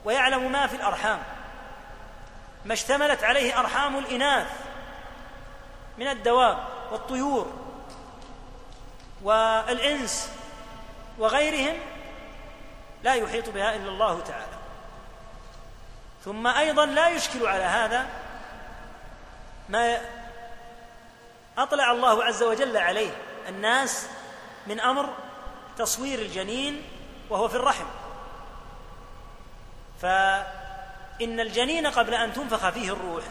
ويعلم 0.05 0.51
ما 0.51 0.67
في 0.67 0.75
الأرحام. 0.75 1.19
ما 2.65 2.73
اشتملت 2.73 3.23
عليه 3.23 3.59
أرحام 3.59 3.97
الإناث 3.97 4.47
من 5.97 6.07
الدواب 6.07 6.57
والطيور 6.91 7.53
والإنس 9.23 10.31
وغيرهم 11.17 11.79
لا 13.03 13.13
يحيط 13.13 13.49
بها 13.49 13.75
إلا 13.75 13.89
الله 13.89 14.21
تعالى. 14.21 14.59
ثم 16.25 16.47
أيضا 16.47 16.85
لا 16.85 17.09
يشكل 17.09 17.47
على 17.47 17.63
هذا 17.63 18.09
ما 19.69 20.01
أطلع 21.57 21.91
الله 21.91 22.23
عز 22.23 22.43
وجل 22.43 22.77
عليه 22.77 23.11
الناس 23.47 24.07
من 24.67 24.79
أمر 24.79 25.09
تصوير 25.79 26.19
الجنين 26.19 26.81
وهو 27.29 27.47
في 27.47 27.55
الرحم. 27.55 27.85
فإن 30.01 31.39
الجنين 31.39 31.87
قبل 31.87 32.13
أن 32.13 32.33
تنفخ 32.33 32.69
فيه 32.69 32.93
الروح 32.93 33.23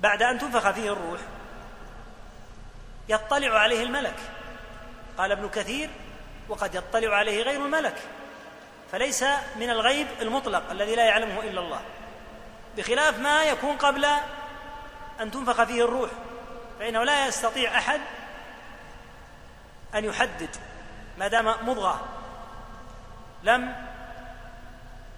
بعد 0.00 0.22
أن 0.22 0.38
تنفخ 0.38 0.70
فيه 0.70 0.92
الروح 0.92 1.20
يطلع 3.08 3.58
عليه 3.58 3.82
الملك. 3.82 4.16
قال 5.18 5.32
ابن 5.32 5.48
كثير 5.48 5.90
وقد 6.48 6.74
يطلع 6.74 7.16
عليه 7.16 7.42
غير 7.42 7.64
الملك. 7.64 7.96
فليس 8.92 9.24
من 9.56 9.70
الغيب 9.70 10.06
المطلق 10.20 10.70
الذي 10.70 10.94
لا 10.94 11.04
يعلمه 11.04 11.40
إلا 11.40 11.60
الله. 11.60 11.80
بخلاف 12.76 13.18
ما 13.18 13.42
يكون 13.42 13.76
قبل 13.76 14.04
أن 15.20 15.30
تنفخ 15.30 15.64
فيه 15.64 15.84
الروح 15.84 16.10
فإنه 16.78 17.04
لا 17.04 17.26
يستطيع 17.26 17.78
أحد 17.78 18.00
أن 19.94 20.04
يحدد 20.04 20.56
ما 21.18 21.28
دام 21.28 21.68
مضغة 21.68 22.00
لم 23.42 23.86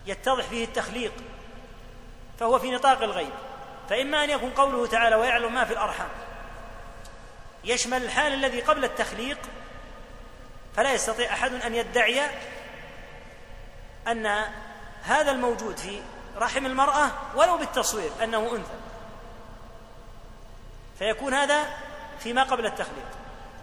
يتضح 0.07 0.45
فيه 0.45 0.65
التخليق 0.65 1.13
فهو 2.41 2.59
في 2.59 2.71
نطاق 2.71 3.03
الغيب. 3.03 3.33
فإما 3.89 4.25
أن 4.25 4.31
يكون 4.31 4.51
قوله 4.51 4.87
تعالى 4.87 5.17
ويعلم 5.17 5.55
ما 5.55 5.65
في 5.65 5.73
الأرحام. 5.73 6.09
يشمل 7.65 8.03
الحال 8.03 8.33
الذي 8.33 8.61
قبل 8.61 8.85
التخليق 8.85 9.39
فلا 10.77 10.93
يستطيع 10.93 11.33
أحد 11.33 11.53
أن 11.53 11.75
يدعي 11.75 12.21
أن 14.09 14.45
هذا 15.03 15.31
الموجود 15.31 15.77
في 15.77 16.03
رحم 16.37 16.67
المرأة 16.67 17.11
ولو 17.35 17.57
بالتصوير 17.57 18.11
أنه 18.23 18.57
أنثى. 18.57 18.79
فيكون 20.99 21.35
هذا 21.35 21.67
فيما 22.19 22.43
قبل 22.43 22.67
التخليق. 22.67 23.09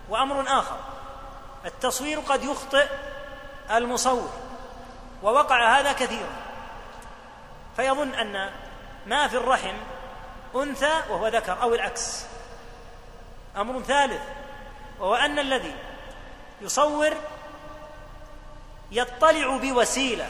وأمر 0.10 0.60
آخر. 0.60 0.80
التصوير 1.68 2.20
قد 2.20 2.44
يخطئ 2.44 2.88
المصور 3.72 4.30
ووقع 5.24 5.80
هذا 5.80 5.92
كثيرا. 5.92 6.30
فيظن 7.76 8.14
أن 8.14 8.52
ما 9.06 9.28
في 9.28 9.38
الرحم 9.38 9.76
أنثى 10.56 11.02
وهو 11.10 11.28
ذكر 11.28 11.62
أو 11.62 11.74
العكس. 11.74 12.26
أمر 13.58 13.82
ثالث 13.82 14.22
وهو 15.00 15.16
أن 15.16 15.40
الذي 15.40 15.76
يصور 16.62 17.14
يطلع 18.92 19.58
بوسيلة. 19.58 20.28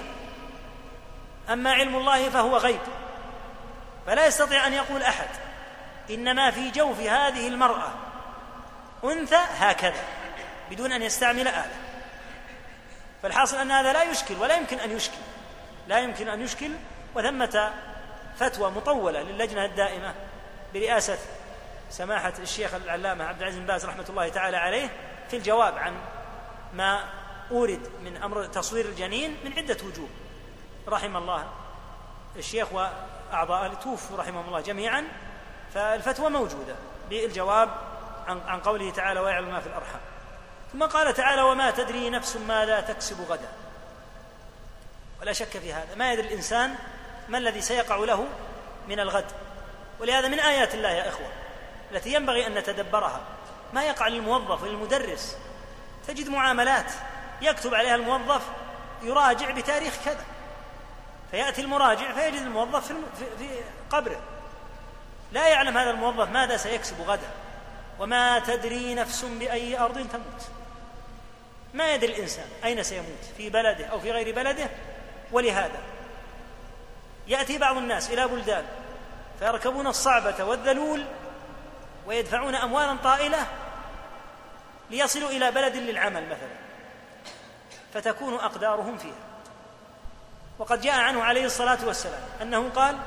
أما 1.50 1.74
علم 1.74 1.96
الله 1.96 2.30
فهو 2.30 2.58
غيب 2.58 2.82
فلا 4.06 4.26
يستطيع 4.26 4.68
أن 4.68 4.74
يقول 4.74 5.04
أحد 5.04 5.30
إنما 6.10 6.52
في 6.52 6.72
جوف 6.72 7.00
هذه 7.00 7.48
المرأة 7.48 7.90
أنثى 9.04 9.40
هكذا. 9.58 10.04
بدون 10.72 10.92
أن 10.92 11.02
يستعمل 11.02 11.48
آلة. 11.48 11.72
فالحاصل 13.24 13.58
أن 13.58 13.72
هذا 13.72 13.94
لا 13.94 14.04
يشكل 14.04 14.36
ولا 14.36 14.58
يمكن 14.58 14.80
أن 14.80 14.92
يشكل. 14.92 15.18
لا 15.88 16.00
يمكن 16.00 16.30
أن 16.30 16.42
يشكل 16.42 16.72
وثمة 17.16 17.74
فتوى 18.40 18.72
مطولة 18.72 19.22
للجنة 19.22 19.66
الدائمة 19.66 20.14
برئاسة 20.74 21.18
سماحة 21.90 22.34
الشيخ 22.40 22.74
العلامة 22.74 23.26
عبد 23.26 23.42
العزيز 23.42 23.60
بن 23.60 23.66
باز 23.66 23.86
رحمة 23.86 24.06
الله 24.10 24.30
تعالى 24.30 24.58
عليه 24.58 24.90
في 25.30 25.38
الجواب 25.38 25.78
عن 25.78 25.94
ما 26.74 27.04
أورد 27.52 27.90
من 28.04 28.18
أمر 28.18 28.46
تصوير 28.46 28.86
الجنين 28.86 29.38
من 29.46 29.54
عدة 29.54 29.78
وجوه. 29.86 30.10
رحم 30.88 31.18
الله 31.18 31.50
الشيخ 32.36 32.68
وأعضاء 32.74 33.74
توفوا 33.74 34.18
رحمهم 34.18 34.48
الله 34.48 34.62
جميعا. 34.62 35.08
فالفتوى 35.74 36.30
موجودة 36.30 36.76
بالجواب 37.10 37.70
عن 38.28 38.60
قوله 38.60 38.92
تعالى 38.92 39.20
ويعلم 39.20 39.50
ما 39.50 39.60
في 39.60 39.68
الأرحام 39.68 40.02
ثم 40.78 40.86
قال 40.86 41.14
تعالى 41.14 41.42
وما 41.42 41.72
تدري 41.72 42.10
نفس 42.10 42.36
ماذا 42.36 42.82
تكسب 42.82 43.22
غدا. 43.30 43.50
ولا 45.22 45.34
شك 45.34 45.58
في 45.58 45.74
هذا. 45.74 45.96
ما 45.96 46.14
يدري 46.14 46.28
الإنسان 46.28 46.76
ما 47.30 47.38
الذي 47.38 47.62
سيقع 47.62 47.96
له 47.96 48.28
من 48.88 49.00
الغد. 49.00 49.26
ولهذا 50.00 50.28
من 50.28 50.40
آيات 50.40 50.76
الله 50.76 50.90
يا 50.90 51.10
إخوة 51.10 51.28
التي 51.92 52.14
ينبغي 52.14 52.48
أن 52.48 52.54
نتدبرها. 52.54 53.22
ما 53.74 53.84
يقع 53.84 54.08
للموظف 54.08 54.64
وللمدرس. 54.64 55.38
تجد 56.08 56.30
معاملات 56.30 56.92
يكتب 57.42 57.76
عليها 57.76 57.96
الموظف 57.96 58.42
يراجع 59.04 59.52
بتاريخ 59.52 59.94
كذا. 60.06 60.26
فيأتي 61.32 61.62
المراجع 61.62 62.14
فيجد 62.14 62.42
الموظف 62.42 62.88
في, 63.40 63.48
قبره. 63.90 64.22
لا 65.32 65.48
يعلم 65.48 65.78
هذا 65.78 65.90
الموظف 65.90 66.30
ماذا 66.30 66.58
سيكسب 66.58 67.02
غدا. 67.02 67.30
وما 68.00 68.40
تدري 68.40 68.96
نفس 68.96 69.26
بأي 69.26 69.80
أرض 69.80 69.94
تموت. 69.94 70.57
ما 71.78 71.94
يدري 71.94 72.14
الإنسان 72.14 72.46
أين 72.64 72.84
سيموت 72.84 73.24
في 73.38 73.50
بلده 73.50 73.86
أو 73.86 74.00
في 74.00 74.12
غير 74.12 74.36
بلده؟ 74.36 74.70
ولهذا 75.32 75.80
يأتي 77.28 77.58
بعض 77.58 77.78
الناس 77.78 78.10
إلى 78.10 78.28
بلدان 78.28 78.66
فيركبون 79.40 79.88
الصعبة 79.88 80.44
والذلول 80.44 81.06
ويدفعون 82.08 82.56
أموالا 82.56 82.98
طائلة 83.04 83.48
ليصلوا 84.90 85.30
إلى 85.30 85.52
بلد 85.52 85.76
للعمل 85.76 86.26
مثلا 86.26 86.58
فتكون 87.94 88.34
أقدارهم 88.34 88.98
فيها. 88.98 89.28
وقد 90.60 90.82
جاء 90.82 91.00
عنه 91.00 91.24
عليه 91.24 91.46
الصلاة 91.46 91.78
والسلام 91.86 92.22
أنه 92.42 92.70
قال 92.70 92.98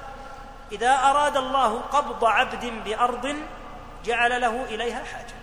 إذا 0.73 0.95
أراد 0.95 1.37
الله 1.37 1.81
قبض 1.81 2.25
عبد 2.25 2.65
بأرض 2.65 3.37
جعل 4.05 4.41
له 4.41 4.65
إليها 4.65 5.05
حاجة. 5.05 5.35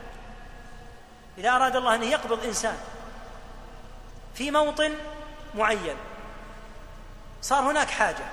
إذا 1.37 1.49
أراد 1.49 1.75
الله 1.75 1.95
أن 1.95 2.03
يقبض 2.03 2.45
إنسان 2.45 2.77
في 4.37 4.51
موطن 4.51 4.93
معين. 5.55 5.95
صار 7.41 7.71
هناك 7.71 7.89
حاجة. 7.89 8.25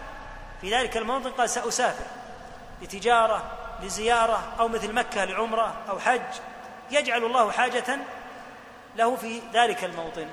في 0.60 0.74
ذلك 0.74 0.96
الموطن 0.96 1.30
قال 1.30 1.50
سأسافر 1.50 2.04
لتجارة 2.82 3.42
لزيارة 3.82 4.42
أو 4.60 4.68
مثل 4.68 4.92
مكة 4.92 5.24
لعمرة 5.24 5.74
أو 5.88 5.98
حج. 5.98 6.20
يجعل 6.90 7.24
الله 7.24 7.50
حاجة 7.50 7.98
له 8.96 9.16
في 9.16 9.40
ذلك 9.52 9.84
الموطن. 9.84 10.26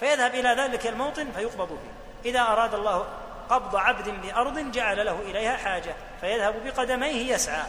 فيذهب 0.00 0.34
إلى 0.34 0.48
ذلك 0.48 0.86
الموطن 0.86 1.32
فيقبض 1.32 1.68
فيه. 1.68 2.30
إذا 2.30 2.40
أراد 2.40 2.74
الله 2.74 3.06
قبض 3.50 3.76
عبد 3.76 4.08
بأرض 4.08 4.58
جعل 4.58 5.06
له 5.06 5.20
إليها 5.20 5.56
حاجة. 5.56 5.94
فيذهب 6.20 6.64
بقدميه 6.64 7.34
يسعى. 7.34 7.62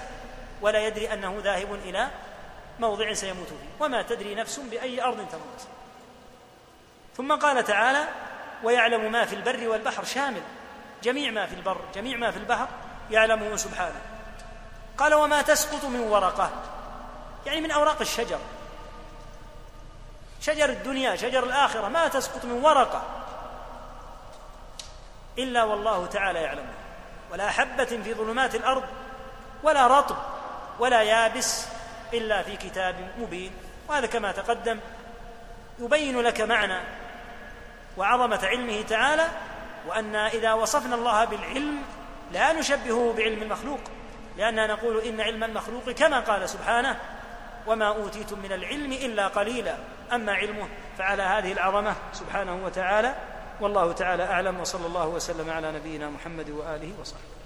ولا 0.61 0.87
يدري 0.87 1.13
أنه 1.13 1.39
ذاهب 1.43 1.73
إلى 1.73 2.07
موضع 2.79 3.13
سيموت 3.13 3.47
فيه. 3.47 3.85
وما 3.85 4.01
تدري 4.01 4.35
نفس 4.35 4.59
بأي 4.59 5.03
أرض 5.03 5.17
تموت. 5.17 5.76
ثم 7.17 7.35
قال 7.35 7.63
تعالى 7.63 8.03
ويعلم 8.63 9.11
ما 9.11 9.25
في 9.25 9.35
البر 9.35 9.67
والبحر 9.67 10.03
شامل. 10.03 10.41
جميع 11.03 11.31
ما 11.31 11.45
في 11.45 11.55
البر 11.55 11.81
جميع 11.95 12.17
ما 12.17 12.31
في 12.31 12.37
البحر 12.37 12.67
يعلمه 13.11 13.55
سبحانه. 13.55 14.01
قال 14.97 15.13
وما 15.13 15.41
تسقط 15.41 15.85
من 15.85 15.99
ورقة. 15.99 16.51
يعني 17.45 17.61
من 17.61 17.71
أوراق 17.71 18.01
الشجر. 18.01 18.39
شجر 20.41 20.69
الدنيا 20.69 21.15
شجر 21.15 21.43
الآخرة 21.43 21.87
ما 21.87 22.07
تسقط 22.07 22.45
من 22.45 22.63
ورقة. 22.63 23.01
إلا 25.37 25.63
والله 25.63 26.05
تعالى 26.05 26.39
يعلمها 26.39 26.73
ولا 27.31 27.49
حبة 27.49 27.85
في 27.85 28.13
ظلمات 28.13 28.55
الأرض 28.55 28.83
ولا 29.63 29.87
رطب 29.87 30.17
ولا 30.79 31.01
يابس 31.01 31.65
إلا 32.13 32.43
في 32.43 32.57
كتاب 32.57 33.11
مبين. 33.17 33.51
وهذا 33.87 34.07
كما 34.07 34.31
تقدم 34.31 34.79
يبين 35.79 36.21
لك 36.21 36.41
معنى 36.41 37.06
وعظمة 37.97 38.39
علمه 38.43 38.81
تعالى 38.81 39.27
وأن 39.87 40.15
إذا 40.15 40.53
وصفنا 40.53 40.95
الله 40.95 41.25
بالعلم 41.25 41.81
لا 42.31 42.53
نشبهه 42.53 43.13
بعلم 43.17 43.43
المخلوق 43.43 43.79
لأننا 44.37 44.67
نقول 44.67 45.01
إن 45.01 45.21
علم 45.21 45.43
المخلوق 45.43 45.89
كما 45.89 46.19
قال 46.19 46.49
سبحانه 46.49 46.99
وما 47.67 47.87
أوتيتم 47.87 48.39
من 48.39 48.51
العلم 48.51 48.91
إلا 48.91 49.27
قليلا 49.27 49.77
أما 50.13 50.33
علمه 50.33 50.67
فعلى 50.97 51.23
هذه 51.23 51.51
العظمة 51.51 51.95
سبحانه 52.13 52.65
وتعالى 52.65 53.15
والله 53.61 53.91
تعالى 53.91 54.23
أعلم 54.23 54.59
وصلى 54.59 54.85
الله 54.85 55.07
وسلم 55.07 55.49
على 55.49 55.71
نبينا 55.71 56.09
محمد 56.09 56.49
وآله 56.49 56.93
وصحبه. 57.01 57.36